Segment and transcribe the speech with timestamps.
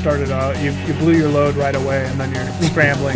[0.00, 0.58] started out.
[0.62, 3.14] You, you blew your load right away, and then you're scrambling.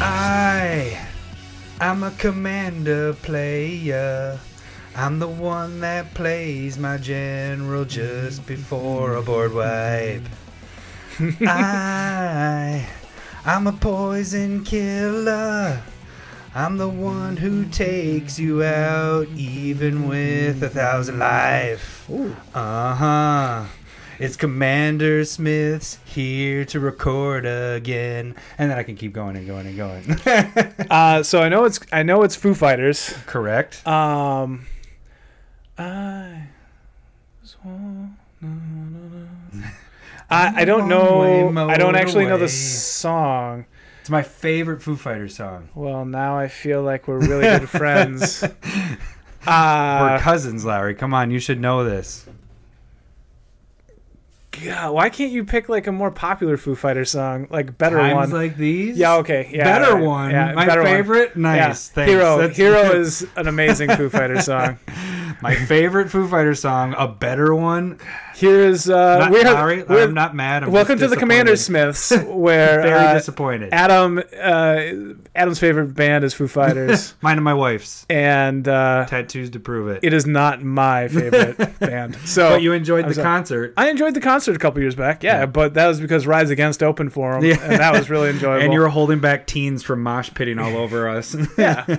[0.00, 1.08] I,
[1.80, 4.38] I'm a commander player.
[4.94, 10.22] I'm the one that plays my general just before a board wipe.
[11.40, 12.88] I,
[13.44, 15.82] I'm a poison killer.
[16.58, 22.10] I'm the one who takes you out even with a thousand life.
[22.52, 23.64] Uh huh.
[24.18, 29.68] It's Commander Smith's here to record again, and then I can keep going and going
[29.68, 30.20] and going.
[30.90, 33.14] Uh, so I know it's I know it's Foo Fighters.
[33.26, 33.86] Correct.
[33.86, 34.66] Um,
[35.78, 36.42] I,
[40.28, 41.56] I I don't know.
[41.68, 43.64] I don't actually know the song.
[44.08, 45.68] It's my favorite Foo Fighters song.
[45.74, 48.40] Well, now I feel like we're really good friends.
[48.42, 48.56] We're
[49.46, 50.94] Uh, cousins, Larry.
[50.94, 52.24] Come on, you should know this.
[54.64, 58.14] God, why can't you pick like a more popular Foo Fighters song, like better Times
[58.14, 58.30] one?
[58.30, 58.96] like these.
[58.96, 60.30] yeah, okay, yeah, better right, one.
[60.30, 60.90] yeah, my better one.
[60.90, 61.32] favorite.
[61.36, 61.90] Yeah, Nice.
[61.90, 62.10] Thanks.
[62.10, 62.38] Hero.
[62.38, 64.78] That's- Hero is an amazing Foo Fighters song.
[65.42, 66.94] my favorite Foo Fighters song.
[66.96, 67.98] A better one.
[68.38, 69.82] Here's uh, Not we're, sorry.
[69.82, 70.62] we're- I'm not mad.
[70.62, 71.56] I'm welcome to the Commander.
[71.56, 73.70] Smiths, where Very uh, disappointed.
[73.72, 74.80] Adam uh,
[75.34, 79.88] Adam's favorite band is Foo Fighters, Mine and my wife's and uh, tattoos to prove
[79.88, 80.00] it.
[80.04, 82.14] it is not my favorite band.
[82.26, 83.24] So but you enjoyed I'm the sorry.
[83.24, 83.74] concert.
[83.76, 85.46] I enjoyed the concert a couple years back, yeah, Yeah.
[85.46, 87.58] but that was because Rise Against opened for them, Yeah.
[87.60, 88.62] and that was really enjoyable.
[88.64, 91.34] And you were holding back teens from mosh pitting all over us.
[91.58, 91.96] yeah,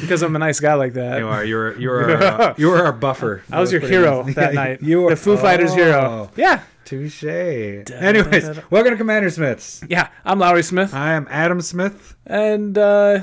[0.00, 1.18] because I'm a nice guy like that.
[1.18, 1.44] you are.
[1.44, 1.78] You're.
[1.78, 2.16] You're.
[2.16, 3.42] Our, uh, you were our buffer.
[3.50, 4.34] I was your hero nice.
[4.36, 4.82] that night.
[4.82, 6.30] You were the Foo Fighters Oh, hero.
[6.36, 7.24] Yeah, Touche.
[7.24, 8.60] Anyways, da, da.
[8.70, 9.82] welcome to Commander Smiths.
[9.88, 10.08] yeah.
[10.24, 12.14] I'm Lowry Smith, I am Adam Smith.
[12.26, 13.20] and uh,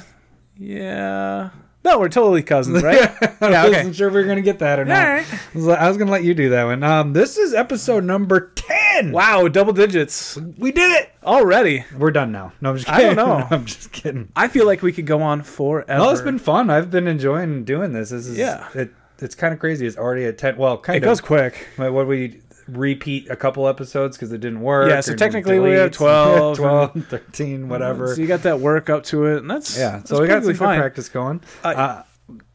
[0.58, 1.50] yeah,
[1.84, 3.00] no, we're totally cousins, right?
[3.42, 3.78] I Yeah, okay.
[3.78, 4.96] wasn't sure if we were gonna get that or not.
[4.96, 5.26] right.
[5.34, 6.84] I was, I was gonna let you do that one.
[6.84, 9.12] Um, this is episode number ten.
[9.12, 11.12] Wow, double digits we did it.
[11.24, 11.86] already.
[11.98, 12.54] We're done now.
[12.62, 13.06] No, I'm just Kidding.
[13.12, 13.48] I don't know.
[13.50, 14.32] I'm just kidding.
[14.36, 15.98] I feel like we could go on forever.
[16.04, 16.70] No, it's been fun.
[16.70, 18.10] I've been enjoying doing this.
[18.12, 18.68] This is Yeah.
[18.76, 19.86] It, it's kind of crazy.
[19.88, 20.58] It's already at ten.
[20.58, 21.10] Well, kind It of.
[21.10, 21.68] goes quick.
[21.78, 22.42] What what we
[22.72, 24.90] repeat a couple episodes because it didn't work.
[24.90, 26.56] Yeah, so technically we have deletes.
[26.56, 28.16] 12 12, 13, whatever.
[28.16, 30.44] So you got that work up to it, and that's yeah, that's so we got
[30.44, 31.42] some perfectly good practice going.
[31.64, 32.04] Uh, Uh,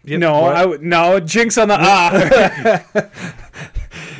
[0.04, 0.56] yep, no, what?
[0.56, 2.84] I no jinx on the ah.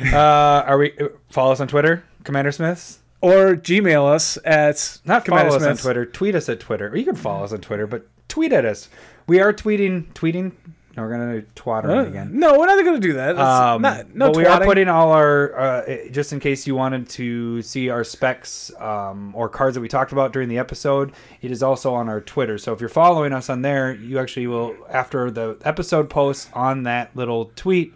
[0.13, 0.93] uh, are we
[1.29, 2.99] follow us on Twitter, Commander Smiths?
[3.21, 6.05] or Gmail us at Not Commander follow us on Twitter.
[6.05, 6.89] Tweet us at Twitter.
[6.89, 8.89] Or you can follow us on Twitter, but tweet at us.
[9.27, 10.13] We are tweeting.
[10.13, 10.51] Tweeting.
[10.97, 12.31] No, we're gonna twatter Uh, it again.
[12.33, 13.37] No, we're not going to do that.
[13.37, 17.07] Um, not, no, but we are putting all our uh, just in case you wanted
[17.09, 21.13] to see our specs um, or cards that we talked about during the episode.
[21.43, 22.57] It is also on our Twitter.
[22.57, 26.81] So if you're following us on there, you actually will after the episode posts on
[26.83, 27.93] that little tweet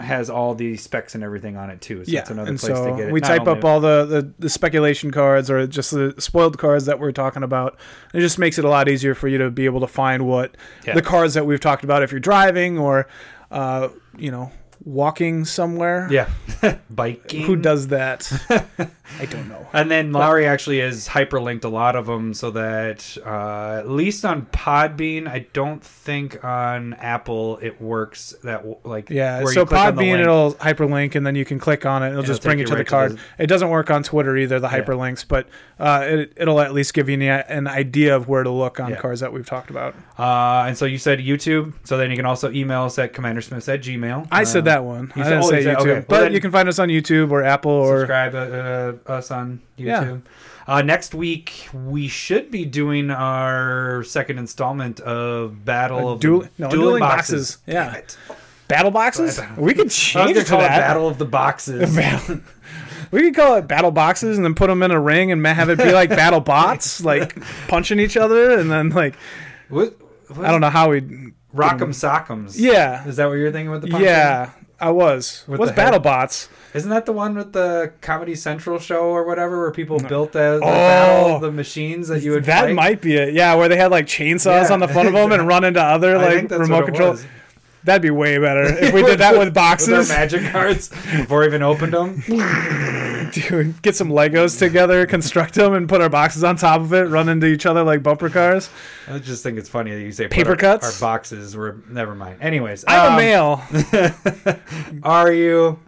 [0.00, 2.04] has all the specs and everything on it too.
[2.04, 3.12] So yeah, it's another and place so to get it.
[3.12, 6.86] we Not type up all the, the, the speculation cards or just the spoiled cards
[6.86, 7.78] that we're talking about.
[8.12, 10.56] It just makes it a lot easier for you to be able to find what
[10.84, 10.94] Yeah.
[10.94, 13.06] the cards that we've talked about if you're driving or,
[13.52, 13.88] uh,
[14.18, 14.50] you know,
[14.84, 16.08] walking somewhere.
[16.10, 16.28] yeah,
[16.90, 17.42] biking.
[17.42, 18.30] Who does that?
[19.20, 19.66] I don't know.
[19.72, 24.24] And then Laurie actually has hyperlinked a lot of them so that uh, at least
[24.24, 29.78] on Podbean, I don't think on Apple it works that like Yeah, so you click
[29.80, 32.08] on the Podbean it'll hyperlink and then you can click on it.
[32.08, 33.12] It'll It'll just bring you you to the right to card.
[33.12, 34.80] the- It doesn't work on Twitter either, the Yeah.
[34.82, 35.46] hyperlinks, but
[35.78, 38.96] uh, it, it'll at least give you an- idea of where to look on Yeah.
[38.96, 39.94] cards that we've talked about.
[40.18, 43.68] Uh, and so you said YouTube, so then you can also email us at commandersmiths
[43.68, 44.26] at gmail.
[44.32, 45.12] I said that one.
[45.14, 45.92] you I said- didn't oh, say you said- YouTube, okay.
[45.92, 49.12] Well, but then- you can find us on YouTube or Apple or subscribe uh, uh,
[49.12, 49.84] us on YouTube.
[49.86, 50.16] Yeah.
[50.66, 56.48] Uh, next week we should be doing our second installment of Battle Uh, of duel-
[56.58, 57.58] no, Dueling Boxes.
[57.66, 57.84] Yeah.
[57.90, 58.16] Damn it.
[58.66, 59.40] battle boxes.
[59.58, 60.78] We could I was change gonna it to call it that.
[60.80, 61.94] Battle of the Boxes.
[61.96, 62.40] Battle-
[63.10, 65.68] we could call it battle boxes and then put them in a ring and have
[65.68, 67.36] it be like battle bots, like
[67.68, 69.14] punching each other, and then like
[69.68, 69.94] what,
[70.28, 71.02] what I don't know how we.
[71.54, 72.54] Rock'em Sock'ems.
[72.58, 74.08] Yeah, Is that what you're thinking with the punching?
[74.08, 74.50] yeah.
[74.84, 75.44] I was.
[75.46, 75.86] With What's the head?
[75.86, 76.48] battle bots?
[76.74, 80.58] Isn't that the one with the Comedy Central show or whatever where people built the,
[80.58, 80.66] the Oh.
[80.66, 82.74] battle the machines that you would That fight?
[82.74, 83.32] might be it.
[83.32, 84.72] Yeah, where they had like chainsaws Yeah.
[84.74, 87.10] on the front of them and run into other like remote what it control.
[87.12, 87.24] was.
[87.84, 89.88] That'd be way better if we did that with boxes.
[89.88, 92.22] With magic cards before even opened them.
[93.32, 97.02] Dude, get some Legos together, construct them, and put our boxes on top of it,
[97.02, 98.70] run into each other like bumper cars.
[99.08, 100.94] I just think it's funny that you say Paper our, cuts?
[100.94, 102.42] Our boxes were never mind.
[102.42, 103.62] Anyways, I'm um, a male.
[105.02, 105.78] Are you?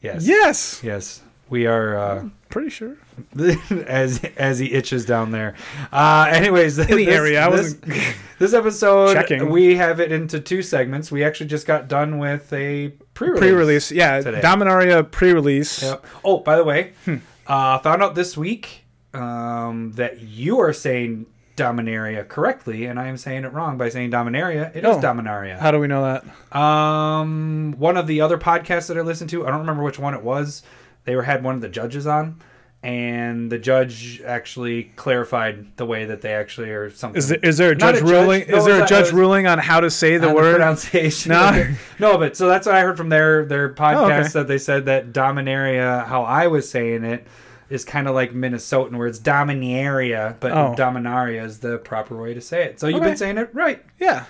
[0.00, 0.26] Yes.
[0.26, 0.80] Yes.
[0.82, 1.22] Yes.
[1.48, 1.96] We are.
[1.96, 2.96] Uh, Pretty sure.
[3.86, 5.54] as as he itches down there.
[5.92, 7.74] Uh, anyways, In the area, I this,
[8.38, 9.50] this episode Checking.
[9.50, 11.10] we have it into two segments.
[11.12, 13.40] We actually just got done with a pre-release.
[13.40, 14.20] Pre-release, yeah.
[14.20, 14.40] today.
[14.40, 15.82] Dominaria pre-release.
[15.82, 16.06] Yep.
[16.24, 17.16] Oh, by the way, Hmm.
[17.46, 18.84] uh, found out this week
[19.14, 21.26] um, that you are saying
[21.56, 24.70] Dominaria correctly, and I am saying it wrong by saying Dominaria.
[24.76, 25.00] It is Oh.
[25.00, 25.58] Dominaria.
[25.58, 26.56] How do we know that?
[26.56, 30.14] Um, one of the other podcasts that I listened to, I don't remember which one
[30.14, 30.62] it was.
[31.04, 32.40] They were had one of the judges on,
[32.82, 37.18] and the judge actually clarified the way that they actually are something.
[37.18, 38.08] Is there, is there a judge a judge.
[38.10, 38.44] ruling?
[38.48, 40.56] No, is there a not- judge was- ruling on how to say the word?
[40.56, 41.30] pronunciation.
[41.30, 41.74] No?
[41.98, 44.28] no, but so that's what I heard from their their podcast Oh, okay.
[44.28, 47.26] that they said that Dominaria, how I was saying it,
[47.68, 50.74] is kind of like Minnesotan, where it's Dominaria, but Oh.
[50.78, 52.80] Dominaria is the proper way to say it.
[52.80, 53.08] So you've Okay.
[53.10, 53.82] been saying it right.
[53.98, 54.24] yeah.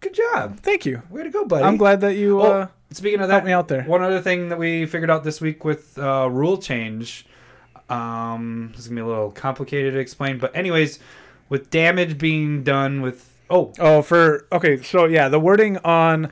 [0.00, 0.60] Good job.
[0.60, 1.00] Thank you.
[1.08, 1.64] Way to go, buddy.
[1.64, 2.42] I'm glad that you.
[2.42, 3.84] Oh, Uh, speaking of that, helped me out there.
[3.84, 7.24] One other thing that we figured out this week with uh, rule change,
[7.90, 10.98] um, this is gonna be a little complicated to explain, but anyways,
[11.48, 14.82] with damage being done with oh oh, for okay.
[14.82, 16.30] So yeah, the wording on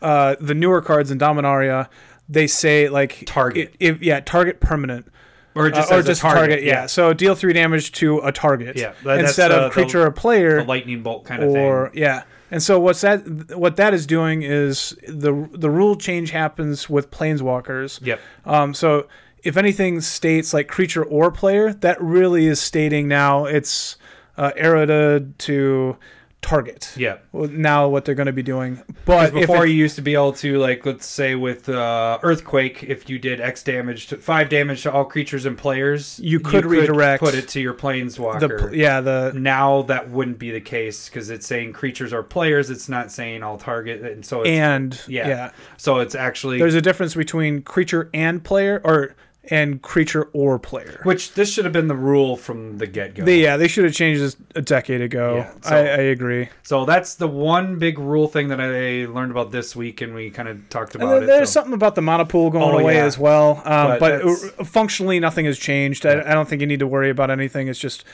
[0.00, 1.88] uh, the newer cards in Dominaria,
[2.28, 3.74] they say like Target.
[3.80, 5.06] Yeah, target permanent.
[5.54, 6.72] or Uh, just or just target, yeah.
[6.82, 8.76] yeah, So deal three damage to a target.
[8.76, 10.60] Yeah, that- that's, instead uh, of the- creature or player.
[10.62, 12.00] the lightning bolt kind of or thing.
[12.02, 13.20] yeah and so what's that
[13.56, 18.20] what that is doing is the the rule change happens with planeswalkers Yep.
[18.46, 19.06] um so
[19.42, 23.96] if anything states like creature or player that really is stating now it's
[24.36, 25.96] uh errata to
[26.40, 27.18] target Yeah.
[27.32, 30.32] Now what they're going to be doing but before it- you used to be able
[30.34, 34.82] to like let's say with uh, earthquake, if you did X damage to five damage
[34.82, 38.58] to all creatures and players, You could redirect put it to your the planeswalker.
[38.58, 42.70] pl- yeah the now that wouldn't be the case because it's saying creatures are players.
[42.70, 45.28] It's not saying all target, and so it's, and yeah.
[45.28, 49.14] yeah so it's actually there's a difference between creature and player or
[49.50, 53.24] and creature or player which this should have been the rule from the get go.
[53.24, 55.36] Yeah, they should have changed this a decade ago.
[55.38, 56.48] Yeah, so- I, I agree.
[56.62, 60.30] So that's the one big rule thing that I learned about this week, and we
[60.30, 61.26] kind of talked about then it.
[61.26, 63.04] there's so- something about the mana pool going Oh, away yeah.
[63.04, 63.56] as well.
[63.64, 66.06] Um, But but uh, functionally, nothing has changed.
[66.06, 67.66] I, I don't think you need to worry about anything.
[67.66, 68.04] It's just,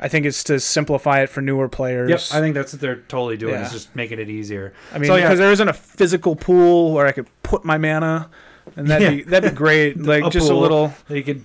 [0.00, 2.08] I think it's to simplify it for newer players.
[2.08, 3.54] Yep, I think that's what they're totally doing.
[3.54, 3.66] Yeah.
[3.66, 4.72] Is just making it easier.
[4.94, 5.24] I mean, so, yeah.
[5.26, 8.30] because there isn't a physical pool where I could put my mana,
[8.76, 9.96] and that'd be that'd be great.
[10.08, 10.58] Like A just pool.
[10.58, 10.94] a little.
[11.08, 11.44] You could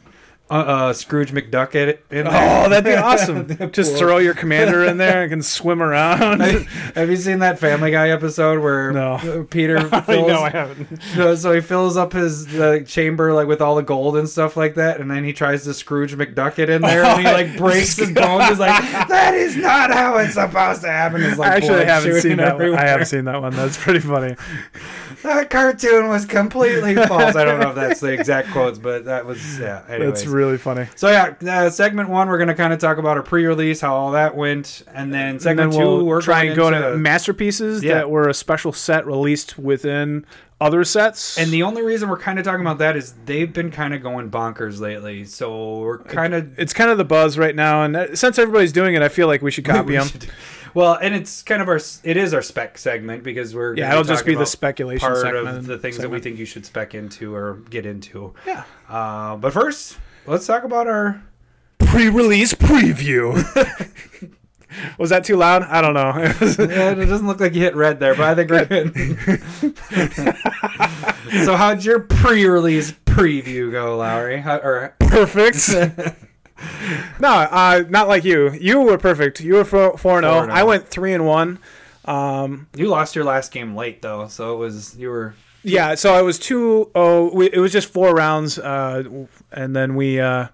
[0.50, 2.06] uh, uh, Scrooge McDuck at it.
[2.12, 2.66] In there.
[2.66, 3.72] Oh, that'd be awesome!
[3.72, 6.42] Just throw your commander in there and can swim around.
[6.96, 9.48] Have you seen that Family Guy episode where No.
[9.50, 11.00] Peter I fills, know I haven't.
[11.18, 14.56] No, so he fills up his the chamber like with all the gold and stuff
[14.58, 17.58] like that, and then he tries to Scrooge McDuck it in there, and he like
[17.58, 18.50] breaks his bones.
[18.50, 21.88] He's like, "That is not how it's supposed to happen." It's like I actually blood
[21.88, 22.60] haven't seen that.
[22.60, 22.76] One.
[22.76, 23.54] I have seen that one.
[23.56, 24.36] That's pretty funny.
[25.24, 27.36] That cartoon was completely false.
[27.36, 29.84] I don't know if that's the exact quotes, but that was yeah.
[29.90, 30.22] Anyways.
[30.22, 30.88] That's really funny.
[30.96, 34.12] So yeah, uh, segment one, we're gonna kind of talk about our pre-release, how all
[34.12, 36.98] that went, and then And segment then 2 we'll we're try going and go to
[36.98, 37.96] masterpieces Yeah.
[37.96, 40.26] that were a special set released within
[40.64, 41.38] other sets.
[41.38, 44.02] And the only reason we're kind of talking about that is they've been kind of
[44.02, 45.26] going bonkers lately.
[45.26, 48.72] So we're kind of it's kind of the buzz right now, and uh, since everybody's
[48.72, 50.08] doing it, I feel like we should copy them.
[50.74, 54.04] Well, and it's kind of our it is our spec segment because we're Yeah, it'll
[54.04, 55.48] just be the speculation part segment.
[55.50, 58.34] of the things that we think you should spec into or get into.
[58.48, 58.64] Yeah.
[58.90, 61.22] Uh, but first, let's talk about our
[61.80, 63.36] Pre-release preview.
[64.98, 65.64] Was that too loud?
[65.64, 66.14] I don't know.
[66.16, 68.94] It yeah, it doesn't look like you hit red there, but I think we're good.
[71.46, 74.40] so, how'd your pre-release preview go, Lowry?
[74.40, 75.70] How, or perfect.
[77.20, 78.52] no, uh, not like you.
[78.52, 79.42] You were perfect.
[79.42, 80.48] You were four four and zero.
[80.50, 81.60] I went three and one.
[82.06, 86.18] Um, you lost your last game late though, so it was you were yeah, so
[86.20, 87.34] it was two oh.
[87.34, 89.04] We, it was just four rounds, uh,
[89.52, 90.20] and then we.
[90.20, 90.48] Uh,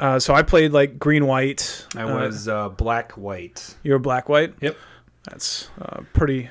[0.00, 1.86] uh, so I played like green white.
[1.96, 3.76] I Uh, was uh, black white.
[3.84, 4.54] you were black white.
[4.60, 4.76] Yep.
[5.24, 6.50] That's uh, pretty.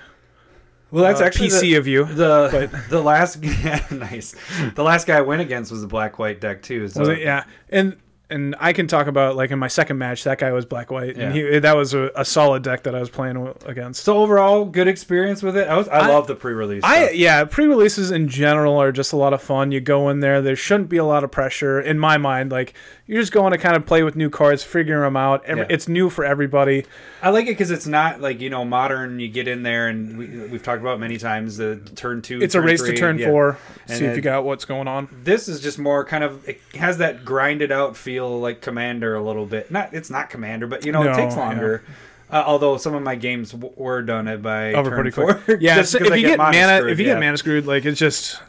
[0.92, 2.06] Well, that's uh, actually PC of you.
[2.06, 3.42] the the, the last
[3.92, 4.36] nice.
[4.76, 6.88] The last guy I went against was a black white deck too.
[6.88, 7.20] So it?
[7.20, 7.98] Yeah, and
[8.32, 11.18] and I can talk about like in my second match, that guy was black white,
[11.18, 14.04] and he that was a, a solid deck that I was playing against.
[14.04, 15.68] So overall, good experience with it.
[15.68, 16.84] I was I, I- love the pre-release.
[16.84, 17.16] I stuff.
[17.16, 19.72] yeah, pre-releases in general are just a lot of fun.
[19.72, 22.52] You go in there, there shouldn't be a lot of pressure in my mind.
[22.52, 22.76] Like
[23.10, 25.44] you're just going to kind of play with new cards, figuring them out.
[25.46, 25.68] Every, Yeah.
[25.72, 26.86] It's new for everybody.
[27.24, 29.20] I like it because it's not like you know modern.
[29.20, 32.40] You get in there and we, we've talked about many times the turn two.
[32.40, 33.30] It's a race three, to turn yeah.
[33.30, 33.58] four.
[33.88, 35.10] And see if you got what's going on.
[35.24, 39.24] This is just more kind of it has that grinded out feel like Commander a
[39.24, 39.72] little bit.
[39.72, 41.40] Not it's not Commander, but you know No, it takes yeah.
[41.48, 41.84] longer.
[42.32, 45.34] Uh, although some of my games w- were done it by Over turn pretty four.
[45.34, 45.62] quick.
[45.62, 47.14] Yeah, Just so if you get mana, screwed, if you yeah.
[47.14, 48.40] get mana screwed, like it's just.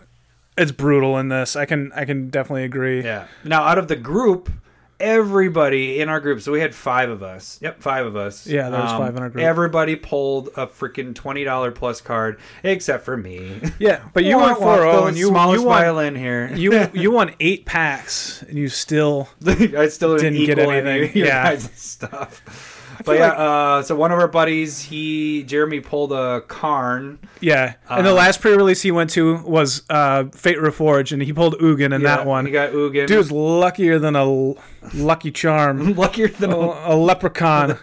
[0.60, 1.56] It's brutal in this.
[1.56, 3.02] I can I can definitely agree.
[3.02, 3.26] Yeah.
[3.44, 4.50] Now, out of the group,
[4.98, 7.58] everybody in our group, so we had five of us.
[7.62, 8.46] Yep, five of us.
[8.46, 9.44] Um, Yeah, there was five in our group.
[9.44, 13.60] Everybody pulled a freaking twenty dollar plus card, except for me.
[13.78, 16.50] Yeah, but you wah, 4-0 the and you smallest you won violin here.
[16.54, 21.10] you you won eight packs and you still I still didn't, Didn't get anything.
[21.10, 21.56] any Yeah.
[21.58, 22.76] stuff.
[23.04, 27.18] But yeah, uh, so one of our buddies, he Jeremy pulled a Karn.
[27.40, 27.74] yeah.
[27.88, 31.54] and the Uh, last pre-release he went to was uh, Fate Reforged, and he pulled
[31.58, 32.46] Ugin in Yeah, that one.
[32.46, 33.06] He got Ugin.
[33.06, 34.58] Dude's luckier than a l-
[34.94, 37.78] lucky charm, luckier than a, a, a leprechaun,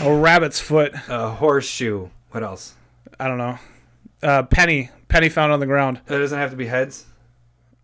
[0.00, 0.94] a rabbit's foot.
[1.08, 2.08] a horseshoe.
[2.30, 2.74] What else?
[3.20, 3.58] I don't know.
[4.22, 6.00] Uh, penny, penny found on the ground.
[6.08, 7.04] It doesn't have to be heads.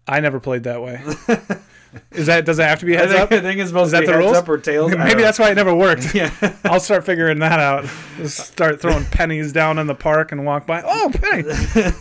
[0.06, 1.02] I never played that way.
[2.12, 3.32] Is that does it have to be heads I up?
[3.32, 4.36] I think it's supposed Is to that be heads rules?
[4.36, 4.92] up or tails.
[4.96, 6.14] Maybe that's why it never worked.
[6.14, 6.30] yeah.
[6.64, 7.84] I'll start figuring that out.
[8.16, 10.82] Just start throwing pennies down in the park and walk by.
[10.84, 11.92] Oh, penny!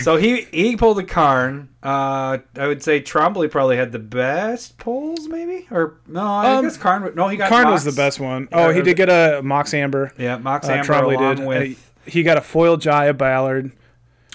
[0.00, 1.68] so he he pulled a Karn.
[1.82, 6.20] Uh, I would say Trombley probably had the best pulls, maybe or no?
[6.20, 7.12] I Um, guess Karn.
[7.14, 7.84] No, he got Karn Mox.
[7.84, 8.48] was the best one.
[8.52, 10.12] Yeah, Oh, he did get a Mox Amber.
[10.18, 11.46] Yeah, Mox Uh, Amber Trombley along did.
[11.46, 13.72] with Uh, he got a foil Jaya Ballard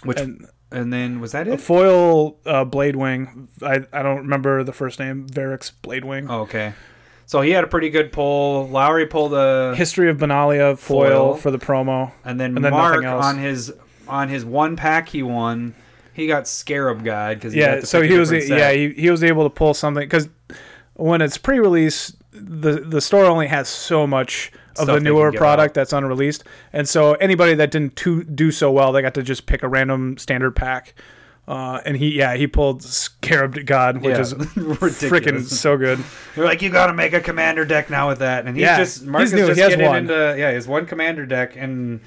[0.04, 1.62] which, and and then was that a it?
[1.62, 3.48] foil uh, Bladewing.
[3.62, 5.28] I I don't remember the first name.
[5.28, 6.28] Verix Bladewing.
[6.30, 6.74] Oh, okay,
[7.26, 8.68] so he had a pretty good pull.
[8.70, 11.36] Lowry pulled a, History of Benalia foil, Foil.
[11.36, 12.12] for the promo.
[12.24, 13.74] and then and then Mark on his
[14.08, 15.76] on his one pack he won.
[16.14, 19.50] He got Scarab God because Yeah, so he was yeah he, he was able to
[19.50, 20.30] pull something because
[20.96, 25.74] when it's pre-release, the the store only has so much of the newer product out.
[25.76, 26.44] that's unreleased,
[26.74, 29.68] and so anybody that didn't to, do so well, they got to just pick a
[29.68, 30.94] random standard pack.
[31.48, 34.34] Uh, and he yeah he pulled Scarab God, which Yeah, is
[34.82, 36.04] freaking so good.
[36.36, 38.78] They're like, you got to make a commander deck now with that, and he's Yeah,
[38.78, 39.48] just Mark he's is new.
[39.48, 39.96] just He has getting one.
[39.98, 42.02] into yeah, his one commander deck, and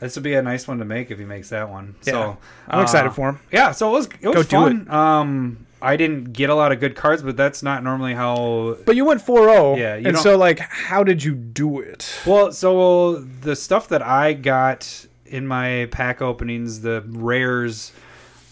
[0.00, 1.94] this would be a nice one to make if he makes that one.
[2.04, 2.12] Yeah.
[2.12, 3.40] So I'm uh, excited for him.
[3.52, 4.48] Yeah, so it was it was Go do
[4.84, 4.90] fun.
[4.90, 8.76] Um, I didn't get a lot of good cards, but that's not normally how.
[8.86, 9.76] But you went 4-0.
[9.78, 12.14] Yeah, and don't- so like, how did you do it?
[12.24, 17.92] Well, so the stuff that I got in my pack openings, the rares,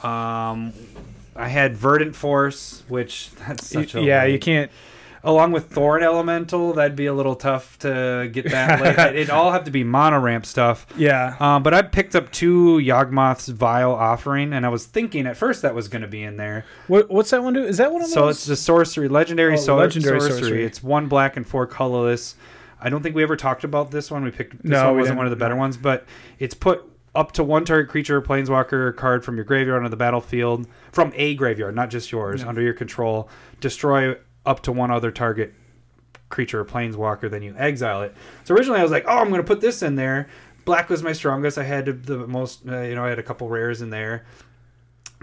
[0.02, 0.72] um,
[1.37, 4.70] I had Verdant Force, which that's such a yeah, you can't.
[5.22, 8.80] Along with Thorn Elemental, that'd be a little tough to get that.
[8.98, 9.16] late.
[9.16, 10.86] It'd all have to be mono ramp stuff.
[10.96, 15.36] Yeah, Um, but I picked up two Yawgmoth's Vile Offering, and I was thinking at
[15.36, 16.64] first that was going to be in there.
[16.86, 17.62] what, what's that one do?
[17.64, 18.36] Is that one of So those?
[18.36, 20.40] it's the sorcery, legendary, Oh, so- legendary sorcery.
[20.40, 20.64] sorcery.
[20.64, 22.36] It's one black and four colorless.
[22.80, 24.24] I don't think we ever talked about this one.
[24.24, 26.06] We picked this No, one wasn't one of the better ones, but
[26.38, 26.82] it's put
[27.14, 31.12] up to one target creature or planeswalker card from your graveyard onto the battlefield from
[31.16, 32.48] a graveyard, not just yours, Yeah.
[32.48, 33.28] under your control.
[33.60, 34.14] Destroy
[34.47, 35.54] up to one other target
[36.28, 38.14] creature or planeswalker, then you exile it.
[38.44, 40.28] So originally I was like, oh, I'm going to put this in there.
[40.64, 41.59] Black was my strongest.
[41.59, 44.25] I had the most, uh, you know, I had a couple rares in there.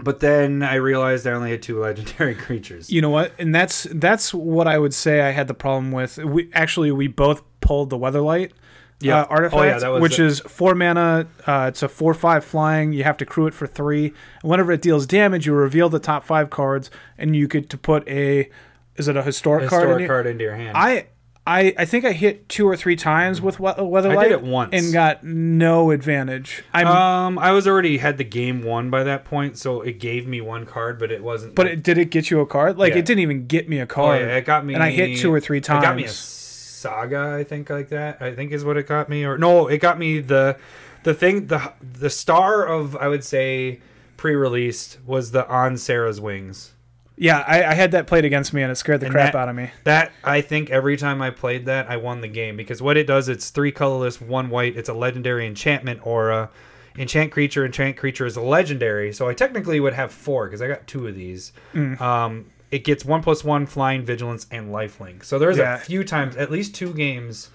[0.00, 2.90] But then I realized I only had two legendary creatures.
[2.90, 3.32] You know what?
[3.38, 6.18] And that's that's what I would say I had the problem with.
[6.18, 8.52] We actually we both pulled the Weatherlight
[9.00, 9.22] Yeah.
[9.22, 10.26] uh, artifact, Oh, yeah, that was which it.
[10.26, 11.26] is four mana.
[11.46, 12.92] Uh, it's a four five flying.
[12.92, 14.12] You have to crew it for three.
[14.42, 17.78] And whenever it deals damage, you reveal the top five cards, and you get to
[17.78, 18.50] put a.
[18.98, 19.82] Is it a historic, card?
[19.82, 20.76] historic in card, into your hand.
[20.76, 21.06] I.
[21.50, 24.18] I, I think I hit two or three times with we- Weatherlight.
[24.18, 24.68] I did it once.
[24.74, 26.62] and got no advantage.
[26.74, 30.26] I'm, um, I was already had the game won by that point, so it gave
[30.26, 31.54] me one card, but it wasn't.
[31.54, 32.76] but like- it, did it get you a card?
[32.76, 32.98] Like Yeah.
[32.98, 34.20] it didn't even get me a oh, card.
[34.20, 34.74] yeah, it got me.
[34.74, 35.82] and I hit two or three times.
[35.84, 38.20] It got me a saga, I think, like that.
[38.20, 40.58] I think is what it got me, or no, it got me the
[41.04, 43.80] the thing the the star of I would say
[44.18, 46.74] pre-released was the on Serra's wings.
[47.20, 49.38] Yeah, I, I had that played against me and it scared the And crap that-
[49.38, 49.70] out of me.
[49.84, 53.06] That I think every time I played that, I won the game because what it
[53.06, 54.76] does, it's three colorless, one white.
[54.76, 56.50] It's a legendary enchantment aura.
[56.96, 60.66] Enchant creature, enchant creature is a legendary, so I technically would have four because I
[60.66, 61.52] got two of these.
[61.72, 62.00] Mm.
[62.00, 65.24] Um, it gets one plus one flying, vigilance, and lifelink.
[65.24, 65.76] So there's Yeah.
[65.76, 67.50] a few times, at least two games,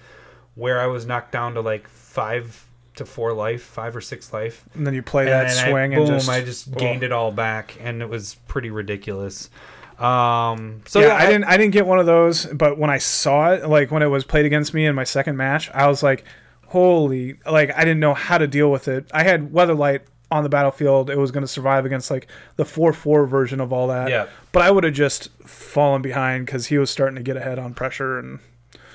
[0.54, 2.64] where I was knocked down to like five
[2.96, 4.64] to four life, five or six life.
[4.74, 7.12] And then you play And that I- swing boom, and just I just gained it
[7.12, 9.50] all back, and it was pretty ridiculous.
[9.98, 12.98] Um, So yeah, yeah, I, didn't I didn't get one of those, but when I
[12.98, 16.02] saw it, like when it was played against me in my second match, I was
[16.02, 16.24] like,
[16.66, 19.06] "Holy!" Like I didn't know how to deal with it.
[19.12, 22.92] I had Weatherlight on the battlefield; it was going to survive against like the four
[22.92, 24.10] four version of all that.
[24.10, 24.26] Yeah.
[24.52, 27.72] But I would have just fallen behind because he was starting to get ahead on
[27.74, 28.40] pressure and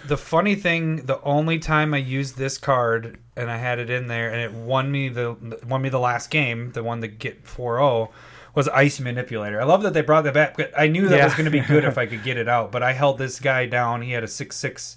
[0.05, 4.07] The funny thing, the only time I used this card and I had it in
[4.07, 5.35] there and it won me the
[5.67, 8.09] won me the last game, the one that get 4-0
[8.55, 9.61] was Icy Manipulator.
[9.61, 10.59] I love that they brought that back.
[10.77, 11.25] I knew that Yeah.
[11.25, 13.39] was going to be good if I could get it out, but I held this
[13.39, 14.01] guy down.
[14.01, 14.95] He had a 6-6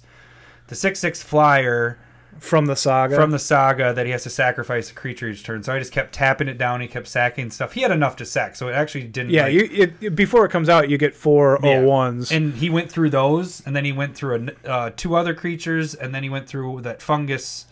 [0.67, 1.99] the 6-6 flyer
[2.39, 3.15] from the saga.
[3.15, 5.61] from the saga that he has to sacrifice a creature each turn.
[5.61, 6.81] So I just kept tapping it down.
[6.81, 7.73] He kept sacking stuff.
[7.73, 9.29] He had enough to sack, so it actually didn't.
[9.31, 11.81] yeah, like- you it, it- before it comes out, you get four Yeah.
[11.81, 12.31] Ones.
[12.31, 15.93] And he went through those, and then he went through a, uh, two other creatures,
[15.93, 17.65] and then he went through that fungus,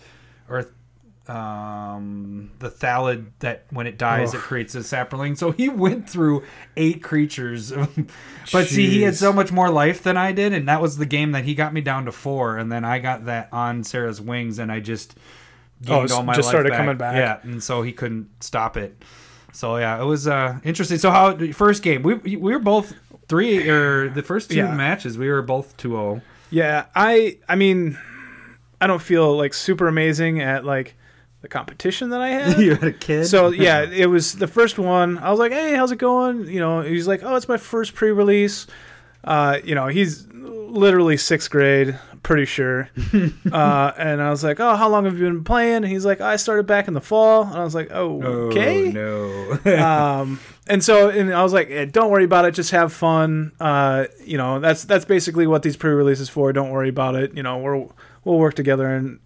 [0.51, 0.65] or
[1.27, 4.35] um, the thallid that when it dies Ugh.
[4.35, 5.37] it creates a saproling.
[5.37, 6.43] So he went through
[6.75, 7.71] eight creatures,
[8.51, 11.05] but see, he had so much more life than I did, and that was the
[11.05, 14.19] game that he got me down to four, and then I got that on Serra's
[14.21, 15.15] wings, and I just
[15.87, 16.77] Oh, gained all my just life started back.
[16.77, 17.15] coming back.
[17.15, 19.01] Yeah, and so he couldn't stop it.
[19.51, 20.99] So yeah, it was uh, interesting.
[20.99, 22.93] So how first game we we were both
[23.27, 24.75] three or the first two Yeah.
[24.75, 26.21] matches we were both 2-0.
[26.51, 27.97] Yeah, I I mean,
[28.81, 30.95] I don't feel like super amazing at like
[31.41, 32.59] the competition that I had.
[32.59, 33.25] you had a kid.
[33.27, 35.17] So yeah, it was the first one.
[35.19, 37.93] I was like, "Hey, how's it going?" You know, he's like, "Oh, it's my first
[37.95, 38.67] pre-release."
[39.23, 42.89] Uh, you know, he's literally sixth grade, pretty sure.
[43.51, 46.21] uh, and I was like, "Oh, how long have you been playing?" And he's like,
[46.21, 49.59] "I started back in the fall." And I was like, "Oh, okay." no.
[49.83, 52.53] um, and so and I was like, eh, "Don't worry about it.
[52.55, 56.51] Just have fun." Uh, you know, that's that's basically what these pre-releases for.
[56.51, 57.35] Don't worry about it.
[57.35, 57.85] You know, we're
[58.23, 58.87] we'll work together.
[58.87, 59.19] And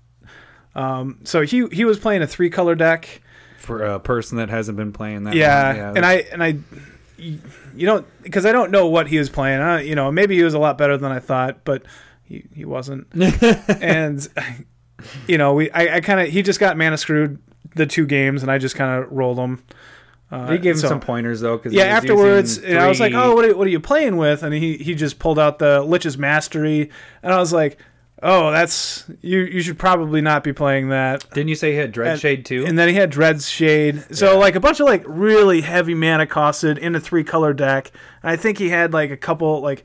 [0.75, 3.21] um, so he he was playing a three color deck.
[3.57, 6.57] For a person that hasn't been playing that, Yeah, long, and I and I,
[7.17, 9.59] you don't because I don't know what he was playing.
[9.59, 11.83] I, you know, maybe he was a lot better than I thought, but
[12.23, 13.07] he he wasn't.
[13.81, 14.27] and
[15.27, 17.39] you know, we I, I kind of he just got mana screwed
[17.75, 19.63] the two games, and I just kind of rolled them.
[20.31, 21.57] Uh, he gave him so- some pointers though.
[21.57, 24.43] Cause yeah, afterwards, and I was like, "Oh, what are, what are you playing with?"
[24.43, 26.89] And he he just pulled out the Lich's Mastery,
[27.23, 27.77] and I was like,
[28.23, 29.39] "Oh, that's you.
[29.39, 32.45] You should probably not be playing that." Didn't you say he had Dread and- Shade
[32.45, 32.63] too?
[32.65, 34.03] And then he had Dread's Shade.
[34.15, 34.37] So Yeah.
[34.37, 37.91] like a bunch of like really heavy mana costed in a three color deck.
[38.23, 39.83] And I think he had like a couple like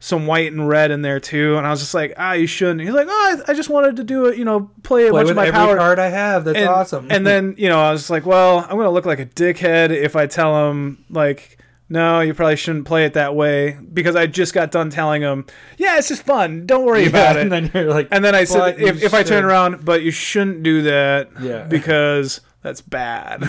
[0.00, 1.56] some white and red in there too.
[1.56, 2.80] And I was just like, ah, you shouldn't.
[2.82, 5.20] He's like, oh, I, I just wanted to do it, you know, play a Play
[5.22, 5.76] bunch with of my every power.
[5.76, 6.44] card I have.
[6.44, 7.08] That's and, awesome.
[7.10, 10.14] and then you know, I was like, well, I'm gonna look like a dickhead if
[10.16, 11.57] I tell him like.
[11.90, 15.46] No, you probably shouldn't play it that way because I just got done telling him,
[15.78, 16.66] "Yeah, it's just fun.
[16.66, 19.22] Don't worry about it." And then you're like, And then I said, if, if I
[19.22, 21.62] turn around, but you shouldn't do that Yeah.
[21.68, 23.42] because that's bad.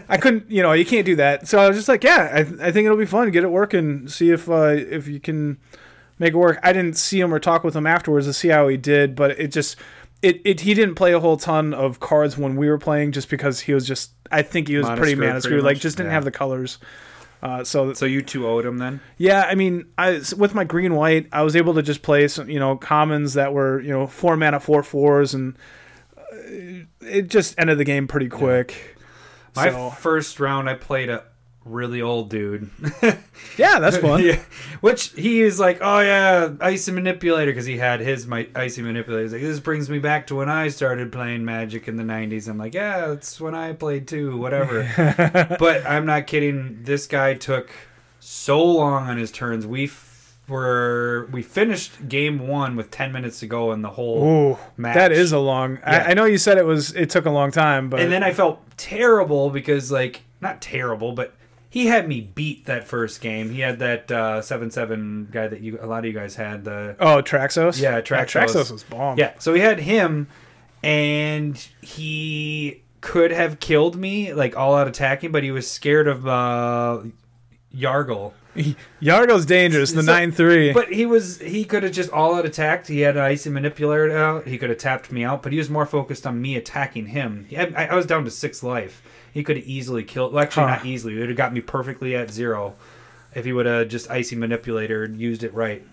[0.08, 1.48] I couldn't, you know, you can't do that.
[1.48, 3.30] So I was just like, yeah, I, I think it'll be fun.
[3.30, 4.08] Get it working.
[4.08, 5.58] See if uh, if you can
[6.18, 6.58] make it work.
[6.62, 9.32] I didn't see him or talk with him afterwards to see how he did, but
[9.38, 9.76] it just.
[10.22, 13.28] It, it he didn't play a whole ton of cards when we were playing just
[13.28, 16.08] because he was just I think he was Mana pretty pretty screwed like just didn't
[16.08, 16.14] Yeah.
[16.14, 16.78] have the colors.
[17.42, 19.00] Uh, so so you two owed him then.
[19.18, 22.48] yeah, I mean, I with my green white, I was able to just play some,
[22.48, 25.56] you know, commons that were, you know, four mana, four fours, and
[26.16, 28.96] uh, it just ended the game pretty quick.
[29.54, 31.24] My So first round, I played a
[31.66, 32.70] really old dude.
[33.56, 34.22] yeah, that's fun.
[34.24, 34.40] yeah,
[34.80, 39.22] which he is like, oh yeah, icy manipulator because he had his my icy manipulator.
[39.24, 42.48] He's like, this brings me back to when I started playing Magic in the '90s.
[42.48, 44.88] I'm like, yeah, that's when I played too, whatever.
[45.58, 46.82] but I'm not kidding.
[46.82, 47.70] This guy took
[48.20, 49.66] so long on his turns.
[49.66, 54.24] We f- were we finished game one with 10 minutes to go in the whole
[54.24, 54.94] Ooh, match.
[54.94, 55.76] that is a long.
[55.78, 56.04] Yeah.
[56.06, 56.94] I, I know you said it was.
[56.94, 61.12] It took a long time, but and then I felt terrible because like not terrible,
[61.12, 61.34] but
[61.76, 63.50] he had me beat that first game.
[63.50, 66.64] He had that uh, seven seven guy that you a lot of you guys had
[66.64, 67.78] the oh, Traxos.
[67.78, 68.46] Yeah, Traxos.
[68.46, 69.18] Traxos was bomb.
[69.18, 69.34] yeah.
[69.38, 70.26] So we had him,
[70.82, 76.26] and he could have killed me like all out attacking, but he was scared of
[76.26, 77.02] uh,
[77.74, 78.32] Yargle.
[79.02, 79.92] Yargo's dangerous.
[79.92, 80.72] The So- nine three.
[80.72, 82.88] But he was he could have just all out attacked.
[82.88, 84.46] He had an icy manipulator out.
[84.46, 87.46] He could have tapped me out, but he was more focused on me attacking him.
[87.54, 89.02] Had, I, I was down to six life.
[89.36, 90.32] He could have easily killed.
[90.32, 90.76] Well, actually, Huh.
[90.76, 91.14] not easily.
[91.16, 92.74] It would have got me perfectly at zero
[93.34, 95.84] if he would have just icy manipulator and used it right.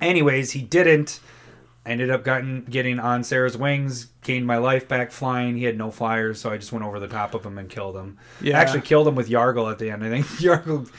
[0.00, 1.20] Anyways, he didn't.
[1.86, 5.56] I ended up gotten, getting on Serra's wings, gained my life back flying.
[5.56, 7.96] He had no flyers, so I just went over the top of him and killed
[7.96, 8.18] him.
[8.42, 8.58] Yeah.
[8.58, 10.04] I actually killed him with Yargle at the end.
[10.04, 10.90] I think Yargle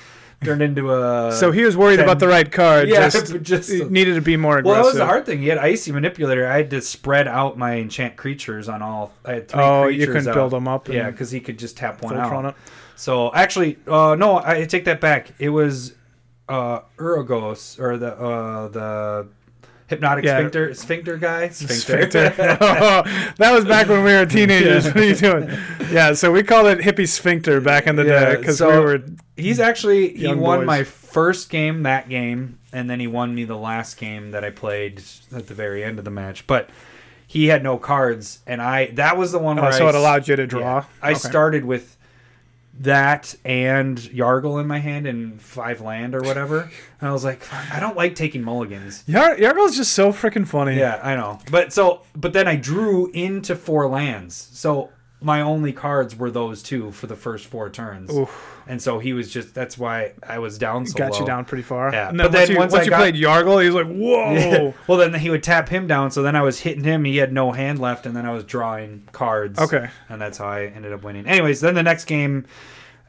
[0.44, 1.32] turned into a.
[1.32, 2.88] so he was worried ten- about the right card.
[2.90, 4.66] Yeah, just, just- needed to be more aggressive.
[4.76, 5.42] Well, that was the hard thing.
[5.42, 6.48] He had icy manipulator.
[6.48, 9.14] I had to spread out my enchant creatures on all.
[9.26, 10.34] I had three Oh, creatures you couldn't out.
[10.36, 10.88] build them up.
[10.88, 12.56] Yeah, because he could just tap one out.
[12.96, 15.32] So actually, uh, no, I take that back.
[15.40, 15.94] It was
[16.50, 19.28] uh, Urgoros or the uh, the
[19.88, 20.38] hypnotic Yeah.
[20.38, 21.50] sphincter sphincter guy.
[21.50, 22.34] Sphincter.
[22.62, 23.04] Oh,
[23.38, 24.86] that was back when we were teenagers.
[24.86, 24.92] Yeah.
[24.94, 25.60] What are you doing?
[25.92, 28.80] Yeah, so we called it hippie sphincter back in the Yeah, day because so- we
[28.86, 29.04] were.
[29.36, 30.66] He's actually he won boys.
[30.66, 34.50] my first game that game, and then he won me the last game that I
[34.50, 35.04] played
[35.36, 36.48] at the very end of the match.
[36.48, 36.70] But
[37.28, 39.90] he had no cards, and I that was the one oh, where Oh, so I
[39.90, 40.86] it allowed you to draw.
[41.04, 41.20] I Okay.
[41.20, 41.97] started with
[42.82, 46.70] that and Yargle in my hand and five land or whatever.
[47.00, 47.42] And I was like,
[47.74, 49.04] I don't like taking mulligans.
[49.08, 50.78] Yar- Yargle's just so freaking funny.
[50.78, 51.40] Yeah, I know.
[51.52, 54.36] But so, but then I drew into four lands.
[54.54, 58.14] So my only cards were those two for the first four turns.
[58.14, 58.54] Oof.
[58.68, 59.56] And so he was just.
[59.56, 61.20] That's why I was down so got low.
[61.22, 61.92] you down pretty far.
[61.92, 63.76] Yeah, And but then once then you, once once you got- played Yargle, he was
[63.76, 64.74] like, whoa.
[64.88, 66.12] well, then he would tap him down.
[66.12, 67.04] So then I was hitting him.
[67.06, 69.58] He had no hand left, and then I was drawing cards.
[69.60, 69.90] Okay.
[70.10, 71.26] and that's how I ended up winning.
[71.26, 72.46] Anyways, then the next game,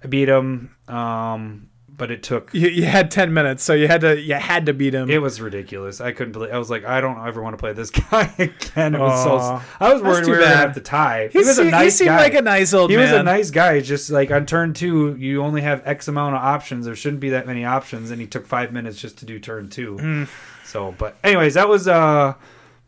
[0.02, 0.74] I beat him.
[0.86, 1.68] Um,
[1.98, 2.54] but it took.
[2.54, 5.10] You, you had ten minutes, so you had to you had to beat him.
[5.10, 6.00] It was ridiculous.
[6.00, 6.52] I couldn't believe.
[6.52, 8.94] I was like, I don't ever want to play this guy again.
[8.94, 9.58] It was Aw.
[9.60, 9.64] so.
[9.80, 11.24] I was worried we were gonna have to tie.
[11.26, 12.22] he, He, was se- a nice he seemed guy.
[12.22, 13.10] like a nice old he man.
[13.12, 13.80] was a nice guy.
[13.80, 16.86] Just like on turn two, you only have X amount of options.
[16.86, 19.68] There shouldn't be that many options, and he took five minutes just to do turn
[19.68, 19.96] two.
[19.96, 20.28] Mm.
[20.64, 22.34] So, but anyways, that was uh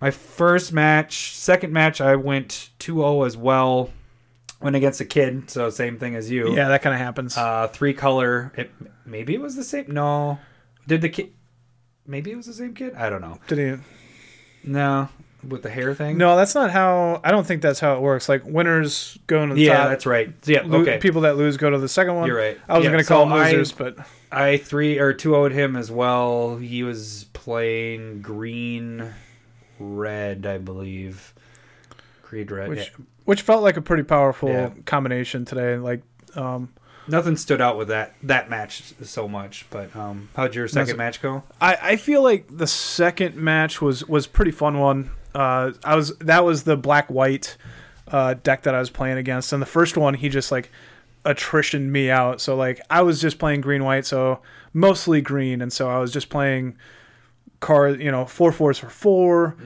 [0.01, 1.35] my first match.
[1.35, 3.91] Second match, I went 2-0 as well.
[4.63, 6.55] Went against a kid, so same thing as you.
[6.55, 7.37] Yeah, that kind of happens.
[7.37, 8.53] Uh, three color.
[8.57, 8.71] It
[9.07, 9.87] maybe it was the same.
[9.89, 10.39] No,
[10.87, 11.33] did the kid?
[12.07, 12.95] Maybe it was the same kid.
[12.95, 13.39] I don't know.
[13.47, 13.83] Did he?
[14.71, 15.09] No,
[15.49, 16.19] with the hair thing.
[16.19, 17.23] No, that's not how.
[17.25, 18.29] I don't think that's how it works.
[18.29, 19.89] Like winners go into the Yeah, top.
[19.89, 20.31] that's right.
[20.45, 20.99] Yeah, Lo- okay.
[20.99, 22.27] People that lose go to the second one.
[22.27, 22.59] You're right.
[22.69, 23.97] I was Yeah, gonna call so them I- losers, but
[24.31, 26.57] I three or two owed him as well.
[26.59, 29.15] He was playing green,
[29.79, 31.33] red, I believe.
[32.23, 32.69] Green red.
[32.69, 33.05] which yeah.
[33.31, 34.71] Which felt like a pretty powerful Yeah.
[34.87, 35.77] combination today.
[35.77, 36.03] Like,
[36.35, 36.71] um,
[37.07, 39.67] Nothing stood out with that that match so much.
[39.71, 41.45] But um, how'd your second match go?
[41.61, 45.11] I I feel like the second match was was pretty fun one.
[45.35, 47.57] Uh, I was that was the black white
[48.09, 50.71] uh, deck that I was playing against, and the first one he just like
[51.25, 52.41] attritioned me out.
[52.41, 54.41] So like I was just playing green white, so
[54.73, 56.77] mostly green, and so I was just playing
[57.61, 59.57] card, you know, four fours for four,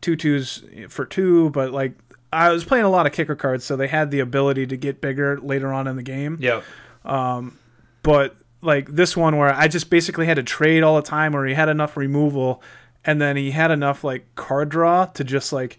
[0.00, 1.92] two twos for two, but like
[2.32, 5.00] I was playing a lot of kicker cards, so they had the ability to get
[5.00, 6.38] bigger later on in the game.
[6.40, 6.64] Yep.
[7.04, 7.58] Um,
[8.02, 11.46] but like this one where I just basically had to trade all the time, where
[11.46, 12.62] he had enough removal,
[13.04, 15.78] and then he had enough like card draw to just like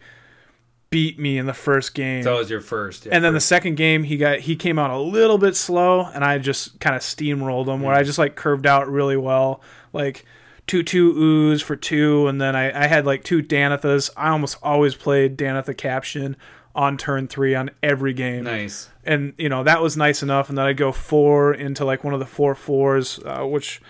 [0.90, 2.24] beat me in the first game.
[2.24, 3.06] So that was your first.
[3.06, 6.06] Yeah, and then the second game, he got he came out a little bit slow,
[6.06, 7.82] and I just kind of steamrolled him.
[7.82, 8.00] Where hmm.
[8.00, 9.62] I just like curved out really well,
[9.94, 10.26] like
[10.67, 14.10] two two ooze for two, and then I I had like two Danithas.
[14.15, 16.36] I almost always played Danitha Capashen
[16.74, 18.89] on turn three on every game nice.
[19.04, 20.47] and you know that was nice enough.
[20.50, 23.82] And then I'd go four into like one of the four fours, uh, which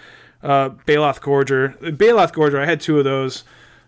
[0.41, 2.59] uh, Baloth Gorger, Baloth Gorger.
[2.59, 3.43] I had two of those,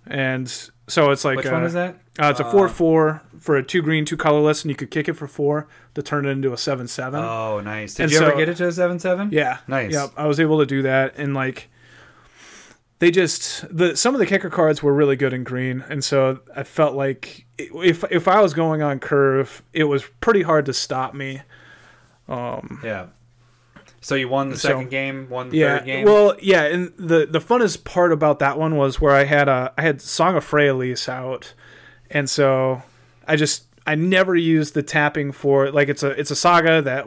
[0.05, 0.47] and
[0.87, 1.95] so it's like Which uh, one is that?
[2.19, 5.09] Uh, it's a four four for a two green, two colorless, and you could kick
[5.09, 7.23] it for four to turn it into a seven seven.
[7.23, 7.95] Oh, nice.
[7.95, 9.31] Did And you ever get it to a seven seven?
[9.31, 9.57] Yeah.
[9.67, 9.93] Nice.
[9.93, 10.11] Yep.
[10.15, 11.69] I was able to do that and like
[13.03, 16.39] they just the some of the kicker cards were really good in green and so
[16.55, 20.73] I felt like if if I was going on curve, it was pretty hard to
[20.73, 21.41] stop me.
[22.29, 23.07] Um, yeah.
[23.99, 25.77] So you won the So- second game, won the Yeah.
[25.79, 26.05] third game.
[26.05, 29.73] Well, yeah, and the the funnest part about that one was where I had a
[29.77, 31.53] I had Song of Freyalise out.
[32.09, 32.83] And so
[33.27, 37.05] I just I never used the tapping for like it's a it's a saga that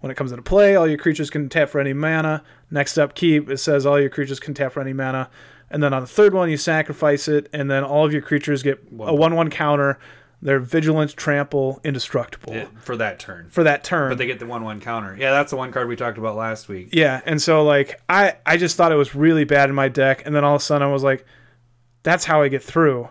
[0.00, 2.42] when it comes into play, all your creatures can tap for any mana.
[2.70, 5.28] Next up, keep it says all your creatures can tap for any mana,
[5.70, 8.62] and then on the third one you sacrifice it, and then all of your creatures
[8.62, 9.98] get a one-one counter.
[10.42, 13.50] They're vigilant, trample, indestructible Yeah, for that turn.
[13.50, 14.08] for that turn.
[14.10, 15.14] But they get the one one counter.
[15.18, 16.88] Yeah, that's the one card we talked about last week.
[16.92, 20.22] Yeah, and so like I I just thought it was really bad in my deck,
[20.24, 21.26] and then all of a sudden I was like,
[22.04, 23.10] that's how I get through,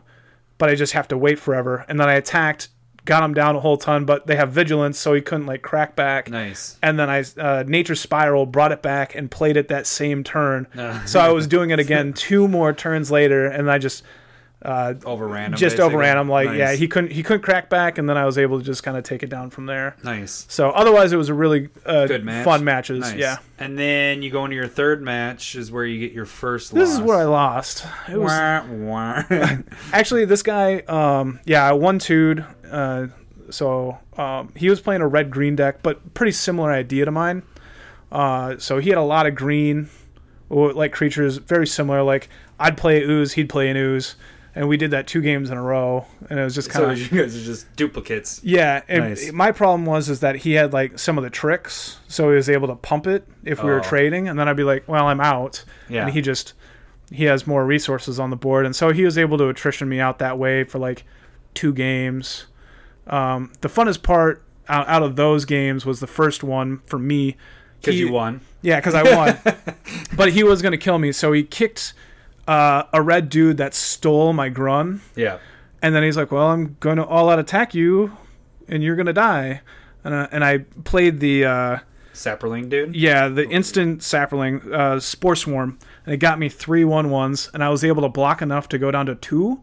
[0.58, 1.86] but I just have to wait forever.
[1.88, 2.70] And then I attacked,
[3.06, 5.96] got him down a whole ton, but they have vigilance, so he couldn't like crack
[5.96, 6.30] back.
[6.30, 6.78] Nice.
[6.82, 10.68] And then I uh, nature spiral brought it back and played it that same turn.
[10.78, 11.04] Uh.
[11.06, 14.04] so I was doing it again two more turns later, and I just
[14.62, 15.58] uh, Overran him.
[15.58, 15.86] just basically.
[15.86, 16.28] overran him.
[16.30, 16.58] Like Nice.
[16.58, 18.98] yeah, he couldn't he couldn't crack back, and then I was able to just kind
[18.98, 19.96] of take it down from there.
[20.04, 20.46] Nice.
[20.50, 22.44] So otherwise, it was a really uh, Good match.
[22.44, 23.00] fun matches.
[23.02, 23.16] Nice.
[23.16, 23.38] Yeah.
[23.58, 26.90] And then you go into your third match is where you get your first This
[26.90, 27.00] loss.
[27.00, 27.86] is where I lost.
[28.12, 29.24] It was Wah, wah.
[29.94, 30.80] actually this guy.
[30.80, 32.46] Um, yeah, I one two'd.
[32.70, 33.08] Uh,
[33.50, 37.44] so um, he was playing a red green deck, but pretty similar idea to mine.
[38.12, 39.90] Uh, so he had a lot of green,
[40.50, 42.02] like creatures, very similar.
[42.04, 44.16] Like I'd play ooze, he'd play an ooze,
[44.56, 46.90] and we did that two games in a row, and it was just kind so
[46.92, 48.42] of you guys are just duplicates.
[48.44, 48.82] yeah.
[48.88, 49.32] And Nice.
[49.32, 52.50] my problem was is that he had like some of the tricks, so he was
[52.50, 53.84] able to pump it if we were Oh.
[53.84, 55.64] trading, and then I'd be like, well, I'm out.
[55.88, 56.04] Yeah.
[56.06, 56.54] and he just
[57.12, 60.00] he has more resources on the board and so he was able to attrition me
[60.00, 61.04] out that way for like
[61.56, 62.46] two games
[63.08, 67.36] um, the funnest part out, out of those games was the first one for me
[67.82, 68.42] Because you won.
[68.62, 69.40] yeah because i won
[70.16, 71.94] but he was going to kill me so he kicked
[72.50, 75.38] uh, a red dude that stole my Grunn Yeah.
[75.82, 78.18] and then he's like well i'm going to all out attack you
[78.68, 79.62] and you're going to die
[80.04, 81.78] and, uh, and i played the uh,
[82.14, 82.96] Saproling dude.
[82.98, 87.64] Yeah, the instant saproling, uh, Spore Swarm, and it got me three one ones, and
[87.64, 89.62] I was able to block enough to go down to two,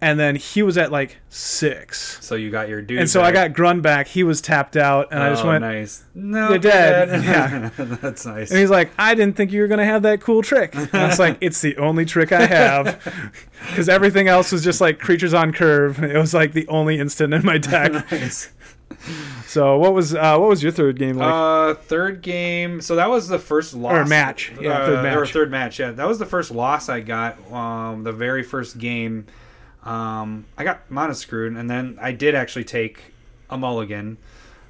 [0.00, 2.98] and then he was at like six, So you got your dude.
[2.98, 4.06] and so I got Grunn back.
[4.08, 6.04] He was tapped out, and I just Oh, went, nice.
[6.14, 7.22] No, You're dead.
[7.24, 8.50] Yeah, that's nice.
[8.50, 11.06] and he's like, "I didn't think you were gonna have that cool trick." And I
[11.06, 13.32] was like, "It's the only trick I have,"
[13.70, 16.02] because everything else was just like creatures on curve.
[16.02, 17.92] It was like the only instant in my deck.
[18.12, 18.50] Nice.
[19.46, 21.32] So what was uh, what was your third game like?
[21.32, 22.80] Uh, third game.
[22.80, 24.52] So that was the first loss Or match.
[24.60, 25.16] Yeah, uh, third match.
[25.16, 25.78] Or third match.
[25.78, 27.52] Yeah, that was the first loss I got.
[27.52, 29.26] Um, the very first game.
[29.86, 33.00] Um, I got mono screwed, and then I did actually take
[33.48, 34.18] a mulligan.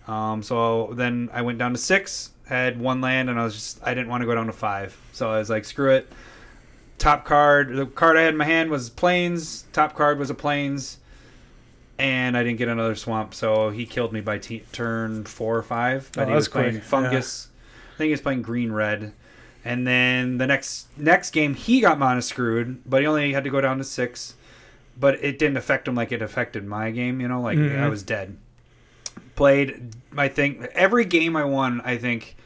[0.07, 3.81] Um, so then I went down to six, had one land, and I was just
[3.83, 6.12] I didn't want to go down to five, so I was like, screw it.
[6.98, 9.64] Top card, the card I had in my hand was plains.
[9.72, 10.98] Top card was a plains,
[11.98, 15.62] and I didn't get another swamp, so he killed me by t- turn four or
[15.62, 16.11] five.
[16.14, 17.48] But Oh, he was that's quick, playing fungus.
[17.94, 19.12] I think he was playing green red.
[19.64, 23.50] And then the next next game he got mono screwed, but he only had to
[23.50, 24.35] go down to six.
[24.99, 27.79] But it didn't affect him like it affected my game, you know, like Mhm.
[27.79, 28.37] I was dead.
[29.35, 32.37] Played I think every game I won, I think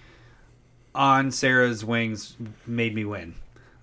[0.95, 2.37] on Serra's wings
[2.67, 3.35] made me win.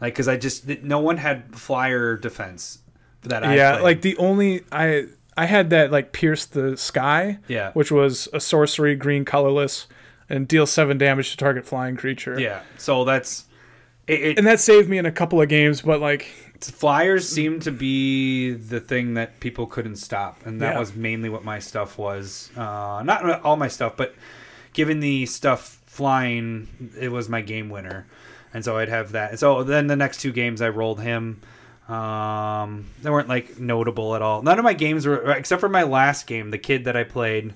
[0.02, 2.80] Like cuz I just no one had flyer defense
[3.24, 3.84] that I yeah, played.
[3.84, 5.06] like the only I
[5.38, 7.72] I had that like pierce the sky, yeah.
[7.74, 9.88] which was a sorcery, green, colorless,
[10.30, 12.40] and deal seven damage to target flying creature.
[12.40, 12.62] Yeah.
[12.78, 13.46] So that's
[14.08, 15.82] it, it, and that saved me in a couple of games.
[15.82, 16.28] But like,
[16.62, 20.80] flyers seemed to be the thing that people couldn't stop and that Yeah.
[20.80, 24.16] was mainly what my stuff was uh, not all my stuff but
[24.74, 26.68] given the stuff flying
[27.00, 28.06] it was my game winner
[28.54, 31.42] and so i'd have that so then the next two games i rolled him
[31.90, 35.84] um, they weren't like notable at all none of my games were except for my
[35.84, 37.54] last game the kid that i played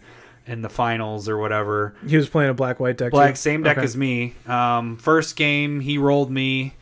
[0.48, 3.12] in the finals or whatever he was playing a black white deck.
[3.12, 3.38] Black, too.
[3.38, 3.86] same deck Okay.
[3.86, 4.34] as me.
[4.48, 6.74] Um, first game, he rolled me.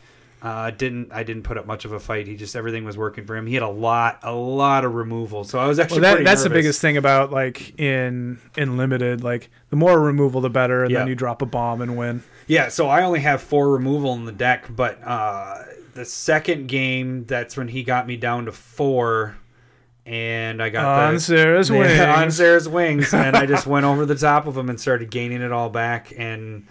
[0.42, 2.26] Uh, didn't I didn't put up much of a fight.
[2.26, 3.46] He just everything was working for him.
[3.46, 5.44] He had a lot, a lot of removal.
[5.44, 9.22] So I was actually Well, that, that's the biggest thing about like in in limited.
[9.22, 11.00] Like the more removal, the better, and Yeah.
[11.00, 12.22] then you drop a bomb and win.
[12.46, 15.62] Yeah, so I only have four removal in the deck, but uh,
[15.94, 19.36] the second game, that's when he got me down to four,
[20.06, 22.00] and I got On the Serra's wings.
[22.00, 25.42] On Serra's wings, and I just went over the top of him and started gaining
[25.42, 26.12] it all back.
[26.16, 26.66] And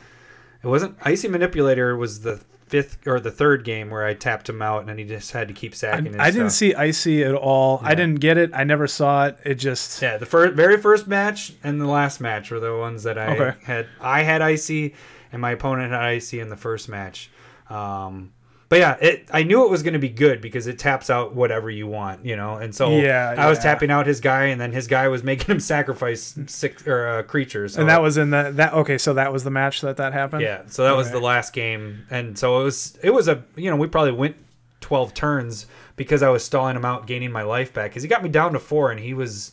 [0.63, 4.61] it wasn't icy manipulator was the fifth or the third game where I tapped him
[4.61, 6.05] out, and then he just had to keep I, sacking.
[6.13, 7.79] his I didn't see icy at all.
[7.83, 8.51] I didn't get it.
[8.53, 9.37] I never saw it.
[9.43, 13.03] It just Yeah, the first, very first match and the last match were the ones
[13.03, 13.57] that I Okay.
[13.65, 13.87] had.
[13.99, 14.93] I had icy,
[15.31, 17.29] and my opponent had icy in the first match.
[17.69, 18.31] Um,
[18.69, 19.27] but yeah, it.
[19.31, 22.23] I knew it was going to be good because it taps out whatever you want,
[22.23, 22.57] you know.
[22.57, 23.63] And so Yeah, I was yeah.
[23.63, 27.23] tapping out his guy, and then his guy was making him sacrifice six or uh,
[27.23, 27.73] creatures.
[27.73, 28.99] So and that was in the that okay.
[28.99, 30.43] So that was the match that that happened.
[30.43, 30.61] yeah.
[30.67, 32.97] So that was the last game, and so it was.
[33.01, 34.35] It was a you know we probably went
[34.81, 38.21] twelve turns because I was stalling him out, gaining my life back because he got
[38.21, 39.51] me down to four, and he was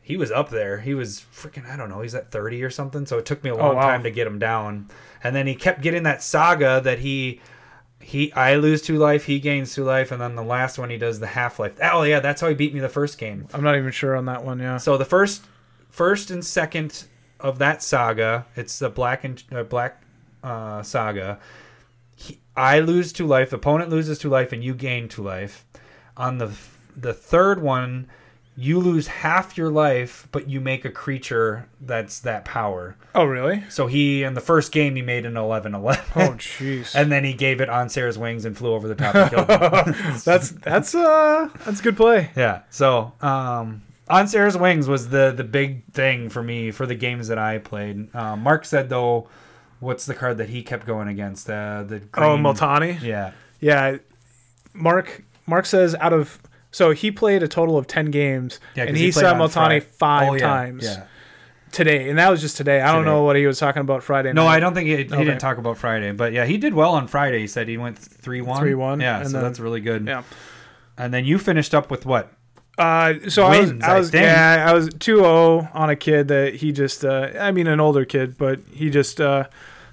[0.00, 0.80] he was up there.
[0.80, 2.00] He was freaking I don't know.
[2.00, 3.04] He's at thirty or something.
[3.04, 3.82] So it took me a long wow.
[3.82, 4.88] time to get him down,
[5.22, 7.42] and then he kept getting that saga that he.
[8.00, 10.96] He, I lose two life, he gains two life, and then the last one he
[10.96, 11.78] does the half life.
[11.82, 13.46] Oh yeah, that's how he beat me the first game.
[13.52, 14.58] I'm not even sure on that one.
[14.58, 14.78] Yeah.
[14.78, 15.44] So the first,
[15.90, 17.04] first and second
[17.38, 20.02] of that saga, it's the black and uh, black
[20.42, 21.38] uh, saga.
[22.14, 25.66] He, I lose two life, the opponent loses two life, and you gain two life.
[26.16, 26.50] On the
[26.96, 28.08] the third one,
[28.60, 32.96] you lose half your life, but you make a creature that's that power.
[33.14, 33.64] Oh really?
[33.70, 36.04] So he in the first game he made an 11 11.
[36.16, 36.94] Oh jeez.
[36.94, 39.48] and then he gave it on Serra's wings and flew over the top and killed
[39.48, 40.14] me.
[40.24, 42.30] that's that's uh that's good play.
[42.36, 42.62] Yeah.
[42.70, 47.28] So, um, on Serra's Wings was the the big thing for me for the games
[47.28, 48.14] that I played.
[48.14, 49.28] Um, Mark said though,
[49.78, 51.48] what's the card that he kept going against?
[51.48, 53.00] Uh, the Oh green- Multani.
[53.00, 53.32] Yeah.
[53.60, 53.96] Yeah.
[54.74, 56.38] Mark Mark says out of
[56.70, 59.80] so he played a total of ten games Yeah, and he he, saw Multani Friday.
[59.80, 61.02] five Oh, yeah, times Yeah.
[61.72, 62.80] today, and that was just today.
[62.80, 64.32] I don't know what he was talking about Friday.
[64.32, 64.56] No, night.
[64.56, 65.24] I don't think he, he Okay.
[65.24, 67.40] didn't talk about Friday, but yeah, he did well on Friday.
[67.40, 68.62] He said he went three one.
[68.62, 70.06] 3-1, Yeah, and so then- that's really good.
[70.06, 70.22] Yeah.
[70.98, 72.32] And then you finished up with what?
[72.78, 74.22] Uh, so I was, I I was, think.
[74.24, 78.04] yeah, I was 2-0 on a kid that he just, uh, I mean, an older
[78.06, 79.44] kid, but he just uh,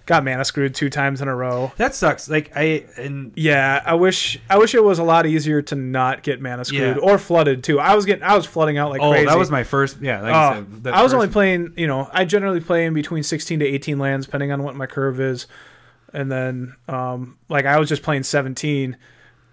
[0.07, 1.71] got mana screwed two times in a row.
[1.77, 2.27] That sucks.
[2.29, 6.23] Like I and Yeah, I wish, I wish it was a lot easier to not
[6.23, 7.01] get mana screwed Yeah.
[7.03, 7.79] or flooded too.
[7.79, 9.27] I was getting, I was flooding out like oh, crazy.
[9.27, 10.01] that was my first.
[10.01, 12.95] Yeah, like Oh, I said, I was only playing, you know, I generally play in
[12.95, 15.45] between 16 to 18 lands, depending on what my curve is.
[16.13, 18.95] And then, um, like, I was just playing 17,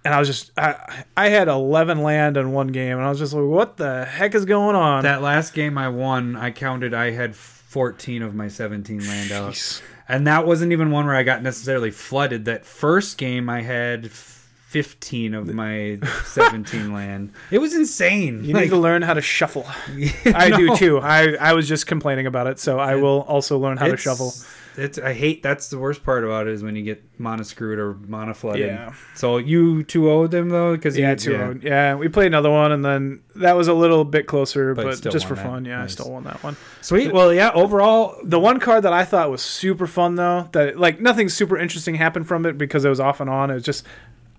[0.05, 3.19] and I was just, I, I had 11 land in one game, and I was
[3.19, 5.03] just like, what the heck is going on?
[5.03, 9.83] That last game I won, I counted I had 14 of my 17 land out.
[10.09, 12.45] And that wasn't even one where I got necessarily flooded.
[12.45, 17.33] That first game, I had 15 of my 17 land.
[17.51, 18.45] It was insane.
[18.45, 19.65] You Like, need to learn how to shuffle.
[20.27, 20.57] I no.
[20.59, 20.99] do too.
[20.99, 24.35] I, I was just complaining about it, so I will also learn how to shuffle.
[24.77, 27.79] It's I hate that's the worst part about it is when you get mono screwed
[27.79, 28.67] or mono flooded.
[28.67, 28.93] Yeah.
[29.15, 31.55] So you two owed them though because Yeah, two yeah.
[31.63, 35.13] yeah, we played another one, and then that was a little bit closer, But but,
[35.13, 35.45] just for that.
[35.45, 35.65] fun.
[35.65, 35.99] Yeah, Nice.
[35.99, 36.57] I still won that one.
[36.81, 37.13] Sweet.
[37.13, 37.51] Well, yeah.
[37.53, 41.57] Overall, The one card that I thought was super fun though, that like nothing super
[41.57, 43.51] interesting happened from it because it was off and on.
[43.51, 43.85] It was just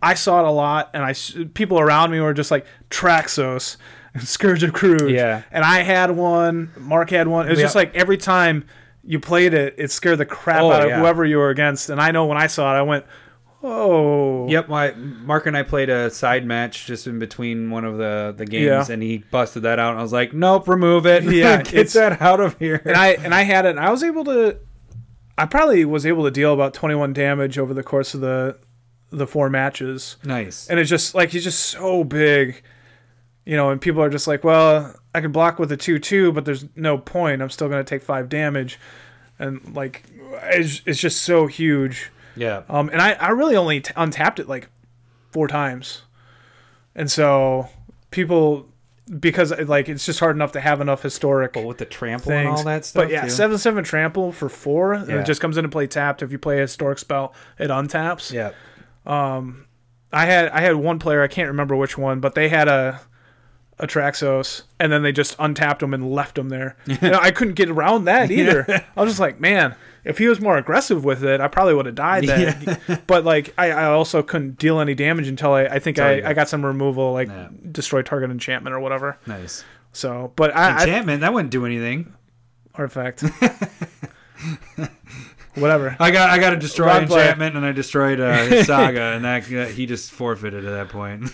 [0.02, 1.14] I saw it a lot, and I
[1.54, 3.78] people around me were just like Traxos,
[4.14, 5.12] and Scourge of Kroog.
[5.12, 5.44] Yeah.
[5.52, 6.72] and I had one.
[6.78, 7.48] Mark had one.
[7.48, 7.66] It was Yeah.
[7.66, 8.66] just like every time
[9.06, 11.00] you played it, it scared the crap Oh, out of yeah.
[11.00, 11.90] whoever you were against.
[11.90, 13.06] And I know when I saw it, I went,
[13.64, 17.98] "Oh, Yep, my Mark and I played a side match just in between one of
[17.98, 18.94] the the games, Yeah.
[18.94, 19.92] and he busted that out.
[19.92, 21.24] And I was like, "Nope, remove it.
[21.36, 23.70] Yeah, get that out of here." and I and I had it.
[23.72, 24.58] and I was able to.
[25.38, 28.58] I probably was able to deal about twenty one damage over the course of the
[29.12, 30.18] the four matches.
[30.24, 30.68] nice.
[30.70, 32.62] and it's just like he's just so big
[33.46, 36.46] you know and people are just like well i can block with a 2-2 but
[36.46, 38.80] there's no point i'm still going to take 5 damage
[39.40, 40.04] and like
[40.44, 42.64] it's, it's just so huge Yeah.
[42.70, 44.70] um and i, I really only t- untapped it like
[45.32, 46.04] four times
[46.96, 47.68] and so
[48.12, 48.68] people
[49.20, 52.48] because like it's just hard enough to have enough historic But with the trample and
[52.48, 53.04] all that stuff.
[53.04, 53.30] but yeah too.
[53.30, 55.20] seven seven trample for four and Yeah.
[55.22, 58.52] it just comes into play tapped if you play a historic spell it untaps Yeah.
[59.06, 59.68] Um,
[60.12, 63.02] I had I had one player I can't remember which one, but they had a
[63.80, 66.78] a Traxos, and then they just untapped him and left him there.
[67.02, 68.66] I couldn't get around that either.
[68.96, 71.86] I was just like, man, if he was more aggressive with it, I probably would
[71.86, 72.80] have died then.
[73.08, 76.30] but like, I, I also couldn't deal any damage until I I think I, got-
[76.30, 77.50] I got some removal, like Yeah.
[77.72, 79.18] destroy target enchantment or whatever.
[79.28, 79.66] Nice.
[79.92, 82.14] So, but I, Enchantment that wouldn't do anything.
[82.76, 83.24] artifact,
[85.56, 85.96] whatever.
[86.00, 87.24] I got I got to destroy Wrong player.
[87.24, 90.90] enchantment, and I destroyed uh, his saga, and that that- he just forfeited at that
[90.90, 91.32] point.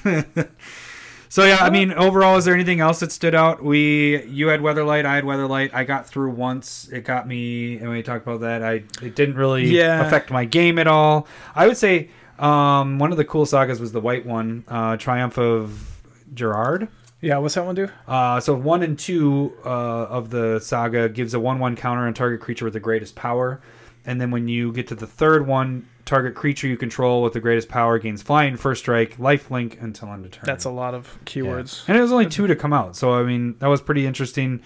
[1.32, 3.64] So yeah, I mean, overall, is there anything else that stood out?
[3.64, 5.74] We you had Weatherlight, I had Weatherlight.
[5.74, 6.90] I got through once.
[6.92, 8.62] It got me, and we talked about that.
[8.62, 10.06] I it didn't really Yeah.
[10.06, 11.26] affect my game at all.
[11.56, 15.38] I would say um, one of the cool sagas was the white one, uh, Triumph
[15.38, 16.02] of
[16.34, 16.90] Gerard.
[17.22, 17.88] Yeah, what's that one do?
[18.08, 22.42] Uh, so one and two uh, of the saga gives a one-one counter on target
[22.42, 23.62] creature with the greatest power,
[24.06, 27.40] and then when you get to the third one, target creature you control with the
[27.40, 30.44] greatest power gains flying, first strike, life link until end of turn.
[30.46, 31.34] That's a lot of Yeah.
[31.42, 31.84] keywords.
[31.88, 32.96] and it was only two to come out.
[32.96, 34.62] So I mean that was pretty interesting.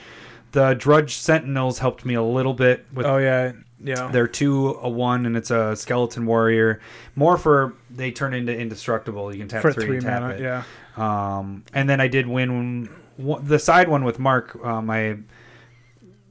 [0.51, 3.51] The Drudge Sentinels helped me a little bit with Oh yeah,
[3.83, 4.09] yeah.
[4.11, 6.79] they're two a one, and it's a skeleton warrior.
[7.15, 9.33] More for they turn into indestructible.
[9.33, 10.41] You can tap For three, three and tap mana, it.
[10.41, 10.63] yeah.
[10.95, 14.57] Um, and then I did win the side one with Mark.
[14.63, 15.17] Uh, my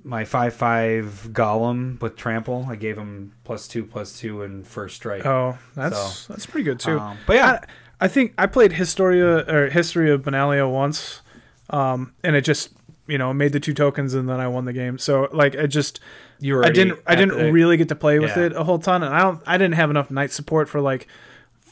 [0.05, 2.67] my five five golem with trample.
[2.69, 5.25] I gave him plus two plus two and first strike.
[5.27, 6.99] Oh, that's that's pretty good too.
[7.01, 7.61] Um, but yeah,
[8.01, 11.23] I, I think I played Historia or History of Benalia once,
[11.71, 12.71] um, and it just
[13.07, 14.99] you know made the two tokens and then I won the game.
[14.99, 16.01] So like it just
[16.39, 16.65] you were.
[16.67, 18.45] I didn't I didn't the- really get to play with yeah.
[18.45, 21.07] it a whole ton, and I don't I didn't have enough knight support for like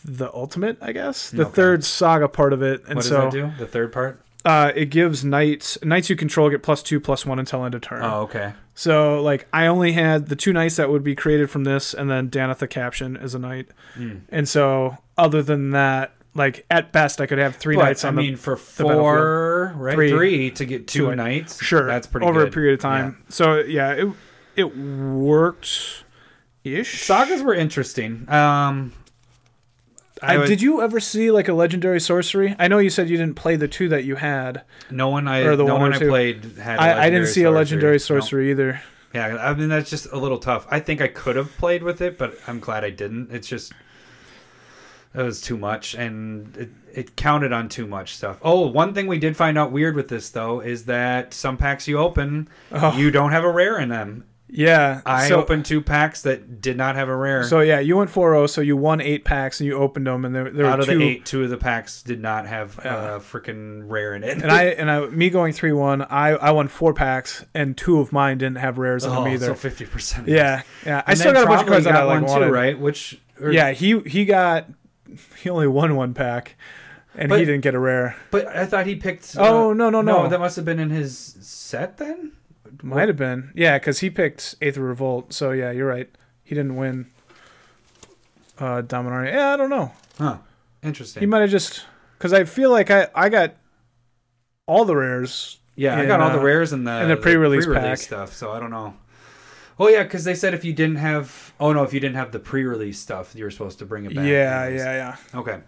[0.05, 1.53] the ultimate I guess the Okay.
[1.53, 3.53] third saga part of it, and What so that do?
[3.59, 4.21] The third part.
[4.45, 7.81] Uh, it gives knights knights you control get plus two plus one until end of
[7.81, 8.03] turn.
[8.03, 8.55] Oh, okay.
[8.75, 12.11] So like I only had the two knights that would be created from this, and
[12.11, 13.69] then Danitha Capashen as a knight.
[13.95, 14.17] Hmm.
[14.31, 18.09] And so other than that, like at best I could have three But, knights I
[18.09, 19.95] on mean, the for four, right?
[19.95, 20.11] Three.
[20.11, 21.15] Three, to get two, Two.
[21.15, 21.63] knights.
[21.63, 22.49] sure that's pretty over good.
[22.49, 23.23] a period of time.
[23.29, 24.09] So yeah, it
[24.57, 26.05] it worked
[26.65, 27.01] ish.
[27.03, 28.29] Sagas were interesting.
[28.29, 28.93] Um,
[30.23, 32.55] I I, would- did you ever see like a legendary sorcery?
[32.59, 34.63] I know you said you didn't play the two that you had.
[34.91, 36.79] no one I Or the no one one I played had.
[36.79, 38.81] I I didn't see a legendary sorcery either.
[39.15, 40.67] Yeah, I mean that's just a little tough.
[40.71, 43.31] I think I could have played with it, but I'm glad I didn't.
[43.31, 43.73] It's just
[45.15, 48.39] it was too much, and it, it counted on too much stuff.
[48.41, 51.87] Oh, one thing we did find out weird with this though is that some packs
[51.87, 52.97] you open, Oh.
[52.97, 54.25] you don't have a rare in them.
[54.55, 57.43] Yeah, I so, opened two packs that did not have a rare.
[57.45, 60.35] So yeah, you went 4-0, so you won eight packs and you opened them, and
[60.35, 60.99] there, there out were of two.
[60.99, 63.17] the eight, two of the packs did not have uh, Yeah.
[63.17, 64.43] a freaking rare in it.
[64.43, 67.99] And I and I me going three one, I I won four packs, and two
[67.99, 69.47] of mine didn't have rares in oh, them either.
[69.47, 70.29] so fifty percent.
[70.29, 71.03] yeah, yeah.
[71.07, 72.47] I still got a bunch of cards that I like one wanted.
[72.49, 72.79] too, right?
[72.79, 74.69] Which or- Yeah, he he got
[75.39, 76.57] he only won one pack,
[77.15, 78.17] and But- he didn't get a rare.
[78.31, 79.35] But I thought he picked.
[79.35, 80.29] Uh, oh, no, no, no.
[80.29, 82.33] that must have been in his set then.
[82.83, 85.33] Might have been, yeah, because he picked Aether Revolt.
[85.33, 86.09] So yeah, you're right.
[86.43, 87.07] He didn't win.
[88.59, 89.33] Uh, Dominaria.
[89.33, 89.93] Yeah, I don't know.
[90.19, 90.39] Huh.
[90.83, 91.21] Interesting.
[91.21, 91.85] He might have just
[92.19, 93.55] because I feel like I I got
[94.67, 95.59] all the rares.
[95.77, 97.99] yeah, I got all the uh, rares in the in the pre-release pack.
[97.99, 98.95] stuff, so I don't know.
[99.79, 102.31] Oh yeah, because they said if you didn't have, oh no, if you didn't have
[102.31, 104.25] the pre-release stuff, you were supposed to bring it back.
[104.27, 104.81] Yeah, anyways.
[104.81, 105.39] yeah, yeah.
[105.41, 105.61] Okay.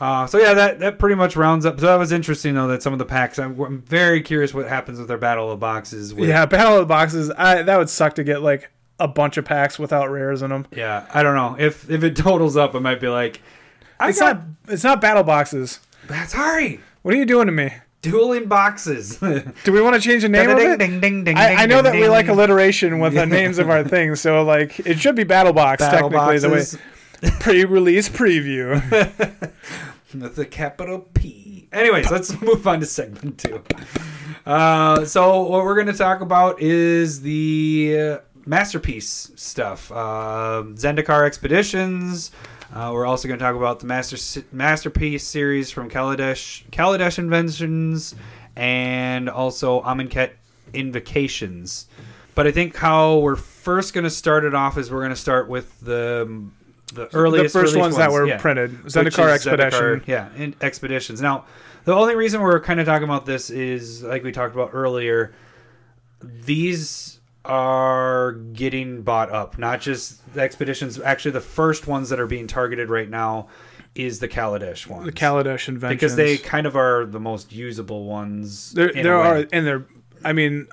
[0.00, 1.80] Uh, so yeah, that that pretty much rounds up.
[1.80, 3.38] So that was interesting though that some of the packs.
[3.38, 6.14] I'm, I'm very curious what happens with their battle of boxes.
[6.14, 7.30] With, Yeah, Battle of the Boxes.
[7.36, 8.70] I, that would suck to get like
[9.00, 10.66] a bunch of packs without rares in them.
[10.70, 13.40] Yeah, I don't know if if it totals up, it might be like,
[13.98, 14.36] I It's got.
[14.36, 14.44] not.
[14.72, 15.80] It's not Battle Boxes.
[16.26, 17.72] Sorry, What are you doing to me?
[18.00, 19.16] dueling boxes.
[19.64, 20.78] Do we want to change the name of it?
[20.78, 23.82] Ding, ding, ding, I, I know that we like alliteration with the names of our
[23.82, 26.70] things, so like it should be Battle Box Battle technically boxes
[27.22, 28.80] the way pre-release preview.
[30.14, 31.68] With the capital P.
[31.72, 33.62] Anyways, let's move on to segment two.
[34.46, 39.92] Uh, so what we're going to talk about is the masterpiece stuff.
[39.92, 42.30] Uh, Zendikar Expeditions.
[42.72, 48.14] Uh, we're also going to talk about the master masterpiece series from Kaladesh Kaladesh Inventions
[48.56, 50.32] and also Amonkhet
[50.74, 51.86] Invocations.
[52.34, 55.16] But I think how we're first going to start it off is we're going to
[55.16, 56.48] start with the
[56.94, 58.72] the the earliest first released ones that were yeah printed.
[58.84, 59.80] Zendikar Expedition.
[59.80, 61.20] Zendikar, yeah, in expeditions.
[61.20, 61.44] Now,
[61.84, 65.34] the only reason we're kind of talking about this is, like we talked about earlier,
[66.20, 69.58] these are getting bought up.
[69.58, 71.00] Not just the expeditions.
[71.00, 73.48] Actually, the first ones that are being targeted right now
[73.94, 75.04] is the Kaladesh one.
[75.04, 75.96] The Kaladesh Inventions.
[75.98, 78.72] because they kind of are the most usable ones.
[78.72, 79.86] there there are and they're
[80.24, 80.66] I mean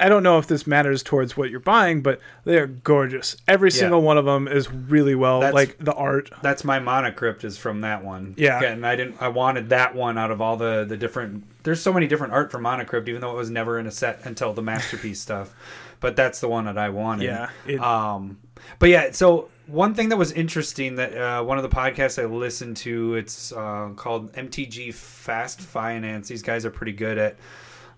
[0.00, 3.36] I don't know if this matters towards what you're buying, but they are gorgeous.
[3.48, 3.76] Every Yeah.
[3.80, 6.30] single one of them is really well That's- like the art.
[6.42, 8.34] That's my Mana Crypt is from that one.
[8.36, 8.62] Yeah.
[8.62, 9.16] and I didn't.
[9.20, 11.44] I wanted that one out of all the the different.
[11.64, 13.90] There's so many different art for Mana Crypt, even though it was never in a
[13.90, 15.54] set until the masterpiece stuff.
[16.00, 17.24] But that's the one that I wanted.
[17.24, 18.38] Yeah, it- um.
[18.78, 22.26] But yeah, so one thing that was interesting that uh, one of the podcasts I
[22.26, 26.28] listened to, it's uh, called MTG Fast Finance.
[26.28, 27.36] These guys are pretty good at.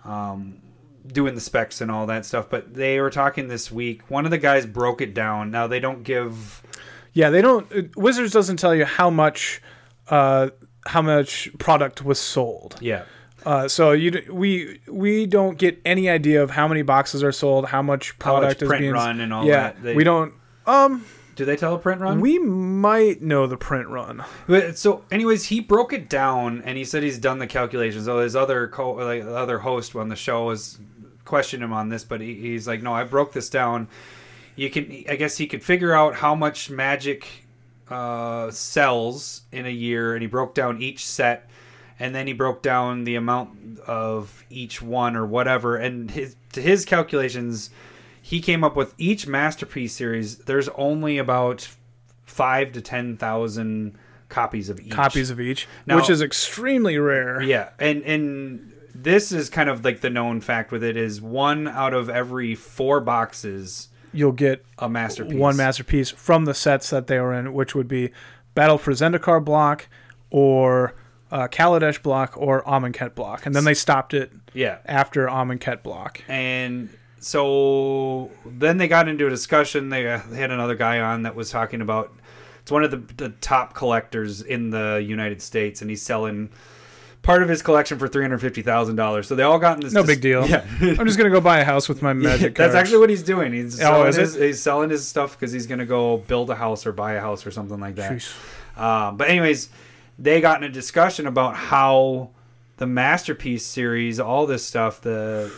[0.04, 0.58] Um,
[1.06, 4.30] doing the specs and all that stuff but they were talking this week one of
[4.30, 6.62] the guys broke it down now they don't give
[7.12, 9.60] Yeah, they don't uh, Wizards doesn't tell you how much
[10.08, 10.50] uh
[10.86, 12.76] how much product was sold.
[12.80, 13.04] yeah
[13.44, 17.64] Uh, so you we we don't get any idea of how many boxes are sold,
[17.66, 19.82] how much How much product is print being run and all yeah, that.
[19.82, 20.34] They- we don't.
[20.66, 21.04] Um,
[21.40, 22.20] Do they tell a print run?
[22.20, 24.22] we might know the print run.
[24.46, 28.04] But- so, anyways, he broke it down and he said he's done the calculations.
[28.04, 30.78] So his other co, like other host on the show was
[31.24, 33.88] questioned him on this, but he, he's like, "No, I broke this down.
[34.54, 37.26] You can, I guess, he could figure out how much Magic
[37.88, 41.48] uh, sells in a year, and he broke down each set."
[41.98, 46.60] And then he broke down the amount of each one or whatever, and his to
[46.60, 47.70] his calculations,
[48.30, 50.38] he came up with each masterpiece series.
[50.38, 51.68] There's only about
[52.22, 54.90] five to ten thousand copies of each.
[54.92, 57.42] Copies of each, Now- which is extremely rare.
[57.42, 61.66] Yeah, and and this is kind of like the known fact with it is one
[61.66, 65.34] out of every four boxes You'll get a masterpiece.
[65.34, 68.10] one masterpiece from the sets that they were in, which would be
[68.54, 69.88] Battle for Zendikar block
[70.30, 70.94] or
[71.32, 76.22] uh, Kaladesh block or Amonkhet block, and then they stopped it Yeah, after Amonkhet block.
[76.28, 76.88] and
[77.20, 79.88] so then they got into a discussion.
[79.90, 82.12] They, uh, they had another guy on that was talking about
[82.62, 86.50] it's one of the, the top collectors in the United States, and he's selling
[87.22, 89.28] part of his collection for three hundred fifty thousand dollars.
[89.28, 89.92] So they all got in this.
[89.92, 90.46] No dis- big deal.
[90.48, 90.64] Yeah.
[90.80, 92.54] I'm just gonna go buy a house with my magic.
[92.54, 93.52] That's actually what he's doing.
[93.52, 96.48] He's Oh, selling, is his, he's selling his stuff because he's going to go build
[96.50, 98.24] a house or buy a house or something like that.
[98.76, 99.68] Um, but anyways,
[100.18, 102.30] they got in a discussion about how
[102.78, 105.52] the masterpiece series, all this stuff, the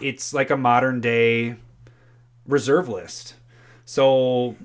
[0.00, 1.56] it's like a modern day
[2.46, 3.34] reserve list.
[3.84, 4.56] So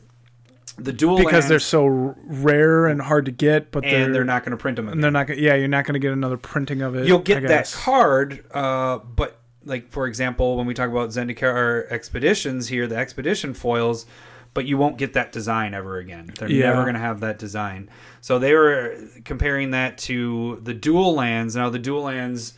[0.78, 1.86] the dual because they're so
[2.26, 4.90] rare and hard to get, but they're, and they're not going to print them.
[4.90, 5.28] and they're not.
[5.28, 7.06] gonna- Yeah, you're not gonna get another printing of it.
[7.08, 12.68] You'll get that card, uh, but like for example, when we talk about Zendikar expeditions
[12.70, 14.06] here, the expedition foils,
[14.54, 16.32] but you won't get that design ever again.
[16.38, 16.70] They're Yeah.
[16.72, 17.90] never going to have that design.
[18.22, 21.56] So they were comparing that to the dual lands.
[21.56, 22.54] Now the dual lands,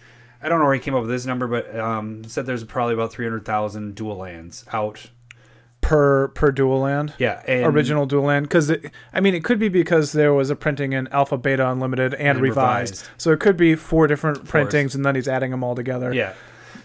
[0.45, 2.93] I don't know where he came up with this number, but um, said there's probably
[2.93, 5.07] about three hundred thousand dual lands out.
[5.81, 7.13] per per dual land.
[7.17, 8.71] Yeah, original dual land because
[9.11, 12.37] I mean it could be because there was a printing in Alpha, Beta, Unlimited, and,
[12.37, 12.93] And revised.
[12.93, 13.09] revised.
[13.17, 16.13] So it could be four different printings, and then he's adding them all together.
[16.13, 16.33] Yeah.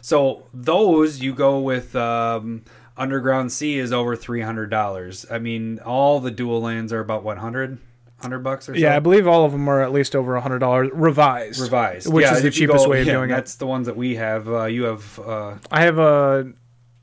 [0.00, 2.62] So those you go with um,
[2.96, 5.26] Underground Sea is over three hundred dollars.
[5.30, 7.78] I mean, all the dual lands are about what 100?
[8.22, 8.80] 100 bucks or so.
[8.80, 11.60] Yeah, I believe all of them are at least over a hundred dollars revised.
[11.60, 13.34] revised, which Yeah, is the cheapest go- way of yeah, doing it.
[13.34, 14.48] That's the ones that we have.
[14.48, 15.18] Uh, you have.
[15.18, 16.52] Uh, I have a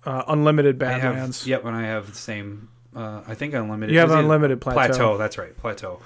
[0.06, 1.02] uh, unlimited I have.
[1.02, 1.46] Badlands.
[1.48, 2.70] Yep, and I have the same.
[2.96, 3.94] Uh, I think unlimited.
[3.94, 4.78] You have unlimited plateau.
[4.88, 5.18] plateau.
[5.18, 6.00] That's right, plateau.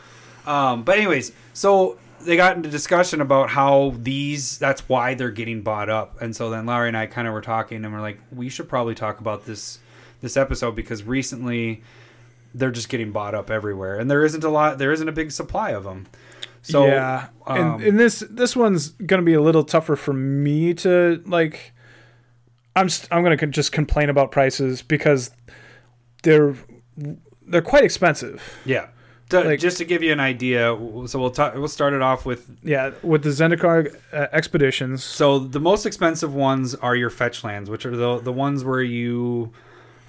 [0.46, 4.58] Um, but anyways, so they got into discussion about how these.
[4.58, 6.22] That's why they're getting bought up.
[6.22, 8.68] And so then Larry and I kind of were talking, and we're like, we should
[8.70, 9.80] probably talk about this
[10.22, 11.84] this episode because recently
[12.54, 14.78] they're just getting bought up everywhere, and there isn't a lot.
[14.78, 16.08] There isn't a big supply of them.
[16.64, 20.74] So yeah, um, and, and this this one's gonna be a little tougher for me
[20.76, 21.74] to like.
[22.76, 25.32] I'm st- I'm gonna con- just complain about prices because
[26.24, 26.56] they're
[27.48, 28.58] they're quite expensive.
[28.66, 28.88] yeah.
[29.30, 30.78] To- like- just to give you an idea,
[31.08, 31.56] so we'll talk.
[31.56, 35.04] We'll start it off with Yeah, with the Zendikar uh, expeditions.
[35.06, 38.82] So the most expensive ones are your fetch lands, which are the the ones where
[38.84, 39.52] you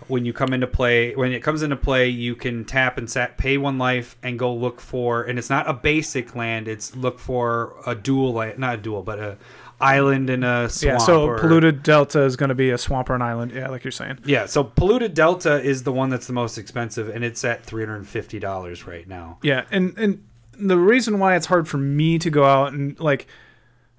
[0.09, 3.37] when you come into play when it comes into play you can tap and set,
[3.39, 7.19] pay one life and go look for and it's not a basic land it's look
[7.19, 9.37] for a dual land not a dual but a
[9.81, 13.11] island and a swamp yeah, so or- polluted delta is going to be a swamp
[13.11, 13.51] or an island.
[13.53, 14.19] Yeah, like you're saying.
[14.25, 18.87] yeah so polluted delta is the one that's the most expensive and it's at $350
[18.87, 20.25] right now Yeah, and and
[20.59, 23.27] the reason why it's hard for me to go out and like,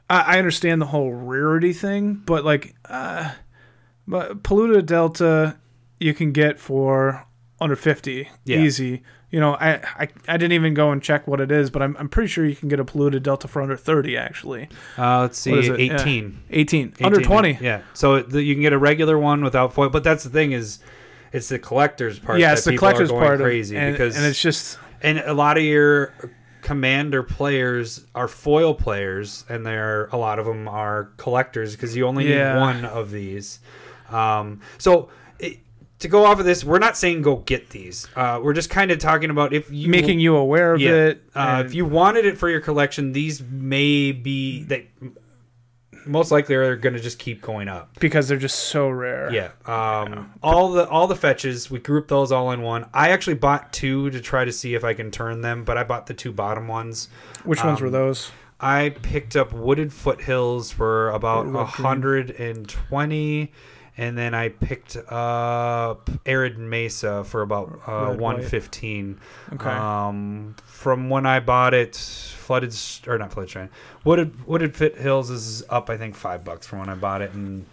[0.09, 3.31] I, I understand the whole rarity thing, but like, uh,
[4.07, 5.57] but polluted delta
[5.99, 7.25] you can get for
[7.61, 8.59] under fifty Yeah.
[8.59, 9.03] easy.
[9.29, 11.95] You know, I, I I didn't even go and check what it is, but I'm
[11.97, 14.69] I'm pretty sure you can get a polluted delta for under thirty actually.
[14.97, 15.79] uh, let's see What is it?
[15.79, 15.93] Yeah.
[15.95, 17.57] 18 18, under twenty.
[17.59, 17.81] Yeah.
[17.93, 20.79] So the, you can get a regular one without foil, but that's the thing is,
[21.31, 22.39] it's the collector's part.
[22.39, 25.33] Yeah, that it's the collector's part crazy of, and, because and it's just and a
[25.33, 26.13] lot of your
[26.61, 32.05] commander players are foil players, and there a lot of them are collectors because you
[32.05, 32.53] only Yeah.
[32.53, 33.59] need one of these.
[34.09, 35.09] Um, so.
[36.03, 38.09] To go off of this, we're not saying go get these.
[38.13, 40.91] Uh, we're just kind of talking about if you making you aware of yeah.
[40.91, 41.23] it.
[41.33, 44.83] Uh, if you wanted it for your collection, these may be that
[46.05, 47.97] most likely are going to just keep going up.
[48.01, 49.31] because they're just so rare.
[49.31, 49.51] Yeah.
[49.65, 52.85] Um, all the all the fetches we grouped those all in one.
[52.93, 55.85] I actually bought two to try to see if I can turn them, but I
[55.85, 57.07] bought the two bottom ones.
[57.45, 58.29] Which ones were Um, those?
[58.59, 63.51] I picked up Wooded Foothills for about hundred and twenty,
[63.97, 69.19] and then I picked up Arid Mesa for about uh, one fifteen.
[69.53, 69.69] Okay.
[69.69, 72.75] Um, from when I bought it, flooded
[73.07, 73.69] or not flooded strand,
[74.03, 77.65] Wooded Wooded Foothills is up I think five bucks from when I bought it, and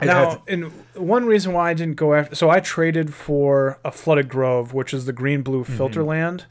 [0.00, 4.28] Now, and one reason why I didn't go after, so I traded for a flooded
[4.28, 5.76] grove, which is the green blue Mm-hmm.
[5.76, 6.46] filter land,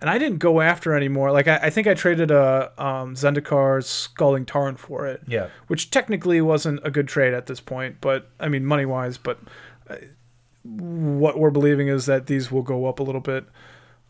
[0.00, 1.32] and I didn't go after anymore.
[1.32, 5.48] Like I, I think I traded a um, Zendikar's Scalding Tarn for it, yeah.
[5.68, 9.18] which technically wasn't a good trade at this point, but I mean money wise.
[9.18, 9.38] But
[9.88, 9.96] uh,
[10.64, 13.44] what we're believing is that these will go up a little bit.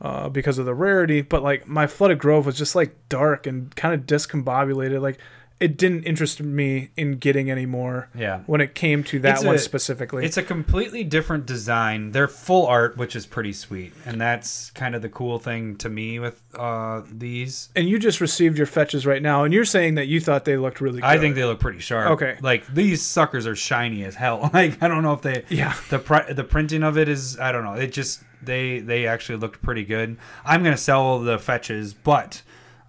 [0.01, 3.74] Uh, because of the rarity, but like my flooded grove was just like dark and
[3.76, 5.01] kind of discombobulated.
[5.01, 5.18] Like
[5.61, 8.40] it didn't interest me in getting any more Yeah.
[8.46, 10.24] when it came to that It's one a- specifically.
[10.26, 12.11] It's a completely different design.
[12.11, 15.88] They're full art, which is pretty sweet, and that's kind of the cool thing to
[15.88, 17.68] me with uh, these.
[17.76, 20.57] and you just received your fetches right now, and you're saying that you thought they
[20.57, 21.07] looked really good.
[21.07, 22.11] I think they look pretty sharp.
[22.11, 22.36] Okay.
[22.42, 24.50] like these suckers are shiny as hell.
[24.52, 25.44] Like I don't know if they.
[25.48, 25.74] Yeah.
[25.90, 27.74] The pri- the printing of it is I don't know.
[27.74, 30.16] It just they they actually looked pretty good.
[30.44, 32.42] I'm gonna sell the fetches, but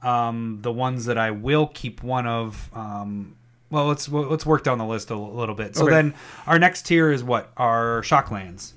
[0.06, 2.70] um, the ones that I will keep one of.
[2.74, 3.36] Um,
[3.70, 5.76] well, let's let's work down the list a little bit.
[5.76, 5.94] So Okay.
[5.96, 6.14] then
[6.48, 7.52] our next tier is what?
[7.58, 8.74] Our shocklands.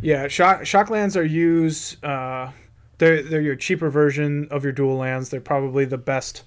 [0.00, 2.02] Yeah, shock shocklands are used.
[2.04, 2.50] Uh,
[2.98, 5.28] they're they're your cheaper version of your dual lands.
[5.28, 6.42] They're probably the best,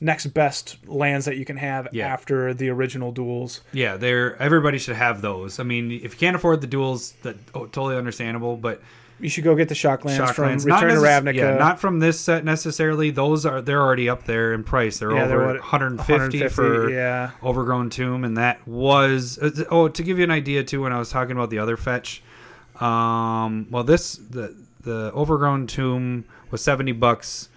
[0.00, 2.06] next best lands that you can have Yeah.
[2.08, 3.60] after the original duels.
[3.72, 5.60] Yeah, they're everybody should have those.
[5.60, 8.56] I mean, if you can't afford the duels, that oh, totally understandable.
[8.56, 8.80] But
[9.18, 11.34] You should go get the shocklands from Return to necess- Ravnica.
[11.34, 13.10] yeah, not from this set necessarily.
[13.10, 14.98] Those are they're already up there in price.
[14.98, 17.30] They're Yeah, over they're what, 150, for yeah.
[17.42, 20.82] Overgrown Tomb, and that was uh, oh to give you an idea too.
[20.82, 22.22] When I was talking about the other fetch,
[22.80, 27.48] um, well this the the Overgrown Tomb was 70 bucks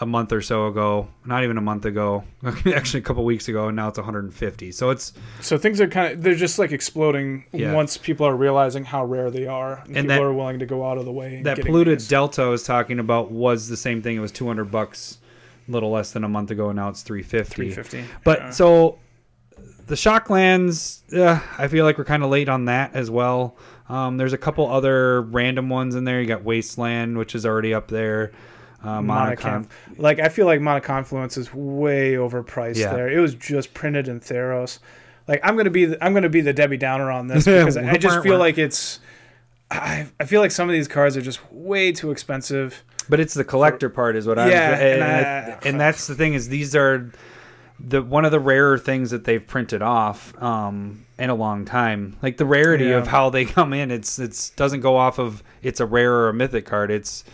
[0.00, 2.22] a month or so ago, not even a month ago,
[2.72, 4.70] actually a couple weeks ago, and now it's 150.
[4.70, 7.72] So it's So things are kind of they're just like exploding Yeah.
[7.74, 10.66] once people are realizing how rare they are, and, And people that- are willing to
[10.66, 11.36] go out of the way.
[11.38, 12.08] And that polluted these.
[12.08, 14.16] delta I was talking about was the same thing.
[14.16, 15.18] It was 200 bucks,
[15.68, 17.54] a little less than a month ago, and now it's 350.
[17.72, 18.04] 350.
[18.22, 18.50] But Yeah.
[18.50, 18.98] so
[19.88, 23.56] the Shocklands, uh, I feel like we're kind of late on that as well.
[23.88, 26.20] Um, there's a couple other random ones in there.
[26.20, 28.32] You got Wasteland, which is already up there.
[28.82, 29.36] Uh, Monocon.
[29.66, 29.68] Monoconf-
[29.98, 32.94] like I feel like Mana Confluence is way overpriced Yeah.
[32.94, 33.10] there.
[33.10, 34.78] It was just printed in Theros.
[35.26, 37.96] Like I'm gonna be the, I'm gonna be the Debbie Downer on this because I
[37.96, 39.00] just feel like it's
[39.70, 42.82] I, I feel like some of these cards are just way too expensive.
[43.10, 44.50] But it's the collector part, is what I.
[44.50, 47.10] Yeah, and, I- and that's the thing is these are
[47.80, 52.16] the one of the rarer things that they've printed off um, in a long time.
[52.22, 52.98] Like the rarity Yeah.
[52.98, 56.28] of how they come in, it's it's doesn't go off of it's a rare or
[56.28, 56.90] a mythic card.
[56.90, 57.24] It's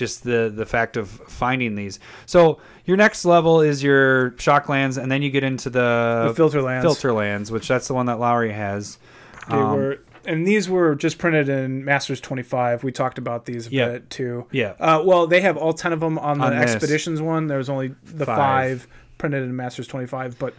[0.00, 2.00] just the the fact of finding these.
[2.26, 6.34] So your next level is your shock lands, and then you get into the, The
[6.34, 6.84] filter lands.
[6.84, 8.98] filter lands, which that's the one that Lowry has.
[9.44, 12.82] Okay, Um, where and these were just printed in Masters 25.
[12.84, 13.88] We talked about these a Yeah.
[13.90, 14.46] bit too.
[14.50, 14.72] Yeah.
[14.80, 16.52] Uh, well, they have all 10 of them on the On.
[16.52, 17.46] Expeditions one.
[17.46, 18.36] There's only the Five.
[18.36, 18.88] five,
[19.18, 20.52] printed in Masters 25, but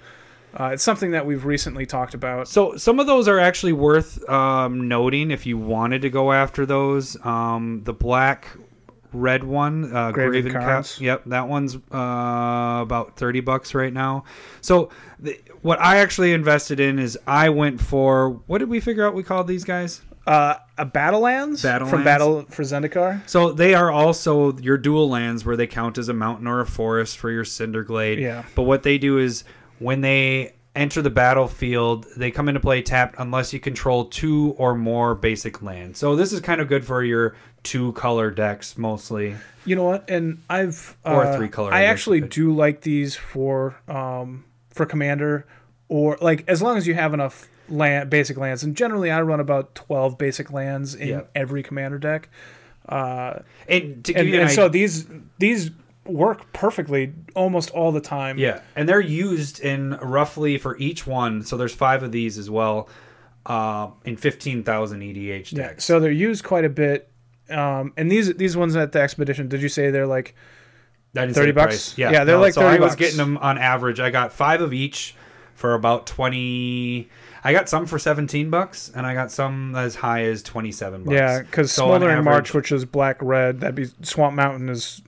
[0.59, 2.47] uh, it's something that we've recently talked about.
[2.47, 6.65] So some of those are actually worth um, noting if you wanted to go after
[6.65, 7.15] those.
[7.25, 8.47] Um, the black
[9.13, 10.85] red one, uh, Graven Cap.
[10.99, 14.23] Yep, that one's uh, about thirty bucks right now.
[14.61, 14.89] So
[15.19, 19.13] the, what I actually invested in is I went for what did we figure out
[19.13, 20.01] we called these guys?
[20.27, 21.89] Uh, a Battlelands, Battlelands.
[21.89, 23.27] from Battle for Zendikar.
[23.27, 26.65] So they are also your dual lands where they count as a mountain or a
[26.65, 28.19] forest for your Cinderglade.
[28.19, 28.45] Yeah.
[28.53, 29.43] But what they do is
[29.79, 34.75] when they enter the battlefield, they come into play tapped unless you control two or
[34.75, 35.99] more basic lands.
[35.99, 39.35] So this is kind of good for your two color decks mostly.
[39.65, 40.09] You know what?
[40.09, 45.45] And I've Or uh, three color, I actually do like these for um for commander
[45.89, 48.63] or like as long as you have enough land basic lands.
[48.63, 51.21] And generally, I run about 12 basic lands in Yeah.
[51.35, 52.29] every commander deck.
[52.87, 55.05] Uh, And to give and, you an and idea, so these
[55.37, 55.71] these
[56.05, 58.37] work perfectly almost all the time.
[58.37, 61.43] Yeah, and they're used in roughly for each one.
[61.43, 62.89] So there's five of these as well,
[63.45, 65.53] uh, in fifteen thousand EDH decks.
[65.53, 65.73] Yeah.
[65.77, 67.07] So they're used quite a bit.
[67.49, 70.35] Um, and these these ones at the expedition, did you say they're like
[71.13, 71.65] 30 bucks?
[71.65, 71.97] price.
[71.97, 72.99] Yeah, Yeah, they're like so 30 I was bucks.
[72.99, 73.99] getting them on average.
[73.99, 75.15] I got five of each
[75.55, 77.09] for about twenty.
[77.43, 81.13] I got some for seventeen bucks, and I got some as high as twenty-seven bucks.
[81.13, 81.41] yeah?
[81.41, 85.01] Because So Smoldering Marsh, which is black red, that'd be Swamp Mountain is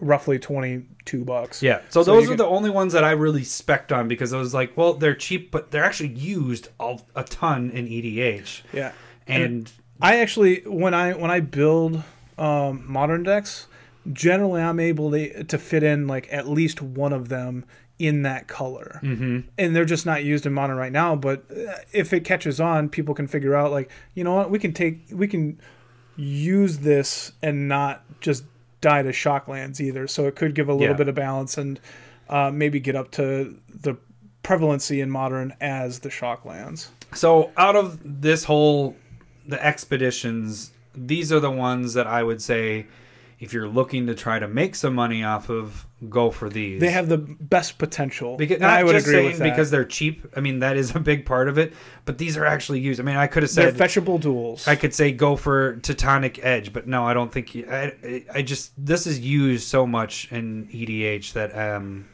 [0.00, 1.62] roughly 22 bucks.
[1.62, 4.32] Yeah, so, So those are can- the only ones that I really spec on because
[4.32, 8.62] I was like, well, they're cheap, but they're actually used a, a ton in EDH.
[8.72, 8.92] Yeah.
[9.26, 9.70] And
[10.00, 12.02] I actually when I when I build
[12.38, 13.66] um, modern decks,
[14.12, 17.64] generally I'm able to to fit in like at least one of them
[17.98, 19.40] in that color, mm-hmm.
[19.58, 21.16] and they're just not used in modern right now.
[21.16, 24.58] But uh, if it catches on, people can figure out like you know what we
[24.58, 25.60] can take we can
[26.16, 28.44] use this and not just
[28.80, 30.06] die to shock lands either.
[30.06, 30.96] So it could give a little Yeah.
[30.96, 31.80] bit of balance and
[32.28, 33.96] uh, maybe get up to the
[34.42, 36.90] prevalency in modern as the shock lands.
[37.14, 38.96] So out of this whole
[39.46, 42.86] the expeditions, these are the ones that I would say
[43.40, 46.80] if you're looking to try to make some money off of, go for these.
[46.80, 48.36] They have the best potential.
[48.36, 49.44] because I would agree with that.
[49.44, 50.26] because they're cheap.
[50.36, 51.72] I mean that is a big part of it,
[52.04, 52.98] but these are actually used.
[53.00, 54.66] I mean I could have they're said fetchable duels.
[54.66, 57.54] I could say go for Titanic Edge, but no, I don't think.
[57.54, 62.06] you- I, I- I just this is used so much in EDH that um,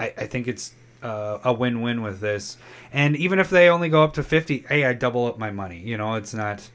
[0.00, 2.56] I, I think it's uh, a win-win with this.
[2.92, 5.78] And even if they only go up to fifty, hey, I double up my money.
[5.80, 6.68] You know, it's not.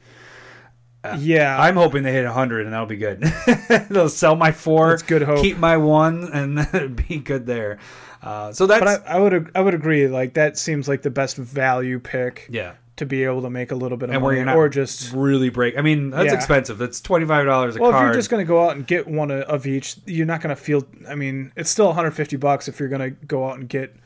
[1.18, 3.20] Yeah, I'm hoping they hit hundred, and that'll be good.
[3.90, 5.40] They'll sell my four, That's good hope.
[5.40, 7.78] keep my one, and be good there.
[8.22, 10.06] Uh, so that's but I, I would I would agree.
[10.06, 12.74] Like that seems like the best value pick yeah.
[12.96, 15.76] to be able to make a little bit of And money, or just really break.
[15.76, 16.34] I mean, that's Yeah.
[16.34, 16.78] expensive.
[16.78, 18.04] That's twenty five dollars a well, card.
[18.04, 20.40] if you're just going to go out and get one of- of each, you're not
[20.40, 20.86] going to feel.
[21.08, 23.96] I mean, it's still 150 bucks if you're going to go out and get,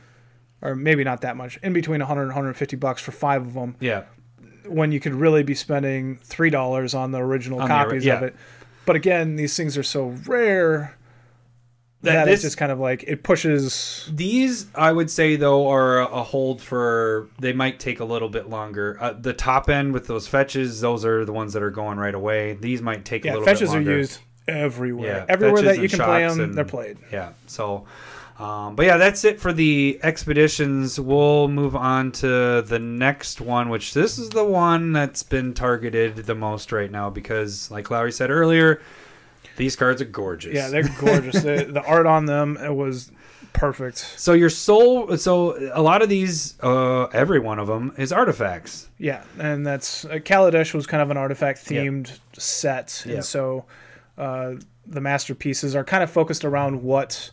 [0.63, 3.75] or maybe not that much, in between 100 and 150 bucks for five of them,
[3.79, 4.05] yeah.
[4.69, 8.15] When you could really be spending three dollars on the original On the copies yeah.
[8.17, 8.35] of it.
[8.85, 10.95] But again, these things are so rare
[12.03, 14.09] That that, this- it's just kind of like it pushes.
[14.13, 17.27] These, I would say, though, are a hold for.
[17.39, 18.97] They might take a little bit longer.
[19.01, 22.15] Uh, the top end with those fetches, those are the ones that are going right
[22.15, 22.53] away.
[22.53, 23.91] These might take a little fetches bit longer.
[23.91, 25.25] Fetches are used everywhere.
[25.27, 26.97] Yeah, everywhere that you can play them, and- they're played.
[27.11, 27.31] Yeah.
[27.47, 27.85] So,
[28.39, 30.99] um, but yeah, that's it for the expeditions.
[30.99, 36.15] We'll move on to the next one, which this is the one that's been targeted
[36.17, 38.81] the most right now because, like Lowry said earlier,
[39.55, 40.53] these cards are gorgeous.
[40.53, 41.41] Yeah, they're gorgeous.
[41.43, 43.11] the, the art on them it was
[43.53, 43.97] perfect.
[43.97, 48.87] So your soul, so a lot of these, uh, every one of them is artifacts.
[48.99, 53.15] Yeah, and that's uh, Kaladesh was kind of an artifact themed set, Yep.
[53.15, 53.65] and so
[54.17, 54.53] uh,
[54.85, 57.31] the masterpieces are kind of focused around what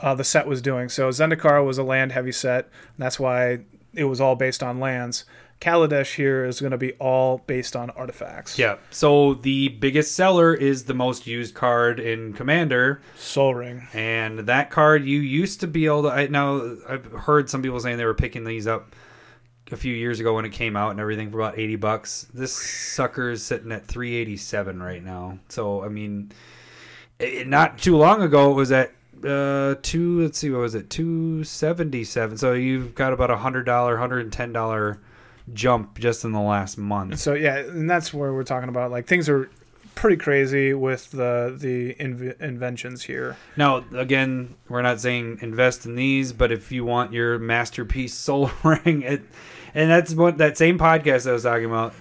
[0.00, 0.88] uh, the set was doing.
[0.88, 3.60] So Zendikar was a land heavy set, and that's why
[3.94, 5.24] it was all based on lands.
[5.60, 8.58] Kaladesh here is going to be all based on artifacts.
[8.58, 8.76] Yeah.
[8.90, 13.88] So the biggest seller is the most used card in Commander, Sol Ring.
[13.94, 16.08] and that card you used to be able to.
[16.10, 18.94] I now I've heard some people saying they were picking these up
[19.72, 22.26] a few years ago when it came out and everything for about eighty bucks.
[22.34, 25.38] This sucker is sitting at three eighty seven right now.
[25.48, 26.32] So I mean,
[27.18, 28.92] it, not too long ago it was at
[29.24, 33.96] uh two let's see what was it 277 so you've got about a hundred dollar
[33.96, 35.00] hundred and ten dollar
[35.54, 39.06] jump just in the last month So yeah, and that's where we're talking about like
[39.06, 39.48] things are
[39.94, 43.36] pretty crazy with the the inv- inventions here.
[43.56, 48.50] Now, again, we're not saying invest in these, but if you want your masterpiece sol
[48.64, 49.22] ring, it,
[49.72, 51.94] and that's what that same podcast I was talking about.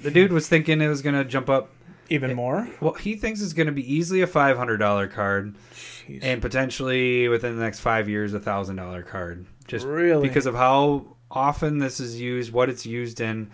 [0.00, 1.70] the dude was thinking it was gonna jump up.
[2.10, 2.68] Even more.
[2.80, 6.20] Well, he thinks it's gonna be easily a five hundred dollar card, Jeez.
[6.22, 9.46] and potentially within the next five years, a thousand dollar card.
[9.66, 10.28] Just really?
[10.28, 13.50] because of how often this is used, what it's used in,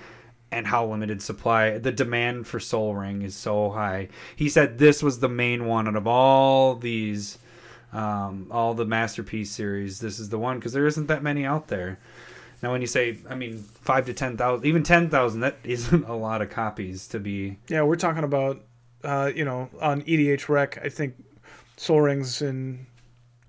[0.51, 1.78] and how limited supply.
[1.78, 4.09] The demand for Sol Ring is so high.
[4.34, 7.38] He said this was the main one out of all these,
[7.92, 10.01] um, all the masterpiece series.
[10.01, 11.98] This is the one because there isn't that many out there.
[12.62, 16.04] Now, when you say, I mean, five to ten thousand, even ten thousand, that isn't
[16.08, 17.58] a lot of copies to be.
[17.68, 18.61] yeah, we're talking about,
[19.04, 20.78] uh, you know, on EDH Rec.
[20.84, 21.14] I think
[21.76, 22.86] Sol Rings in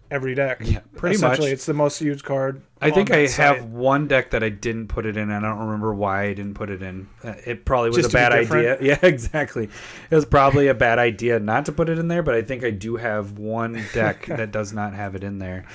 [0.09, 0.59] every deck.
[0.63, 1.53] Yeah, pretty Essentially, much.
[1.53, 2.61] it's the most used card.
[2.81, 3.57] I think I site.
[3.59, 5.29] have one deck that I didn't put it in.
[5.29, 7.07] and I don't remember why I didn't put it in.
[7.23, 8.77] Uh, It probably was Just a bad idea.
[8.81, 9.69] Yeah, exactly.
[10.09, 12.63] It was probably a bad idea not to put it in there, but I think
[12.65, 15.65] I do have one deck that does not have it in there.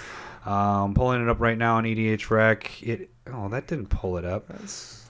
[0.44, 2.82] Um, pulling it up right now on EDH Rec.
[2.82, 4.48] It oh that didn't pull it up.
[4.48, 5.02] That's-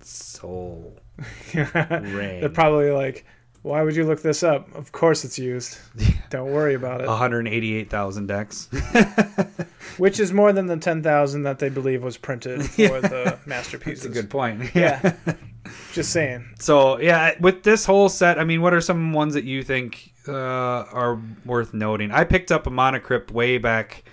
[0.00, 0.98] Sol
[1.54, 3.24] They're probably like,
[3.62, 4.72] why would you look this up?
[4.74, 5.78] Of course it's used.
[6.30, 7.06] Don't worry about it.
[7.06, 8.68] 188,000 decks.
[9.96, 14.04] Which is more than the 10,000 that they believe was printed for the masterpieces.
[14.04, 14.74] That's a good point.
[14.74, 15.14] Yeah.
[15.92, 16.44] Just saying.
[16.58, 20.12] So yeah, with this whole set, I mean, what are some ones that you think
[20.28, 22.10] uh, are worth noting?
[22.10, 24.04] I picked up a Mana Crypt way back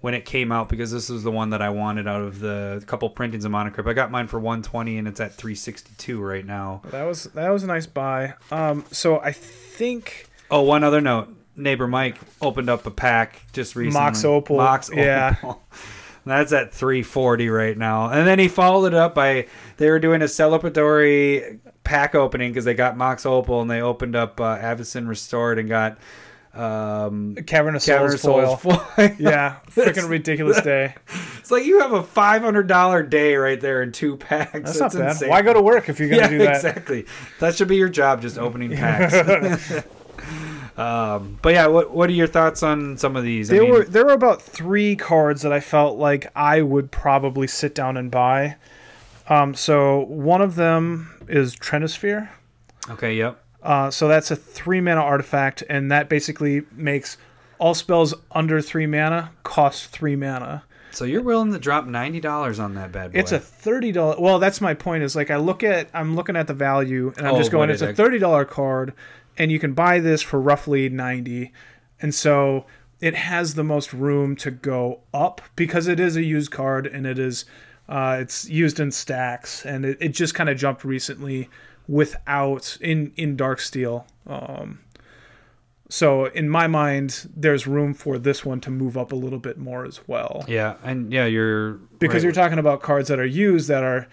[0.00, 2.82] when it came out because this was the one that I wanted out of the
[2.86, 3.88] couple printings of Mana Crypt.
[3.88, 6.82] I got mine for 120 and it's at 362 right now.
[6.90, 8.34] That was that was a nice buy.
[8.50, 13.76] Um, so I think Oh, one other note: neighbor Mike opened up a pack just
[13.76, 14.00] recently.
[14.00, 15.34] Mox Opal, Mox yeah.
[16.24, 18.10] That's at 340 right now.
[18.10, 19.46] And then he followed it up by
[19.78, 24.14] they were doing a celebratory pack opening because they got Mox Opal and they opened
[24.14, 25.96] up uh, Avacyn Restored and got
[26.58, 28.78] um, Cavern of Cavern Souls of Souls foil.
[28.96, 29.10] foil.
[29.18, 30.94] Yeah, freaking ridiculous day.
[31.38, 34.52] It's like you have a $500 day right there in two packs.
[34.52, 35.10] That's not bad.
[35.12, 35.28] insane.
[35.30, 36.56] Why go to work if you're gonna yeah, do that?
[36.56, 37.06] exactly.
[37.40, 39.84] That should be your job, just opening packs.
[40.76, 43.50] um, but yeah, what what are your thoughts on some of these?
[43.50, 46.90] I There mean- were there were about three cards that I felt like I would
[46.90, 48.56] probably sit down and buy.
[49.28, 52.30] Um, so one of them is Trinisphere.
[52.90, 53.42] okay, yep.
[53.62, 57.16] Uh, so that's a three mana artifact, and that basically makes
[57.58, 60.62] all spells under three mana cost three mana.
[60.90, 63.18] So you're willing to drop ninety dollars on that bad boy?
[63.18, 64.16] It's a thirty dollar.
[64.18, 65.02] Well, that's my point.
[65.02, 67.68] Is like I look at I'm looking at the value, and I'm Oh, just going.
[67.70, 68.94] It's a thirty dollar card,
[69.36, 71.52] and you can buy this for roughly ninety,
[72.00, 72.64] and so
[73.00, 77.06] it has the most room to go up because it is a used card and
[77.06, 77.44] it is
[77.88, 81.48] uh, it's used in stacks, and it, it just kind of jumped recently
[81.88, 84.04] without in in Darksteel.
[84.26, 84.80] Um,
[85.88, 89.56] so in my mind, there's room for this one to move up a little bit
[89.56, 92.24] more as well yeah, and yeah, you're because right.
[92.24, 94.06] you're talking about cards that are used that are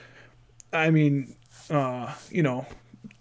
[0.74, 1.36] i mean
[1.70, 2.66] uh you know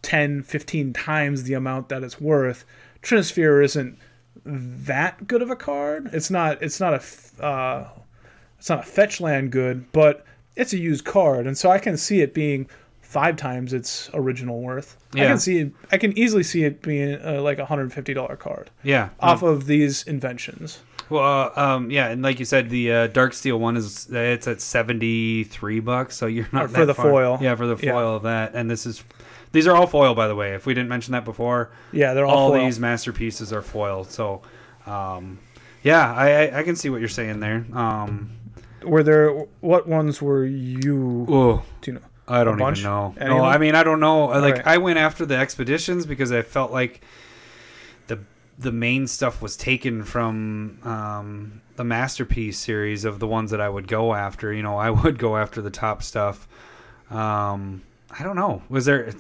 [0.02, 2.64] 10 15 times the amount that it's worth
[3.02, 3.98] Trinisphere isn't
[4.44, 7.88] that good of a card it's not it's not a uh
[8.58, 10.24] it's not a fetch land good but
[10.56, 12.68] it's a used card and so i can see it being
[13.14, 17.14] five times its original worth i can see it i can easily see it being
[17.24, 19.08] uh, like a $150 card yeah.
[19.20, 21.22] off of these inventions Well,
[21.54, 25.44] uh, um, yeah, and like you said, the uh, Darksteel one is it's at seventy
[25.44, 26.16] three bucks.
[26.16, 27.38] So you're not Or for that the far- foil.
[27.42, 27.92] Yeah, for the Yeah.
[27.92, 29.04] foil of that, and this is
[29.52, 30.54] these are all foil by the way.
[30.54, 34.04] If we didn't mention that before, yeah they're all, all these masterpieces are foil.
[34.04, 34.40] So,
[34.86, 35.38] um,
[35.82, 37.66] yeah, I, I I can see what you're saying there.
[37.74, 38.30] Um,
[38.82, 39.28] were there
[39.60, 43.14] what ones were you oh, do you know I don't even know.
[43.18, 43.44] Any No.
[43.44, 44.26] I mean I don't know.
[44.26, 44.66] Like right.
[44.66, 47.02] I went after the expeditions because I felt like
[48.06, 48.20] the
[48.58, 53.68] the main stuff was taken from um, the masterpiece series of the ones that I
[53.68, 54.52] would go after.
[54.52, 56.48] You know, I would go after the top stuff.
[57.10, 57.82] Um,
[58.16, 58.62] I don't know.
[58.68, 59.12] Was there?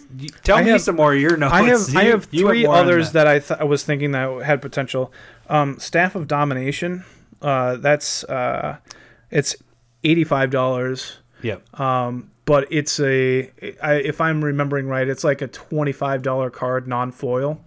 [0.44, 1.12] Tell I me have- some more.
[1.14, 1.52] of Your notes.
[1.52, 5.12] I have I have three others that, I th- I was thinking that had potential.
[5.48, 7.04] Um, Staff of Domination.
[7.42, 8.76] Uh, that's uh,
[9.30, 9.56] it's
[10.04, 11.18] eighty five dollars.
[11.42, 11.78] Yep.
[11.80, 13.50] Um, but it's a
[13.82, 17.60] I, if I'm remembering right, it's like a twenty five dollar card non foil,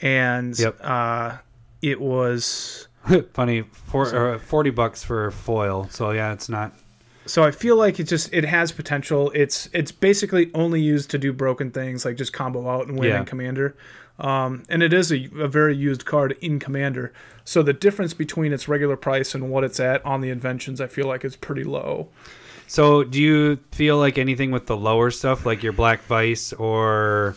[0.00, 0.78] and Yep.
[0.82, 1.36] uh,
[1.80, 2.88] it was.
[3.34, 3.62] Funny.
[3.62, 5.88] For, uh, Forty bucks for foil.
[5.90, 6.72] So yeah, it's not.
[7.26, 9.30] So I feel like it just it has potential.
[9.34, 13.10] It's it's basically only used to do broken things like just combo out and win
[13.10, 13.20] Yeah.
[13.20, 13.76] in commander.
[14.18, 17.12] Um, and it is a, a very used card in commander.
[17.44, 20.86] So the difference between its regular price and what it's at on the inventions, I
[20.86, 22.08] feel like is pretty low.
[22.72, 27.36] So, do you feel like anything with the lower stuff, like your Black Vise or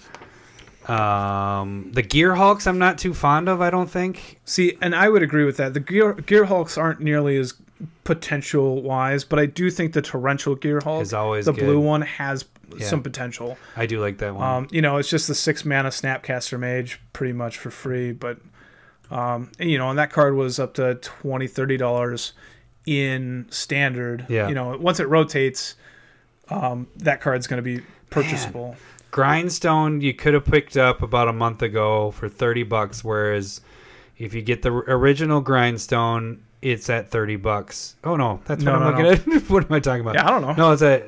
[0.88, 2.66] um, the Gear Hulks?
[2.68, 3.60] I'm not too fond of.
[3.60, 4.40] I don't think.
[4.46, 5.74] See, and I would agree with that.
[5.74, 7.54] The gear gear hulks aren't nearly as
[8.06, 11.66] potential wise, but I do think the torrential gear hulk, Is always the good.
[11.66, 12.46] blue one, has
[12.78, 12.88] Yeah.
[12.88, 13.58] some potential.
[13.76, 14.44] I do like that one.
[14.50, 18.38] Um, you know, it's just the six mana Snapcaster Mage pretty much for free, but
[19.12, 22.32] um, and, you know, and that card was up to 20 30 dollars
[22.86, 24.26] in standard.
[24.30, 24.48] Yeah.
[24.48, 25.76] You know, once it rotates,
[26.50, 28.76] um, that card's going to be purchasable.
[29.12, 33.62] Grindstone you could have picked up about a month ago for 30 bucks whereas
[34.18, 37.96] if you get the original Grindstone it's at 30 bucks.
[38.04, 39.42] Oh no, that's No, what I'm no, looking at.
[39.50, 40.16] what am I talking about?
[40.16, 40.54] Yeah, I don't know.
[40.54, 41.04] No, it's a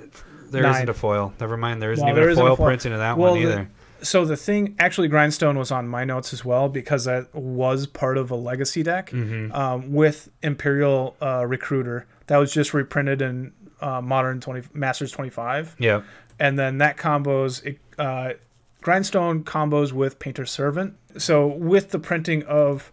[0.49, 1.33] there not a foil.
[1.39, 2.65] Never mind, there isn't Well, even there a foil, foil.
[2.67, 3.69] print into that Well, one the- either.
[4.01, 8.17] So the thing, actually, Grindstone was on my notes as well because that was part
[8.17, 9.51] of a legacy deck Mm-hmm.
[9.53, 15.75] um, with Imperial uh, Recruiter that was just reprinted in uh, Modern 20 Masters 25,
[15.79, 16.01] Yeah.
[16.39, 18.33] and then that combos it, uh,
[18.81, 20.95] Grindstone combos with Painter Servant.
[21.17, 22.91] So with the printing of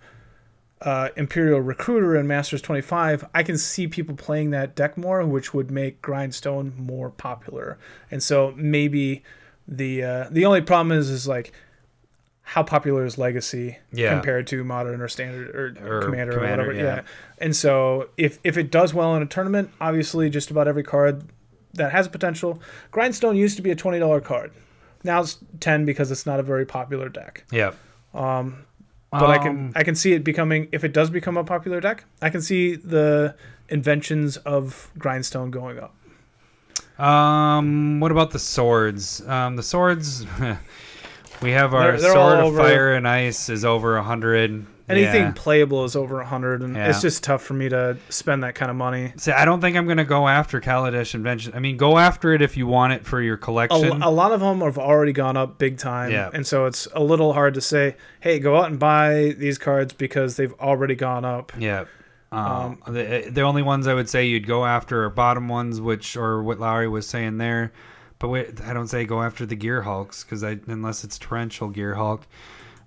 [0.82, 5.54] uh, Imperial Recruiter in Masters 25, I can see people playing that deck more, which
[5.54, 7.78] would make Grindstone more popular.
[8.10, 9.22] And so maybe
[9.68, 11.52] the uh, the only problem is is like
[12.42, 14.10] how popular is Legacy Yeah.
[14.14, 15.48] compared to Modern or Standard
[15.80, 16.72] or, Or Commander, or whatever.
[16.74, 16.82] yeah.
[16.82, 17.00] Yeah.
[17.38, 21.24] And so if if it does well in a tournament, obviously just about every card
[21.74, 22.60] that has a potential.
[22.90, 24.52] Grindstone used to be a twenty dollar card.
[25.02, 27.44] Now it's ten because it's not a very popular deck.
[27.50, 27.72] Yeah.
[28.12, 28.64] Um,
[29.10, 31.80] but I can Um, I can see it becoming if it does become a popular
[31.80, 32.04] deck.
[32.20, 33.34] I can see the
[33.70, 35.94] inventions of Grindstone going up.
[36.98, 39.20] Um, what about the swords?
[39.26, 40.26] Um, the swords.
[41.42, 44.02] we have our They're- they're all sword of over- fire and ice is over a
[44.02, 44.66] hundred.
[44.86, 46.90] Anything playable is over 100 and Yeah.
[46.90, 49.14] it's just tough for me to spend that kind of money.
[49.16, 51.54] See, I don't think I'm gonna go after Kaladesh Invention.
[51.56, 54.02] I mean, go after it if you want it for your A, collection.
[54.02, 56.28] a lot of them have already gone up big time Yeah.
[56.34, 59.94] and so it's a little hard to say, "Hey, go out and buy these cards
[59.94, 61.84] because they've already gone up." Yeah.
[62.34, 66.16] Um, the the only ones I would say you'd go after are bottom ones, which
[66.16, 67.72] or what Lowry was saying there.
[68.18, 71.68] But wait, I don't say go after the Gear Hulks because I unless it's Torrential
[71.68, 72.26] Gear Hulk,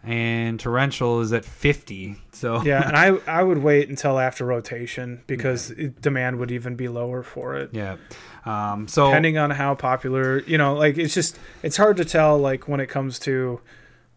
[0.03, 2.17] and Torrential is at fifty.
[2.31, 6.75] So Yeah, and I I would wait until after rotation because it- demand would even
[6.75, 7.69] be lower for it.
[7.73, 7.97] yeah.
[8.45, 12.37] Um, so depending on how popular you know like it's just it's hard to tell
[12.37, 13.59] like when it comes to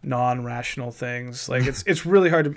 [0.03, 2.55] non-rational things like it's it's really hard to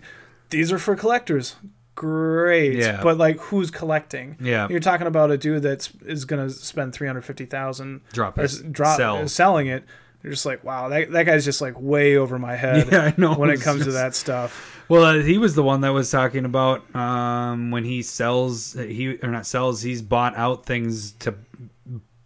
[0.51, 1.57] these are for collectors
[1.95, 3.01] great Yeah.
[3.03, 8.01] but like who's collecting yeah, you're talking about a dude that's is gonna spend 350000
[8.13, 9.29] drop it, drop sell.
[9.29, 9.85] selling it
[10.23, 13.15] you're just like wow that, that guy's just like way over my head Yeah, I
[13.17, 13.35] know.
[13.35, 16.45] when it comes to that stuff Well, uh, he was the one that was talking
[16.45, 19.81] about um, when he sells he or not sells.
[19.81, 21.35] He's bought out things to.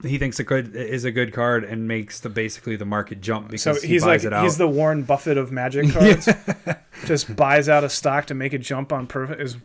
[0.02, 3.48] He thinks a good is a good card and makes the basically the market jump
[3.50, 4.44] because so he he's buys like it out.
[4.44, 6.28] he's the warren buffett of magic cards
[7.04, 9.56] just buys out a stock to make it jump on perfect is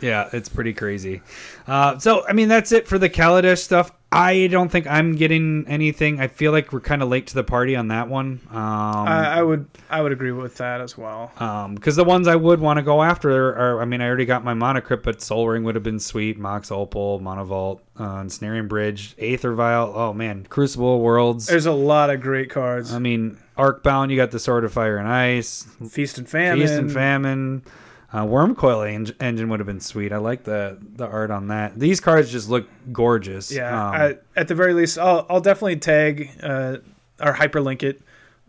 [0.00, 1.22] Yeah, it's pretty crazy.
[1.66, 3.90] Uh, so, I mean, that's it for the Kaladesh stuff.
[4.10, 6.18] I don't think I'm getting anything.
[6.18, 8.40] I feel like we're kind of late to the party on that one.
[8.50, 11.30] Um, I, I would I would agree with that as well.
[11.74, 14.44] because the ones I would want to go after are, I mean, I already got
[14.44, 16.38] my Mana Crypt, but Sol Ring would have been sweet.
[16.38, 19.92] Mox Opal, Mana Vault, uh, Ensnaring Bridge, Aether Vial.
[19.94, 20.46] Oh, man.
[20.48, 21.46] Crucible Worlds.
[21.46, 22.94] There's a lot of great cards.
[22.94, 25.64] I mean, Arcbound, you got the Sword of Fire and Ice.
[25.90, 26.60] Feast and Famine.
[26.60, 27.62] Feast and Famine.
[28.10, 30.12] Uh, Wormcoil en- Engine would have been sweet.
[30.12, 31.78] I like the the art on that.
[31.78, 33.52] These cards just look gorgeous.
[33.52, 36.78] Yeah, Um, I, at the very least, I'll I'll definitely tag uh,
[37.20, 38.00] or hyperlink it.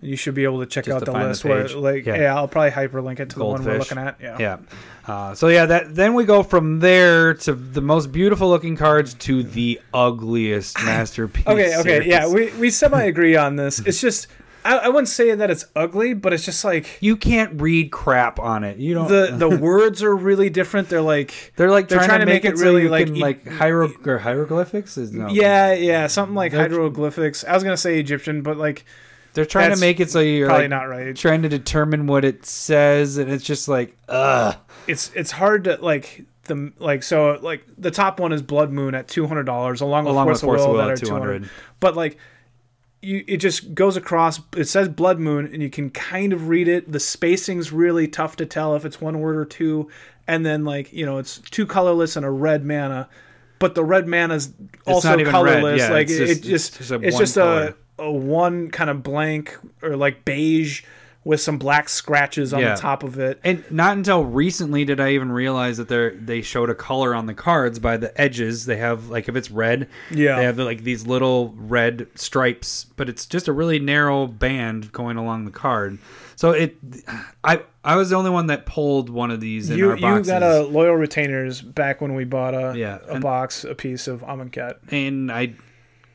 [0.01, 2.16] You should be able to check out to the find the list where like Yeah.
[2.16, 2.36] yeah.
[2.38, 4.16] I'll probably hyperlink it to the one we're looking at.
[4.22, 4.38] Yeah.
[4.39, 4.57] yeah.
[5.05, 9.14] Uh, so yeah, that then we go from there to the most beautiful looking cards
[9.16, 11.43] to the ugliest masterpiece.
[11.47, 12.07] Okay, okay, series.
[12.07, 13.80] yeah, we, we semi agree on this.
[13.80, 14.28] It's just
[14.66, 18.39] I, I wouldn't say that it's ugly, but it's just like you can't read crap
[18.39, 18.78] on it.
[18.78, 19.07] You don't.
[19.07, 20.89] the the words are really different.
[20.89, 23.22] They're like they're like they're trying, to make, it, so really, you like, can e-
[23.22, 24.97] like hiero or hieroglyphics.
[24.97, 25.30] Is no.
[25.30, 27.43] yeah, yeah, something like They're- hieroglyphics.
[27.43, 28.86] I was gonna say Egyptian, but like
[29.34, 31.16] they're trying to make it so you're probably like, not right.
[31.16, 34.55] trying to determine what it says, and it's just like, ugh.
[34.88, 38.95] it's it's hard to like the like so like the top one is Blood Moon
[38.95, 40.97] at two hundred dollars along with Along Force, with Force of Will, Will that are
[40.97, 41.43] two hundred.
[41.43, 41.49] 200.
[41.80, 42.18] But like
[43.02, 46.68] you it just goes across it says Blood Moon and you can kind of read
[46.68, 46.91] it.
[46.91, 49.89] The spacing's really tough to tell if it's one word or two.
[50.28, 53.10] And then like, you know, it's two colorless and a red mana.
[53.58, 54.54] But the red mana's
[54.86, 55.62] also not even red.
[55.62, 55.80] colorless.
[55.80, 58.89] Yeah, like it's it, just- just it's just a it's just a, a one kind
[58.89, 60.84] of blank or like beige
[61.30, 62.73] with some black scratches on Yeah.
[62.73, 63.39] the top of it.
[63.43, 67.27] And not until recently did I even realize that they they showed a color on
[67.27, 68.65] the cards by the edges.
[68.65, 70.38] They have like if it's red, Yeah.
[70.38, 75.17] they have like these little red stripes, but it's just a really narrow band going
[75.17, 75.99] along the card.
[76.36, 76.77] So it,
[77.43, 80.01] I I was the only one that pulled one of these in you our you
[80.01, 83.75] boxes, got a loyal retainers back when we bought a Yeah, a and- box a
[83.75, 84.75] piece of Amonkhet.
[84.91, 85.53] and I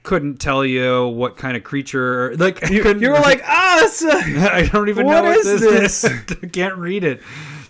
[0.05, 2.36] couldn't tell you what kind of creature.
[2.36, 6.05] Like You, you were like, ah, a- I don't even What know what is this,
[6.05, 6.12] is.
[6.42, 7.20] I can't read it.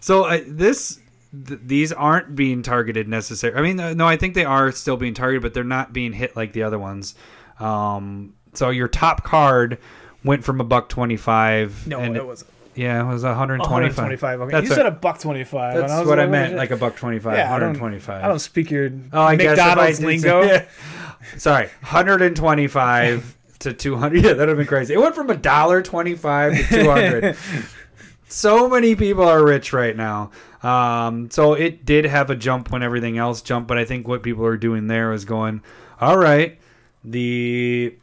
[0.00, 1.00] So uh, this
[1.46, 3.58] th- these aren't being targeted necessarily.
[3.58, 6.12] I mean, uh, no, I think they are still being targeted, but they're not being
[6.12, 7.14] hit like the other ones.
[7.60, 9.78] Um, so your top card
[10.24, 11.86] went from a buck twenty five.
[11.86, 12.44] no, and it was
[12.74, 13.96] yeah, it was one hundred twenty five.
[14.38, 14.40] 125.
[14.42, 14.52] Okay.
[14.52, 15.74] That's you said a buck 25.
[15.74, 17.98] That's what I like, meant, like a buck twenty five, Yeah, I don't- hundred twenty
[17.98, 18.24] five.
[18.24, 20.46] I don't speak your Oh, I guess I McDonald's did lingo.
[20.46, 20.66] say-
[21.38, 24.16] Sorry, 125 to 200.
[24.22, 24.94] Yeah, that'd have been crazy.
[24.94, 27.36] It went from a dollar 25 to 200.
[28.28, 30.30] so many people are rich right now.
[30.62, 34.22] Um, so it did have a jump when everything else jumped, but I think what
[34.22, 35.62] people are doing there is going,
[36.00, 36.58] all right,
[37.04, 37.94] the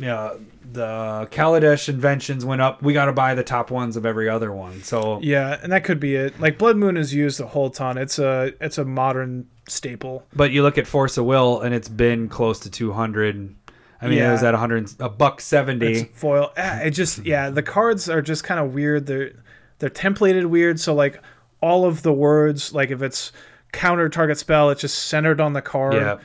[0.00, 0.34] yeah,
[0.72, 2.82] the Kaladesh inventions went up.
[2.82, 4.82] We got to buy the top ones of every other one.
[4.82, 6.40] So Yeah, and that could be it.
[6.40, 7.98] Like Blood Moon is used a whole ton.
[7.98, 10.26] It's a it's a modern staple.
[10.34, 13.54] But you look at Force of Will, and it's been close to 200.
[14.02, 15.86] I mean, it was at 100, a buck 70.
[15.86, 16.52] It's foil.
[16.56, 19.06] Ah, It just yeah, the cards are just kind of weird.
[19.06, 19.32] They're
[19.78, 20.80] they're templated weird.
[20.80, 21.20] So like
[21.60, 23.32] all of the words, like if it's
[23.72, 25.94] counter target spell, it's just centered on the card.
[25.94, 26.18] yeah.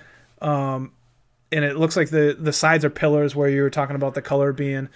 [1.51, 4.21] And it looks like the the sides are pillars where you were talking about the
[4.21, 4.89] color being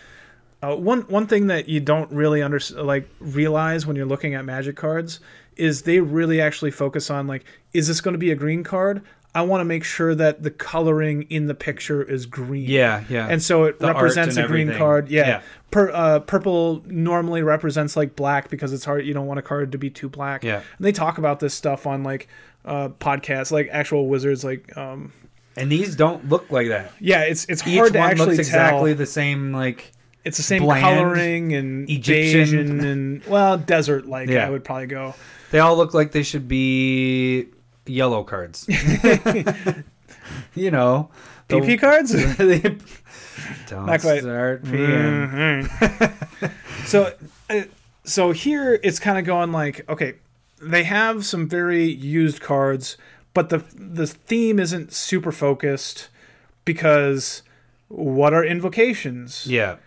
[0.61, 4.43] uh, one one thing that you don't really under like realize when you're looking at
[4.45, 5.19] magic cards
[5.55, 9.01] is they really actually focus on like is this going to be a green card
[9.35, 13.27] i want to make sure that the coloring in the picture is green Yeah, yeah.
[13.29, 14.77] and so it The represents a green everything.
[14.77, 15.41] card yeah, Yeah.
[15.71, 19.71] Per, uh, purple normally represents like black because it's hard you don't want a card
[19.73, 20.55] to be too black Yeah.
[20.77, 22.27] and they talk about this stuff on like
[22.65, 25.13] uh, podcasts like actual wizards like um,
[25.59, 26.91] and these don't look like that.
[26.99, 29.51] yeah it's it's Each hard to one actually looks exactly the same.
[29.53, 29.91] Like
[30.25, 32.41] it's the same bland, coloring and Egyptian.
[32.41, 34.47] Egyptian and well desert like Yeah.
[34.47, 35.13] I would probably go.
[35.51, 37.47] they all look like they should be
[37.85, 38.65] yellow cards.
[40.55, 41.09] you know,
[41.47, 42.11] the- PP cards.
[43.67, 44.21] don't Not quite.
[44.21, 45.67] start peeing.
[45.67, 46.51] Mhm.
[46.85, 47.13] so
[47.49, 47.61] uh,
[48.03, 50.15] so here it's kind of going like okay,
[50.61, 52.97] they have some very used cards,
[53.33, 56.09] but the the theme isn't super focused
[56.65, 57.41] because
[57.87, 59.45] what are invocations?
[59.47, 59.77] Yeah.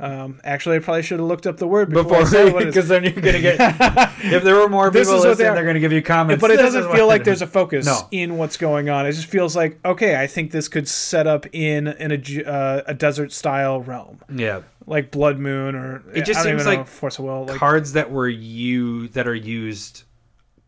[0.00, 2.62] Um, actually, I probably should have looked up the word before, Before, I said what
[2.62, 2.74] it is.
[2.74, 3.56] because then you're gonna get.
[4.24, 5.54] if there were more This people is listening, they are.
[5.54, 6.40] they're gonna give you comments.
[6.40, 8.08] but it This doesn't feel like there's a focus No.
[8.10, 9.06] in what's going on.
[9.06, 12.82] It just feels like okay, I think this could set up in in a uh,
[12.86, 14.62] a desert style realm, Yeah.
[14.86, 17.46] like Blood Moon or It just seems even know, like Force of Will.
[17.46, 20.02] Like, cards that were you that are used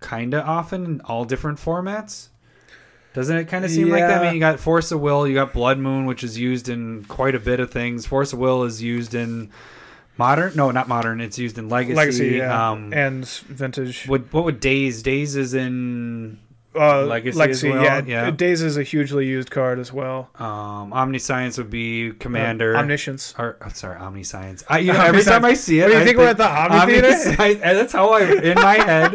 [0.05, 2.29] kind of often in all different formats.
[3.15, 4.21] Doesn't it kind of seem like that?
[4.21, 7.05] I mean, you got Force of Will, you got Blood Moon, which is used in
[7.05, 8.05] quite a bit of things.
[8.07, 9.51] Force of Will is used in
[10.19, 11.21] modern, no, not modern.
[11.21, 11.95] It's used in Legacy.
[11.97, 14.07] Legacy, yeah, Um, and Vintage.
[14.09, 15.03] what what would Daze?
[15.03, 16.39] Daze is in
[16.75, 18.03] Uh, Legacy as well, yeah.
[18.05, 18.31] yeah.
[18.31, 20.29] Daze is a hugely used card as well.
[20.37, 22.77] um, Omniscience would be Commander.
[22.77, 23.35] Uh, Omniscience.
[23.39, 24.65] or oh, sorry, Omniscience.
[24.69, 26.49] I, you know, every time I see it, do you I think we're at the
[26.49, 27.07] Omni Theater?
[27.09, 29.13] Omniscience- and that's how I in my head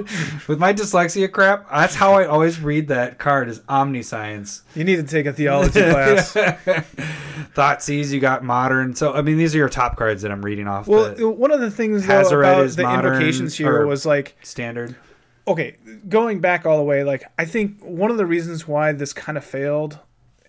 [0.48, 1.70] with my dyslexia crap.
[1.70, 4.64] That's how I always read that card is Omniscience.
[4.76, 6.34] You need to take a theology class.
[7.56, 8.96] Thoughtseize, you got modern.
[8.96, 10.88] So I mean, these are your top cards that I'm reading off.
[10.88, 14.96] Well, one of the things though, about the modern, invocations here was like standard.
[15.50, 15.76] Okay,
[16.08, 19.38] going back all the way, like I think one of the reasons why this kind
[19.38, 20.00] of failed,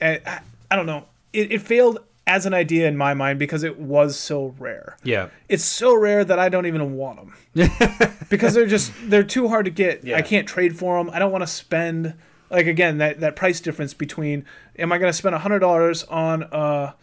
[0.01, 0.41] I, I,
[0.71, 4.17] I don't know, it, it failed as an idea in my mind because it was
[4.17, 4.97] so rare.
[5.03, 7.19] Yeah, It's so rare that I don't even want
[7.55, 7.71] them
[8.29, 10.05] because they're just they're too hard to get.
[10.05, 10.17] Yeah.
[10.17, 11.13] I can't trade for them.
[11.13, 12.15] I don't want to spend
[12.51, 14.45] like again that that price difference between
[14.79, 16.95] am I going to spend hundred dollars on a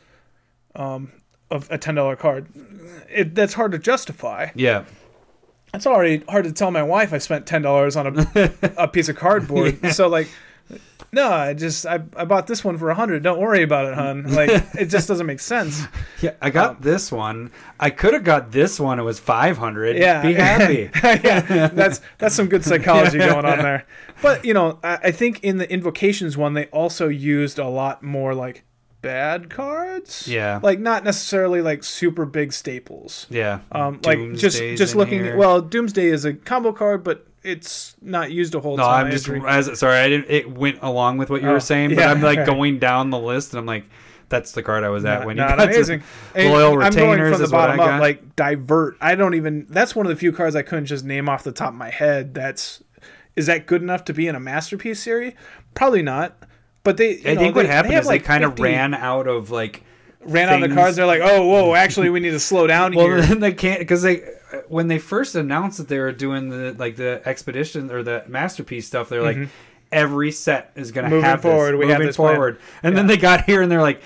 [0.76, 1.12] um
[1.52, 2.48] of a ten dollar card?
[3.10, 4.50] It, that's hard to justify.
[4.56, 4.86] yeah.
[5.78, 9.10] It's already hard to tell my wife I spent ten dollars on a, a piece
[9.10, 9.94] of cardboard.
[9.94, 10.28] So like,
[11.12, 13.22] no, I just I, I bought this one for a hundred.
[13.22, 14.34] Don't worry about it, hun.
[14.34, 15.84] Like it just doesn't make sense.
[16.20, 17.52] Yeah, I got um, this one.
[17.80, 19.00] I could have got this one.
[19.00, 19.98] It was five hundred.
[19.98, 20.90] Yeah, be happy.
[21.04, 23.86] yeah, that's that's some good psychology going on there.
[24.22, 28.02] But you know, I, I think in the invocations one, they also used a lot
[28.02, 28.64] more like
[29.08, 30.28] bad cards.
[30.28, 30.60] Yeah.
[30.62, 33.26] like not necessarily like super big staples.
[33.30, 35.24] yeah, Um, like just Doomsday's just in looking.
[35.24, 35.38] here.
[35.38, 39.06] Well, Doomsday is a combo card, but it's not used a whole No, time.
[39.06, 39.98] I'm just as sorry.
[39.98, 40.30] I didn't.
[40.30, 42.12] It went along with what you Oh, were saying, but yeah.
[42.12, 43.86] I'm like going down the list, and I'm like,
[44.28, 46.04] that's the card I was at not, when you not got to amazing.
[46.36, 48.02] And Loyal I'm going Retainers from the bottom up.
[48.02, 48.98] Like divert.
[49.00, 49.66] I don't even.
[49.70, 51.90] That's one of the few cards I couldn't just name off the top of my
[51.90, 52.34] head.
[52.34, 52.84] That's
[53.38, 55.34] is that good enough to be in a masterpiece series?
[55.74, 56.36] Probably not.
[56.88, 57.20] But they.
[57.30, 59.52] I know, think what they- happened they is like they kind of ran out of
[59.52, 59.84] like.
[60.22, 60.78] ran out of the things.
[60.80, 60.96] cards.
[60.96, 63.22] They're like, oh, whoa, actually, we need to slow down Well, here.
[63.22, 64.24] then they can't because they
[64.70, 68.88] when they first announced that they were doing the like the expedition or the masterpiece
[68.88, 69.10] stuff.
[69.10, 69.50] They're like,
[69.92, 71.26] every set is going to Mm-hmm.
[71.26, 72.36] Have forward, this, we have moving this plan.
[72.36, 74.02] forward, and then they got here and they're like.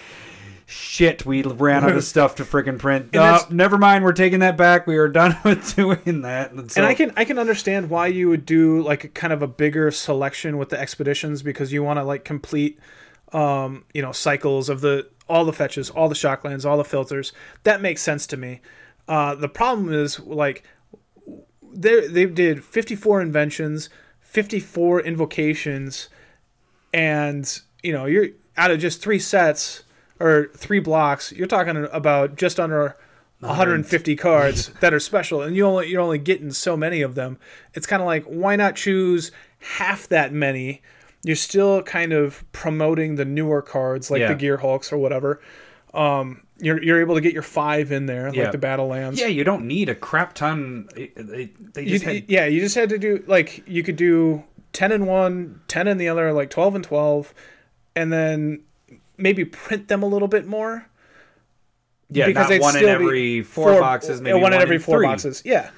[0.72, 3.15] Shit, we ran out of stuff to freaking print.
[3.15, 4.88] Uh, never mind, we're taking that back.
[4.88, 6.51] We are done with doing that.
[6.51, 9.34] And, so, and I can I can understand why you would do like a kind
[9.34, 12.80] of a bigger selection with the expeditions because you want to like complete
[13.34, 17.34] um you know cycles of the all the fetches, all the shocklands, all the filters.
[17.63, 18.61] That makes sense to me.
[19.07, 20.63] Uh the problem is like
[21.74, 23.89] they they did 54 inventions,
[24.22, 26.09] 54 invocations
[26.93, 29.84] and you know, you're out of just 3 sets
[30.22, 32.95] or 3 blocks, you're talking about just under
[33.39, 37.39] 150 cards that are special and you only you're only getting so many of them
[37.74, 40.80] it's kind of like why not choose half that many
[41.24, 44.28] you're still kind of promoting the newer cards like Yeah.
[44.28, 45.41] the gear hulks or whatever
[45.95, 48.43] um you're, you're able to get your five in there Yeah.
[48.43, 50.88] like the battle lands yeah, you don't need a crap ton.
[50.95, 54.43] It- They you, had, yeah you just had to do like you could do
[54.74, 57.34] 10 and 1 10 and the other like 12 and 12
[57.95, 58.61] and then
[59.18, 60.88] maybe print them a little bit more
[62.09, 65.07] yeah, because not one in every four, boxes, uh, maybe one in every four three.
[65.07, 65.41] boxes.
[65.45, 65.70] Yeah.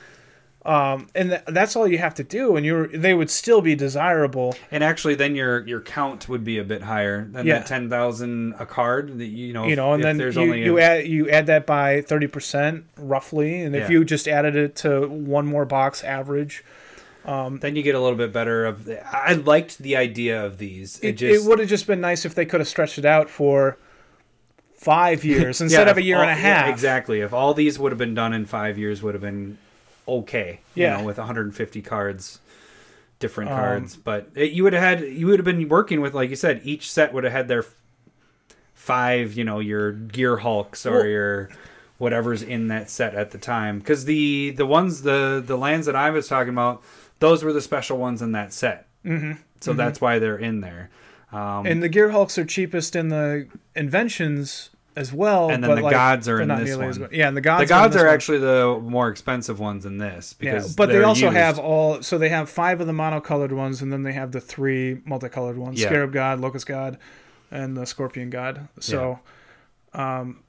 [0.65, 3.75] Um, and th- that's all you have to do, and you're they would still be
[3.75, 4.55] desirable.
[4.71, 7.59] And actually, then your your count would be a bit higher than Yeah.
[7.59, 9.19] that ten thousand a card.
[9.19, 11.29] That you know, You know, and if then there's you, only you a, add you
[11.29, 13.97] add that by thirty percent roughly, and if Yeah.
[13.99, 16.63] you just added it to one more box average,
[17.25, 18.85] then you get a little bit better of.
[18.85, 20.99] The, I liked the idea of these.
[20.99, 23.05] It, it, just it would have just been nice if they could have stretched it
[23.05, 23.77] out for
[24.75, 26.65] five years instead yeah, of a year all- and a half.
[26.67, 27.21] yeah, exactly.
[27.21, 29.57] If all these would have been done in five years, would have been
[30.07, 30.59] okay.
[30.75, 30.93] Yeah.
[30.95, 32.39] you know, with 150 cards,
[33.19, 33.95] different Um, cards.
[33.95, 36.61] But it, you would have had you would have been working with like you said.
[36.63, 37.63] Each set would have had their
[38.73, 39.33] five.
[39.33, 41.49] You know, your Gear Hulks or Well- your
[41.99, 43.79] whatever's in that set at the time.
[43.79, 46.83] Because the the ones the the lands that I was talking about,
[47.23, 48.85] those were the special ones in that set.
[49.05, 49.37] Mhm.
[49.61, 50.89] So that's why they're in there.
[51.31, 55.49] Um, And the Gear Hulks are cheapest in the inventions as well.
[55.49, 56.91] And then the like, gods are in this one.
[56.91, 57.11] good.
[57.13, 57.61] Yeah, and the gods.
[57.63, 58.13] the gods are one.
[58.13, 61.37] actually the more expensive ones in this Yeah, because but they also used.
[61.37, 62.01] have all.
[62.03, 65.57] So they have five of the monocolored ones, and then they have the three multicolored
[65.57, 65.87] ones: Yeah.
[65.87, 66.97] Scarab God, Locust God,
[67.49, 68.67] and the Scorpion God.
[68.79, 69.19] So,
[69.93, 70.43] um,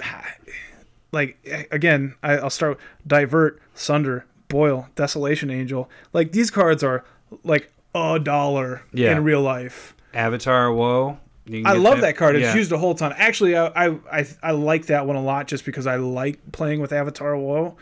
[1.12, 1.38] like
[1.70, 5.88] again, I, I'll start Divert, Sunder, Boil, Desolation Angel.
[6.12, 7.04] Like these cards are
[7.44, 9.12] like a dollar Yeah.
[9.16, 9.94] in real life.
[10.14, 11.18] Avatar Woe.
[11.64, 12.36] I love that card.
[12.36, 12.54] It's yeah.
[12.54, 13.14] used a whole ton.
[13.16, 16.92] Actually, I, I I like that one a lot just because I like playing with
[16.92, 17.76] Avatar Woe.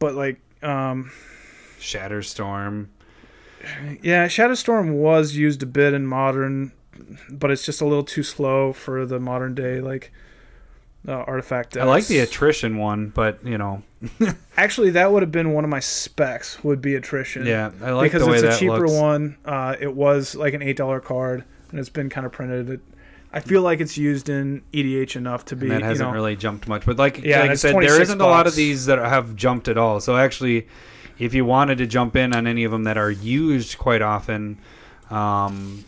[0.00, 1.12] But like, um,
[1.78, 2.88] Shatterstorm.
[4.02, 6.72] yeah, Shatterstorm was used a bit in modern,
[7.30, 10.12] but it's just a little too slow for the modern day like
[11.06, 11.76] uh, artifact.
[11.76, 13.82] I like the attrition one, but you know,
[14.56, 16.62] Actually, that would have been one of my specs.
[16.64, 17.46] Would be attrition.
[17.46, 18.92] yeah, I like because the way it's a cheaper looks.
[18.92, 19.36] one.
[19.44, 22.70] Uh, it was like an eight dollar card, and it's been kind of printed.
[22.70, 22.80] It,
[23.32, 25.66] I feel like it's used in EDH enough to be.
[25.66, 28.00] And that hasn't know, really jumped much, but like, Yeah, like I said, there 26
[28.00, 30.00] isn't a lot of these that have jumped at all.
[30.00, 30.68] So actually,
[31.18, 34.58] if you wanted to jump in on any of them that are used quite often,
[35.10, 35.84] um,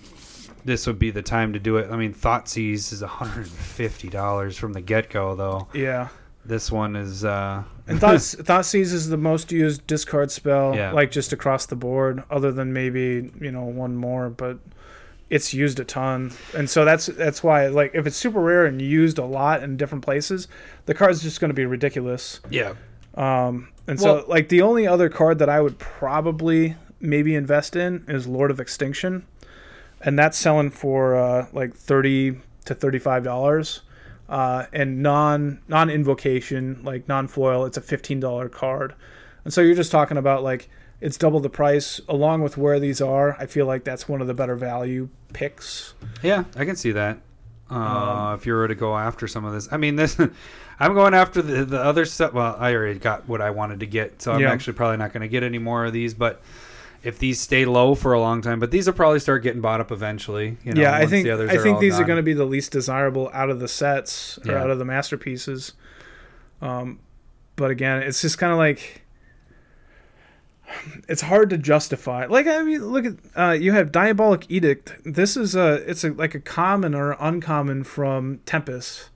[0.68, 1.90] this would be the time to do it.
[1.90, 5.68] I mean, Thoughtseize is $150 from the get go, though.
[5.74, 6.08] Yeah.
[6.44, 10.92] This one is uh, And Thought Thoughtseize is the most used discard spell, Yeah.
[10.92, 14.58] like just across the board, other than maybe you know one more, but
[15.30, 18.80] it's used a ton, and so that's that's why like if it's super rare and
[18.80, 20.48] used a lot in different places,
[20.86, 22.40] the card's just going to be ridiculous.
[22.48, 22.72] yeah.
[23.14, 27.76] Um, and Well- so like the only other card that I would probably maybe invest
[27.76, 29.26] in is Lord of Extinction,
[30.02, 33.80] and that's selling for uh, like thirty to thirty five dollars.
[34.28, 38.94] Uh, and non non invocation like non foil, it's a fifteen dollar card,
[39.44, 40.68] and so you're just talking about like
[41.00, 41.98] it's double the price.
[42.10, 45.94] Along with where these are, I feel like that's one of the better value picks.
[46.22, 47.18] Yeah, I can see that.
[47.70, 50.18] Uh, Um, if you were to go after some of this, I mean, this.
[50.80, 52.34] I'm going after the the other stuff.
[52.34, 54.52] Well, I already got what I wanted to get, so I'm Yeah.
[54.52, 56.12] actually probably not going to get any more of these.
[56.12, 56.40] But
[57.02, 59.80] if these stay low for a long time, but these will probably start getting bought
[59.80, 60.56] up eventually.
[60.64, 62.72] You know, yeah, I think I think all these are going to be the least
[62.72, 64.62] desirable out of the sets or Yeah.
[64.62, 65.72] out of the masterpieces.
[66.60, 66.98] Um,
[67.56, 69.02] but again, it's just kind of like
[71.08, 72.26] it's hard to justify.
[72.26, 74.94] Like I mean, look at uh, you have Diabolic Edict.
[75.04, 79.08] This is a it's a, like a common or uncommon from Tempest.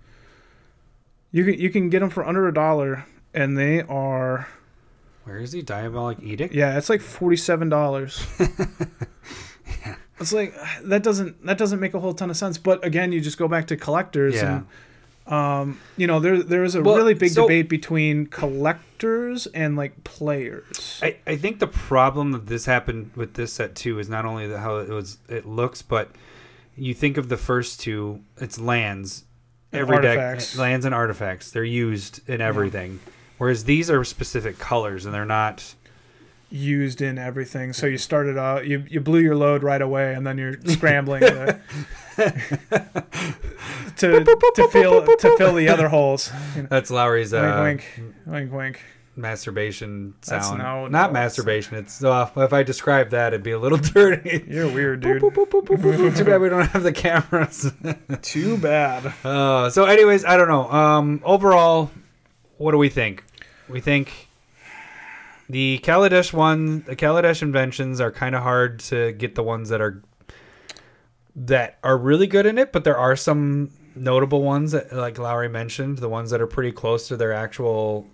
[1.30, 4.48] You can you can get them for under a dollar, and they are
[5.24, 5.62] Where is he?
[5.62, 6.54] Diabolic Edict.
[6.54, 8.26] yeah, it's like forty seven dollars.
[8.40, 9.94] yeah.
[10.20, 10.54] It's like
[10.84, 12.58] that doesn't that doesn't make a whole ton of sense.
[12.58, 14.56] But again, you just go back to collectors Yeah.
[14.56, 14.66] and
[15.32, 19.76] um, you know there there is a Well, really big so- debate between collectors and
[19.76, 21.00] like players.
[21.02, 24.46] I, I think the problem that this happened with this set too is not only
[24.48, 26.10] the, how it was it looks, but
[26.76, 29.24] you think of the first two, it's lands,
[29.72, 30.52] every artifacts.
[30.52, 31.50] deck lands and artifacts.
[31.52, 32.98] They're used in everything.
[33.42, 35.74] Whereas these are specific colors and they're not.
[36.48, 37.72] used in everything.
[37.72, 41.22] So you started out, you you blew your load right away, and then you're scrambling
[41.22, 41.58] to
[43.96, 46.30] to, to fill to fill the other holes.
[46.54, 48.80] You know, That's Lowry's uh, wink, wink, wink, wink.
[49.16, 50.58] masturbation sound.
[50.58, 51.76] no- not no, masturbation.
[51.76, 54.44] It's uh, if I describe that, it'd be a little dirty.
[54.48, 55.20] You're weird, dude.
[55.20, 57.72] Too bad we don't have the cameras.
[58.22, 59.12] Too bad.
[59.24, 60.70] Uh, so, anyways, I don't know.
[60.70, 61.90] Um, overall,
[62.58, 63.24] what do we think?
[63.72, 64.28] We think
[65.48, 69.80] the Kaladesh one, the Kaladesh inventions are kind of hard to get the ones that
[69.80, 70.02] are
[71.34, 75.48] that are really good in it, but there are some notable ones that, like Lowry
[75.48, 78.06] mentioned, the ones that are pretty close to their actual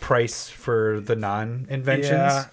[0.00, 2.10] price for the non-inventions.
[2.10, 2.44] Yeah.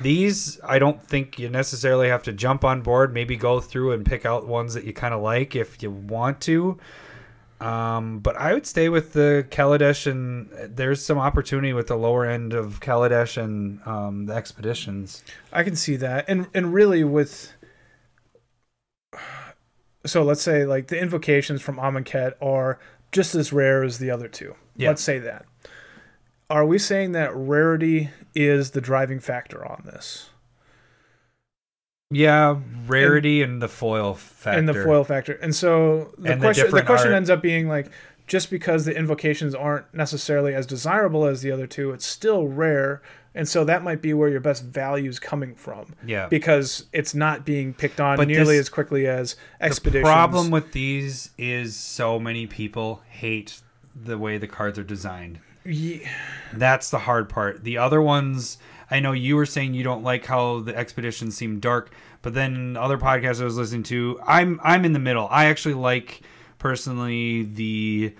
[0.00, 3.14] These, I don't think you necessarily have to jump on board.
[3.14, 6.40] Maybe go through and pick out ones that you kind of like if you want
[6.42, 6.78] to.
[7.60, 12.26] Um, but I would stay with the Kaladesh, and there's some opportunity with the lower
[12.26, 15.22] end of Kaladesh and um, the expeditions.
[15.52, 17.52] I can see that, and and really with.
[20.04, 22.78] So let's say like the invocations from Amonkhet are
[23.10, 24.54] just as rare as the other two.
[24.76, 24.88] Yeah.
[24.88, 25.46] Let's say that.
[26.48, 30.30] Are we saying that rarity is the driving factor on this?
[32.16, 34.58] Yeah, rarity and, the foil factor.
[34.58, 35.32] and the foil factor.
[35.34, 37.16] And so the And question the, different question art.
[37.16, 37.90] ends up being like
[38.28, 43.02] just because the invocations aren't necessarily as desirable as the other two, it's still rare.
[43.34, 46.26] And so that might be where your best value is coming from Yeah.
[46.28, 50.04] because it's not being picked on But nearly this- as quickly as expeditions.
[50.04, 53.60] The problem with these is so many people hate
[53.94, 55.40] the way the cards are designed.
[55.64, 56.06] Ye-
[56.52, 57.64] That's the hard part.
[57.64, 58.58] The other ones,
[58.90, 61.92] I know you were saying you don't like how the expedition seemed dark,
[62.22, 65.28] but then other podcasts I was listening to, I'm I'm in the middle.
[65.30, 66.22] I actually like
[66.58, 68.14] personally the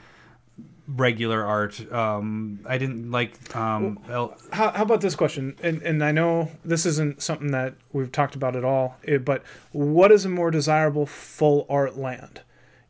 [0.88, 1.92] regular art.
[1.92, 5.56] Um, I didn't like um, El- how, how about this question?
[5.62, 9.42] And and I know this isn't something that we've talked about at all, eh, but
[9.72, 12.42] what is a more desirable full art land?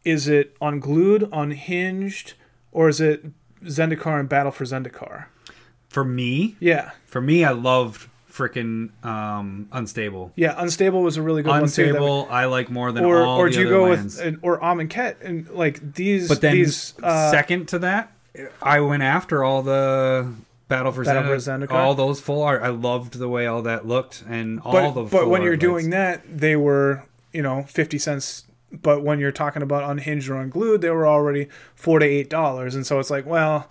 [0.04, 2.34] Is it unglued, unhinged,
[2.70, 3.26] or is it
[3.64, 5.26] Zendikar and Battle for Zendikar?
[5.96, 6.54] For me.
[6.60, 10.30] Yeah, For me, I loved freaking um, unstable.
[10.36, 10.54] yeah.
[10.58, 11.84] Unstable was a really good one too.
[11.84, 14.18] Unstable, I like more than or all or the do you other go lands.
[14.18, 16.28] with an- or Amonkhet and like these?
[16.28, 18.12] But then, these uh, second to that,
[18.60, 20.30] I went after all the
[20.68, 21.72] Battle for, Battle for Zendikar, Zendikar?
[21.72, 22.60] all those full art.
[22.62, 25.02] I loved the way all that looked, and all but the.
[25.04, 25.62] but when you're lights.
[25.62, 28.44] doing that, they were you know fifty cents.
[28.70, 32.74] But when you're talking about unhinged or unglued, they were already four to eight dollars,
[32.74, 33.70] and so it's like, well,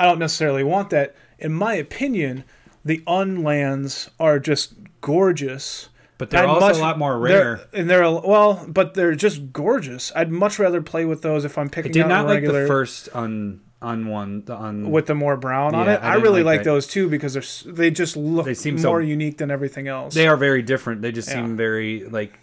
[0.00, 1.14] I don't necessarily want that.
[1.38, 2.44] In my opinion,
[2.84, 5.88] the unlands are just gorgeous.
[6.18, 7.60] but they're I'd also much- a lot more they're- rare.
[7.74, 10.10] and they're a- well, but they're just gorgeous.
[10.16, 11.90] I'd much rather play with those if I'm picking.
[11.90, 15.36] I did not like regular the first un un one the un with the more
[15.36, 16.00] brown on it.
[16.02, 18.88] I I, really like like those too because they're they just look They seem so-
[18.88, 20.14] more unique than everything else.
[20.14, 21.02] They are very different.
[21.02, 21.34] They just Yeah.
[21.34, 22.38] seem very like.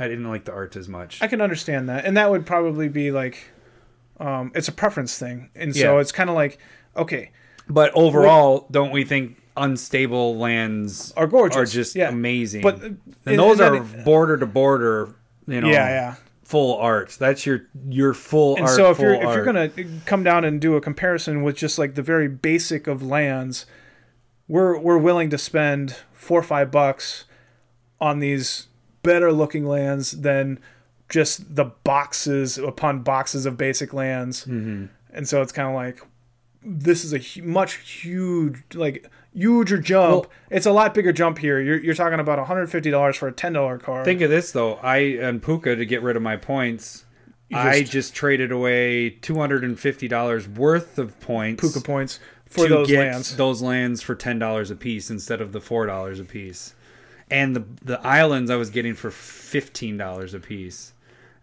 [0.00, 1.22] I didn't like the art as much.
[1.22, 3.38] I can understand that, and that would probably be like,
[4.18, 6.00] um, it's a preference thing, and so Yeah.
[6.00, 6.58] it's kind of like,
[6.96, 7.30] okay,
[7.68, 12.08] But overall, don't we think unstable lands are gorgeous, are just yeah.
[12.08, 12.62] amazing?
[12.62, 15.14] But and and- those and are then- border to border.
[15.48, 16.14] You know, yeah, yeah.
[16.42, 17.16] full art.
[17.20, 18.74] That's your your full And art.
[18.76, 19.36] so if you're if art.
[19.36, 19.70] you're gonna
[20.06, 23.64] come down and do a comparison with just like the very basic of lands,
[24.48, 27.24] we're we're willing to spend four or five bucks
[28.00, 28.66] on these
[29.04, 30.58] better looking lands than
[31.08, 34.44] just the boxes upon boxes of basic lands.
[34.46, 34.86] Mm-hmm.
[35.12, 36.00] And so it's kind of like
[36.66, 40.10] this is a hu- much huge like huger jump.
[40.24, 41.60] Well- it's a lot bigger jump here.
[41.60, 44.04] You're you're talking about $150 for a $10 card.
[44.04, 44.74] Think of this though.
[44.76, 47.04] I and Puca to get rid of my points.
[47.48, 51.84] You I just- just traded away two hundred and fifty dollars worth of points Puca
[51.84, 53.36] points for those lands.
[53.36, 56.74] those lands for ten dollars a piece instead of the four dollars a piece.
[57.30, 60.92] And the the islands I was getting for fifteen dollars a piece.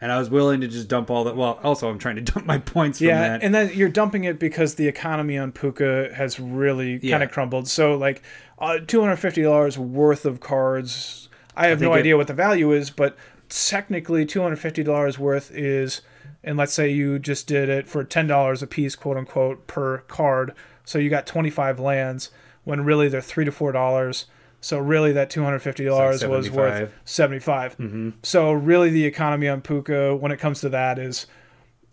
[0.04, 1.38] And I was willing to just dump all that.
[1.38, 3.42] Well, also I'm trying to dump my points from yeah, that.
[3.44, 7.14] and then you're dumping it because the economy on Puca has really Yeah.
[7.14, 7.70] kind of crumbled.
[7.70, 8.22] So like
[8.60, 11.30] uh, two hundred fifty dollars worth of cards.
[11.56, 13.16] I have no think it- idea what the value is, but
[13.48, 16.02] technically two hundred fifty dollars worth is,
[16.44, 20.00] and let's say you just did it for ten dollars a piece, quote unquote, per
[20.00, 20.54] card.
[20.84, 22.30] So you got twenty five lands
[22.66, 24.26] when really they're three to four dollars.
[24.64, 27.76] So really, that two hundred fifty dollars So was worth 75.
[27.76, 28.10] seventy mm-hmm.
[28.24, 31.28] So really, the economy on Puca, when it comes to that, is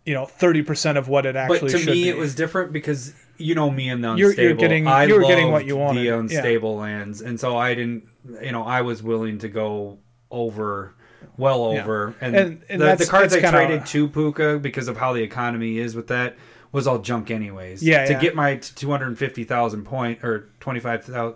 [0.07, 1.73] you know thirty percent of what it actually.
[1.73, 2.09] but to me, be.
[2.09, 4.49] it was different because you know me and the You're- unstable.
[4.49, 6.19] you're getting- I you were getting what you wanted, The yeah.
[6.19, 8.05] unstable lands, and so I didn't.
[8.41, 9.99] You know, I was willing to go
[10.31, 10.95] over
[11.37, 11.83] well Yeah.
[11.83, 12.15] over.
[12.21, 15.23] And, And- and the, the cards I kinda- traded to Puca because of how the
[15.23, 16.37] economy is with that
[16.71, 17.83] was all junk anyways.
[17.83, 18.21] Yeah, To yeah.
[18.21, 21.35] get my two hundred fifty thousand point or twenty five thousand.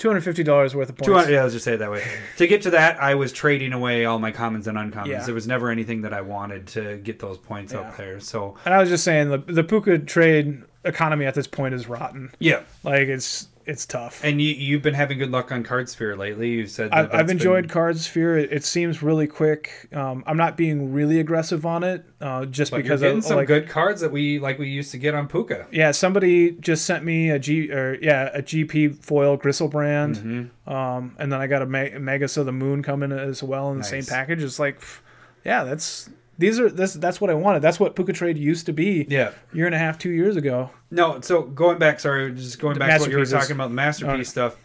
[0.00, 1.28] Two hundred fifty dollars worth of points.
[1.28, 2.02] yeah, let's just say it that way.
[2.38, 5.06] to get to that, I was trading away all my commons and uncommons.
[5.08, 5.22] Yeah.
[5.22, 7.80] There was never anything that I wanted to get those points Yeah.
[7.80, 8.18] up there.
[8.18, 12.32] So, And I was just saying the the PucaTrade economy at this point is rotten.
[12.38, 12.62] yeah.
[12.82, 14.22] Like it's it's tough.
[14.24, 16.48] And you, you've been having good luck on Cardsphere lately.
[16.50, 18.38] You've said that I've, I've enjoyed been- Card Sphere.
[18.38, 19.88] It, it seems really quick.
[19.92, 23.24] Um, I'm not being really aggressive on it, uh, just but because you're getting of
[23.24, 25.66] some like good cards that we like we used to get on Puca.
[25.70, 25.90] yeah.
[25.90, 30.70] Somebody just sent me a G or yeah a GP foil Griselbrand, Mm-hmm.
[30.72, 33.78] um, and then I got a Me- Magus of the Moon coming as well in
[33.78, 34.42] the same package.
[34.42, 35.00] It's like, pff,
[35.44, 36.08] yeah, that's
[36.40, 37.60] these are this that's what I wanted.
[37.62, 39.30] That's what PucaTrade used to be Yeah.
[39.52, 40.70] year and a half, two years ago.
[40.90, 43.68] No, so going back, sorry, just going The back to what you were talking about,
[43.68, 44.24] the masterpiece Okay.
[44.24, 44.56] stuff.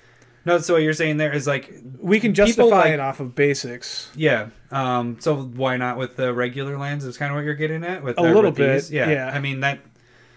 [0.45, 3.33] No, so what you're saying there is like, We can justify like- it off of
[3.35, 4.09] basics.
[4.15, 4.47] yeah.
[4.71, 7.03] Um, so why not with the regular lands?
[7.05, 8.89] Is kind of what you're getting at with A little these?
[8.89, 9.09] bit, Yeah.
[9.09, 9.31] yeah.
[9.33, 9.79] I mean that.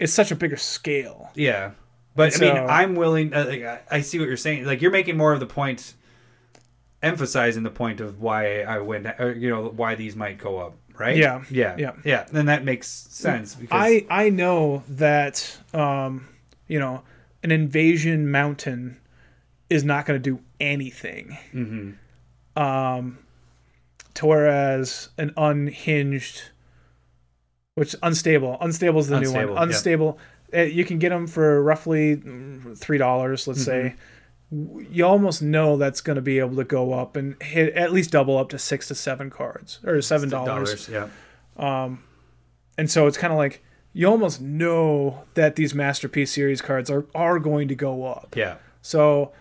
[0.00, 1.30] It's such a bigger scale.
[1.34, 1.72] Yeah.
[2.16, 3.34] But I mean, I'm willing.
[3.34, 4.64] Uh, like, I- I see what you're saying.
[4.64, 5.94] Like you're making more of the point,
[7.02, 9.06] emphasizing the point of why I went.
[9.18, 11.16] Or, you know why these might go up, right?
[11.16, 11.44] Yeah.
[11.50, 11.76] Yeah.
[11.78, 11.92] Yeah.
[12.04, 12.24] Yeah.
[12.30, 16.28] Then that makes sense because I I know that um,
[16.66, 17.02] you know
[17.42, 18.98] an invasion mountain
[19.70, 21.36] is not going to do anything.
[21.54, 21.94] Mhm.
[22.60, 23.18] Um,
[24.14, 26.42] to whereas an unhinged,
[27.76, 29.56] which unstable, unstable is the new Unstable, one.
[29.56, 29.62] yeah.
[29.74, 30.18] Unstable,
[30.52, 32.20] eh, you can get them for roughly
[32.76, 33.46] three dollars.
[33.46, 33.72] Let's say.
[33.72, 33.84] Mm-hmm.
[33.86, 34.17] W-
[34.50, 38.10] You almost know that's going to be able to go up and hit at least
[38.10, 40.88] double up to six to seven cards or seven dollars.
[40.88, 41.08] Yeah.
[41.56, 42.02] Um,
[42.78, 43.62] and so it's kind of like
[43.92, 48.34] you almost know that these masterpiece series cards are are going to go up.
[48.36, 48.56] Yeah.
[48.80, 49.32] So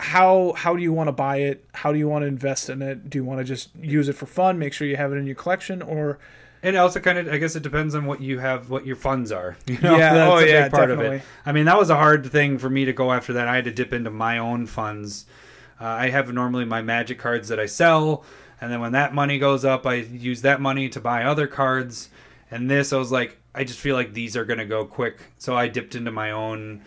[0.00, 1.64] how how do you want to buy it?
[1.72, 3.08] How do you want to invest in it?
[3.10, 5.26] Do you want to just use it for fun, make sure you have it in
[5.26, 6.18] your collection or
[6.64, 9.30] And also, kind of, I guess it depends on what you have, what your funds
[9.30, 9.56] are.
[9.66, 11.18] You know, Yeah, that's oh, a big yeah, part of definitely.
[11.18, 11.22] it.
[11.46, 13.46] I mean, that was a hard thing for me to go after that.
[13.48, 15.26] I had to dip into my own funds.
[15.80, 18.24] Uh, I have normally my magic cards that I sell,
[18.60, 22.08] and then when that money goes up, I use that money to buy other cards.
[22.50, 25.54] And this, I was like, I just feel like these are gonna go quick, so
[25.56, 26.82] I dipped into my own.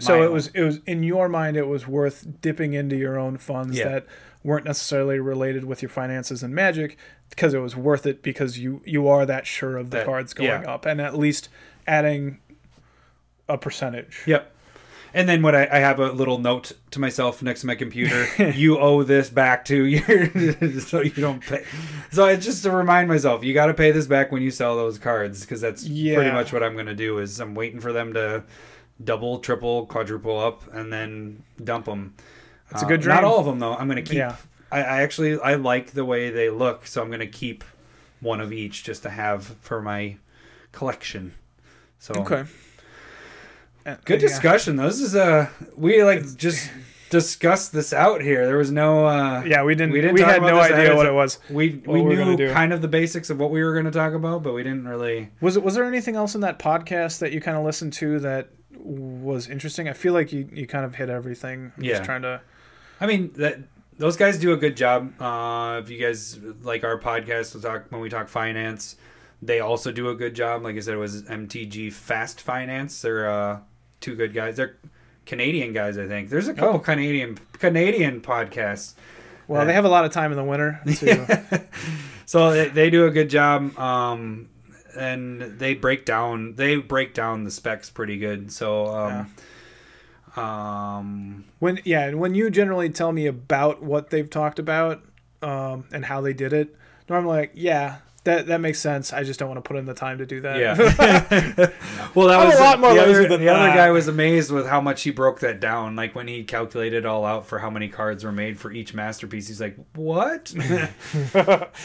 [0.00, 2.96] so my it own- was it was in your mind it was worth dipping into
[2.96, 3.88] your own funds Yeah.
[3.88, 4.06] that
[4.44, 6.96] weren't necessarily related with your finances and magic
[7.30, 10.34] because it was worth it because you you are that sure of the That- cards
[10.34, 10.72] going yeah.
[10.72, 11.48] up and at least
[11.86, 12.38] adding
[13.48, 14.22] a percentage.
[14.26, 14.54] Yep.
[15.14, 18.26] And then what I, I have a little note to myself next to my computer.
[18.54, 21.64] you owe this back to your, so you don't pay.
[22.10, 24.76] So it's just to remind myself, you got to pay this back when you sell
[24.76, 27.18] those cards because that's pretty much what I'm going to do.
[27.18, 28.44] Is I'm waiting for them to
[29.02, 32.14] double, triple, quadruple up, and then dump them.
[32.70, 33.74] It's a uh, good Not all of them though.
[33.74, 34.18] I'm going to keep.
[34.18, 34.36] Yeah.
[34.70, 37.64] I, I actually I like the way they look, so I'm going to keep
[38.20, 40.16] one of each just to have for my
[40.72, 41.34] collection.
[41.98, 42.44] So Okay.
[43.86, 44.28] Uh, Good yeah.
[44.28, 44.76] discussion.
[44.76, 44.86] though.
[44.86, 46.70] This is a we like just
[47.10, 48.44] discussed this out here.
[48.46, 49.92] There was no uh Yeah, we didn't.
[49.92, 51.38] We didn't we had no idea what it was.
[51.48, 54.42] we we knew kind of the basics of what we were going to talk about,
[54.42, 55.62] but we didn't really Was it?
[55.62, 59.48] Was there anything else in that podcast that you kind of listened to that was
[59.48, 59.88] interesting?
[59.88, 61.72] I feel like you, you kind of hit everything.
[61.76, 61.92] I'm Yeah.
[61.94, 62.42] Just trying to.
[63.00, 63.60] I mean that
[63.98, 65.20] those guys do a good job.
[65.20, 68.96] Uh if you guys like our podcast we talk when we talk finance,
[69.42, 70.62] they also do a good job.
[70.62, 73.02] Like I said it was MTG Fast Finance.
[73.02, 73.60] They're uh
[74.00, 74.56] two good guys.
[74.56, 74.76] They're
[75.26, 76.30] Canadian guys, I think.
[76.30, 76.78] There's a couple Oh.
[76.78, 78.94] Canadian Canadian podcasts.
[79.46, 80.80] Well, they have a lot of time in the winter.
[80.86, 81.64] To,
[82.26, 84.48] so they, they do a good job um
[84.96, 89.32] and they break down they break down the specs pretty good so um
[90.36, 95.02] um when yeah, and when you generally tell me about what they've talked about
[95.42, 96.74] um, and how they did it,
[97.08, 99.12] normally like yeah, that that makes sense.
[99.12, 100.58] I just don't want to put in the time to do that.
[100.58, 100.74] yeah
[102.14, 104.66] well that I'm a lot more the, other, than the other guy was amazed with
[104.66, 107.88] how much he broke that down like when he calculated all out for how many
[107.88, 110.58] cards were made for each masterpiece he's like what so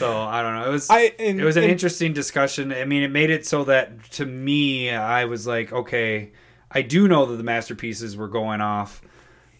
[0.01, 2.71] i don't know it was I and, it was an and- interesting discussion.
[2.73, 6.31] I mean, it made it so that to me, I was like, okay,
[6.73, 9.01] I do know that the masterpieces were going off,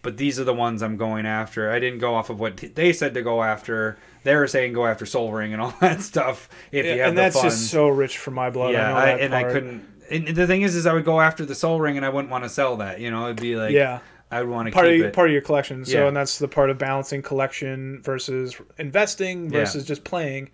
[0.02, 1.70] but these are the ones I'm going after.
[1.70, 3.96] I didn't go off of what they said to go after.
[4.24, 6.48] They were saying go after Sol Ring and all that stuff.
[6.72, 8.72] If you have and the that's funds, just so rich for my blood.
[8.72, 9.88] yeah, I know I, and I couldn't.
[10.10, 12.30] And the thing is, is I would go after the Sol Ring, and I wouldn't
[12.30, 13.00] want to sell that.
[13.00, 14.00] You know, it'd be like, yeah,
[14.30, 15.84] I would want to part keep of part of your collection.
[15.84, 16.08] So, Yeah.
[16.08, 19.60] and that's the part of balancing collection versus investing Yeah.
[19.60, 20.50] versus just playing.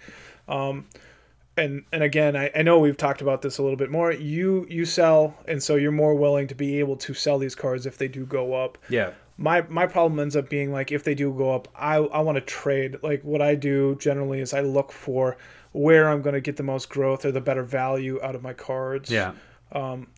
[0.49, 0.87] Um,
[1.61, 4.13] and and again, I, I know we've talked about this a little bit more.
[4.13, 7.87] You you sell, and so you're more willing to be able to sell these cards
[7.87, 8.79] if they do go up.
[8.89, 12.21] yeah, my my problem ends up being like if they do go up, I I
[12.21, 12.97] want to trade.
[13.03, 15.37] Like what I do generally is I look for
[15.73, 18.53] where I'm going to get the most growth or the better value out of my
[18.53, 19.11] cards.
[19.11, 19.33] Yeah.
[19.73, 20.09] Um,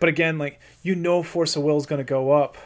[0.00, 2.56] But again, like you know, Force of Will is going to go up,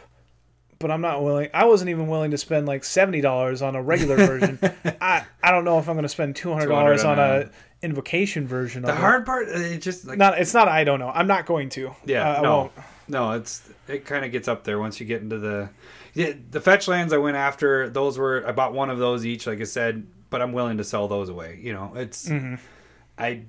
[0.79, 1.49] but I'm not willing.
[1.53, 4.59] I wasn't even willing to spend like seventy dollars on a regular version.
[5.01, 7.41] I I don't know if I'm going to spend two hundred dollars 200 on on
[7.41, 7.49] a
[7.83, 8.83] invocation version.
[8.83, 10.17] Of the hard part, uh, it just like.
[10.17, 10.67] Not it's not.
[10.67, 11.09] I don't know.
[11.09, 11.95] I'm not going to.
[12.05, 12.71] Yeah, Uh, no,
[13.07, 15.69] no, it's it kind of gets up there once you get into the
[16.13, 17.89] yeah, the fetch lands I went after.
[17.89, 20.83] Those were I bought one of those each, like I said, but I'm willing to
[20.83, 21.59] sell those away.
[21.61, 22.55] You know, it's Mm-hmm.
[23.17, 23.43] I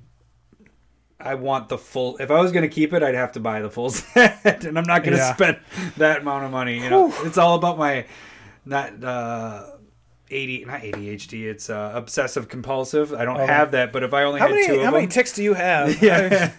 [1.21, 2.17] I want the full.
[2.19, 4.77] If I was going to keep it, I'd have to buy the full set, and
[4.79, 5.35] I'm not going to Yeah.
[5.35, 5.59] spend
[5.99, 6.83] that amount of money.
[6.83, 8.07] You know, it's all about my
[8.65, 9.03] not.
[9.05, 9.67] uh
[10.33, 11.45] AD, not ADHD.
[11.45, 13.13] It's uh, obsessive compulsive.
[13.13, 13.47] I don't Okay.
[13.53, 15.33] have that, but if I only How had many two of how them, many ticks
[15.35, 16.03] do you have?
[16.03, 16.51] yeah.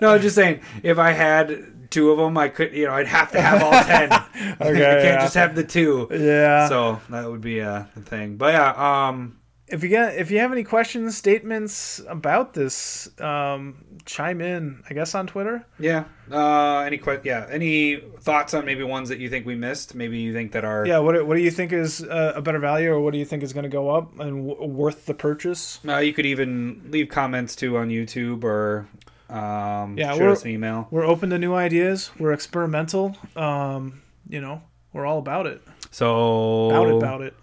[0.00, 3.06] no, I'm just saying, if I had two of them, I could, you know, I'd
[3.06, 4.12] have to have all ten.
[4.12, 4.20] okay,
[4.60, 5.20] I can't yeah.
[5.20, 6.08] just have the two.
[6.10, 6.68] yeah.
[6.68, 8.36] So that would be a thing.
[8.36, 13.84] But yeah, um, if you get if you have any questions, statements about this, um,
[14.04, 14.82] chime in.
[14.88, 15.64] I guess on Twitter.
[15.78, 16.04] yeah.
[16.30, 17.46] Uh, any que- Yeah.
[17.50, 19.94] Any thoughts on maybe ones that you think we missed?
[19.94, 20.98] Maybe you think that are Yeah.
[20.98, 23.24] What do- what do you think is uh, a better value, or what do you
[23.24, 25.78] think is going to go up and w- worth the purchase?
[25.86, 28.86] Uh, you could even leave comments too on YouTube or
[29.30, 30.88] um, Yeah, shoot us an email.
[30.90, 32.10] We're open to new ideas.
[32.18, 33.16] We're experimental.
[33.36, 34.62] Um, you know,
[34.92, 35.62] we're all about it.
[35.90, 36.94] So About it.
[36.96, 37.34] About it.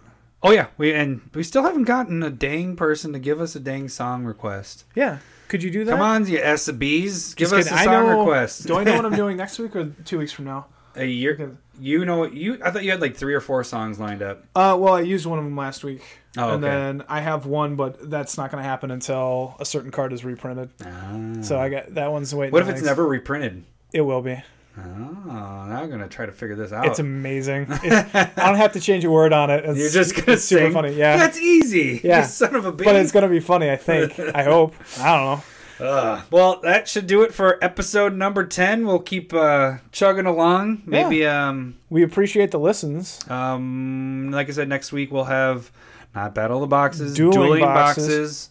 [0.42, 3.60] Oh yeah, we and we still haven't gotten a dang person to give us a
[3.60, 4.84] dang song request.
[4.94, 5.18] Yeah.
[5.50, 5.90] Could you do that?
[5.92, 8.66] Come on, you SBs, give Just us a song I know, request.
[8.66, 10.66] do I know what I'm doing next week or two weeks from now?
[10.96, 11.56] a year?
[11.78, 12.58] You know what you?
[12.64, 14.44] I thought you had like three or four songs lined up.
[14.54, 16.02] Uh, well, I used one of them last week,
[16.36, 16.72] Oh, and okay.
[16.74, 20.24] then I have one, but that's not going to happen until a certain card is
[20.24, 20.70] reprinted.
[20.84, 21.16] Ah.
[21.42, 22.52] So I got that one's waiting.
[22.52, 23.64] what if it's next- never reprinted?
[23.92, 24.40] It will be.
[24.78, 26.86] Oh, now I'm gonna try to figure this out.
[26.86, 27.66] It's amazing.
[27.82, 29.64] It's, I don't have to change a word on it.
[29.64, 30.72] It's, You're just gonna it's super sing.
[30.72, 30.94] funny.
[30.94, 32.00] Yeah, that's easy.
[32.04, 32.20] Yeah.
[32.20, 32.84] you son of a bitch.
[32.84, 33.70] but it's going to be funny.
[33.70, 34.18] I think.
[34.34, 34.74] I hope.
[34.98, 35.42] I don't know.
[35.86, 36.22] Ugh.
[36.30, 38.86] well, that should do it for episode number ten.
[38.86, 40.82] We'll keep uh, chugging along.
[40.86, 43.18] Maybe um We appreciate the listens.
[43.30, 45.70] um like I said, next week we'll have
[46.14, 48.06] not battle the boxes, Dueling dueling, boxes.
[48.08, 48.50] boxes.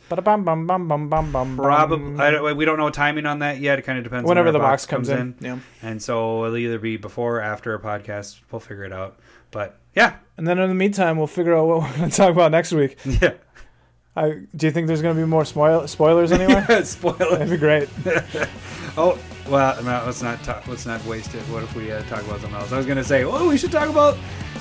[1.58, 1.98] Probably,
[2.32, 3.80] don't, we don't know timing on that yet.
[3.80, 4.28] It kind of depends.
[4.28, 5.36] whenever when the our box comes in.
[5.42, 5.60] Yeah.
[5.82, 8.40] and so it'll either be before or after a podcast.
[8.52, 9.20] We'll figure it out.
[9.52, 12.32] But yeah, And then in the meantime, we'll figure out what we're going to talk
[12.32, 12.98] about next week.
[13.06, 13.34] yeah.
[14.16, 16.64] I, do you think there's going to be more spoil- spoilers anyway?
[16.84, 17.38] Spoiler.
[17.38, 17.90] That'd be great.
[18.98, 19.18] Oh
[19.50, 21.42] well, no, let's not talk, let's not waste it.
[21.44, 22.72] What if we uh, talk about something else?
[22.72, 24.18] I was gonna say, oh, we should talk about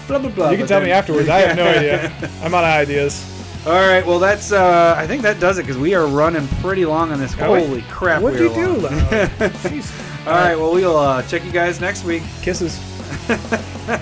[0.06, 0.51] blah blah blah.
[0.51, 1.28] You can tell then- me afterwards.
[1.28, 2.10] I have no idea.
[2.43, 3.35] I'm out of ideas.
[3.66, 6.85] All right, well that's uh, I think that does it because we are running pretty
[6.86, 7.35] long on this.
[7.35, 8.23] Holy crap!
[8.23, 8.66] What'd we you do?
[8.69, 8.82] long.
[8.82, 8.89] Lau?
[9.66, 10.27] Jeez.
[10.27, 12.23] All right, well we'll uh, check you guys next week.
[12.40, 12.78] Kisses.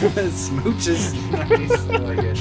[0.00, 1.12] Smooches.
[1.30, 1.88] nice.
[1.90, 2.38] I like it.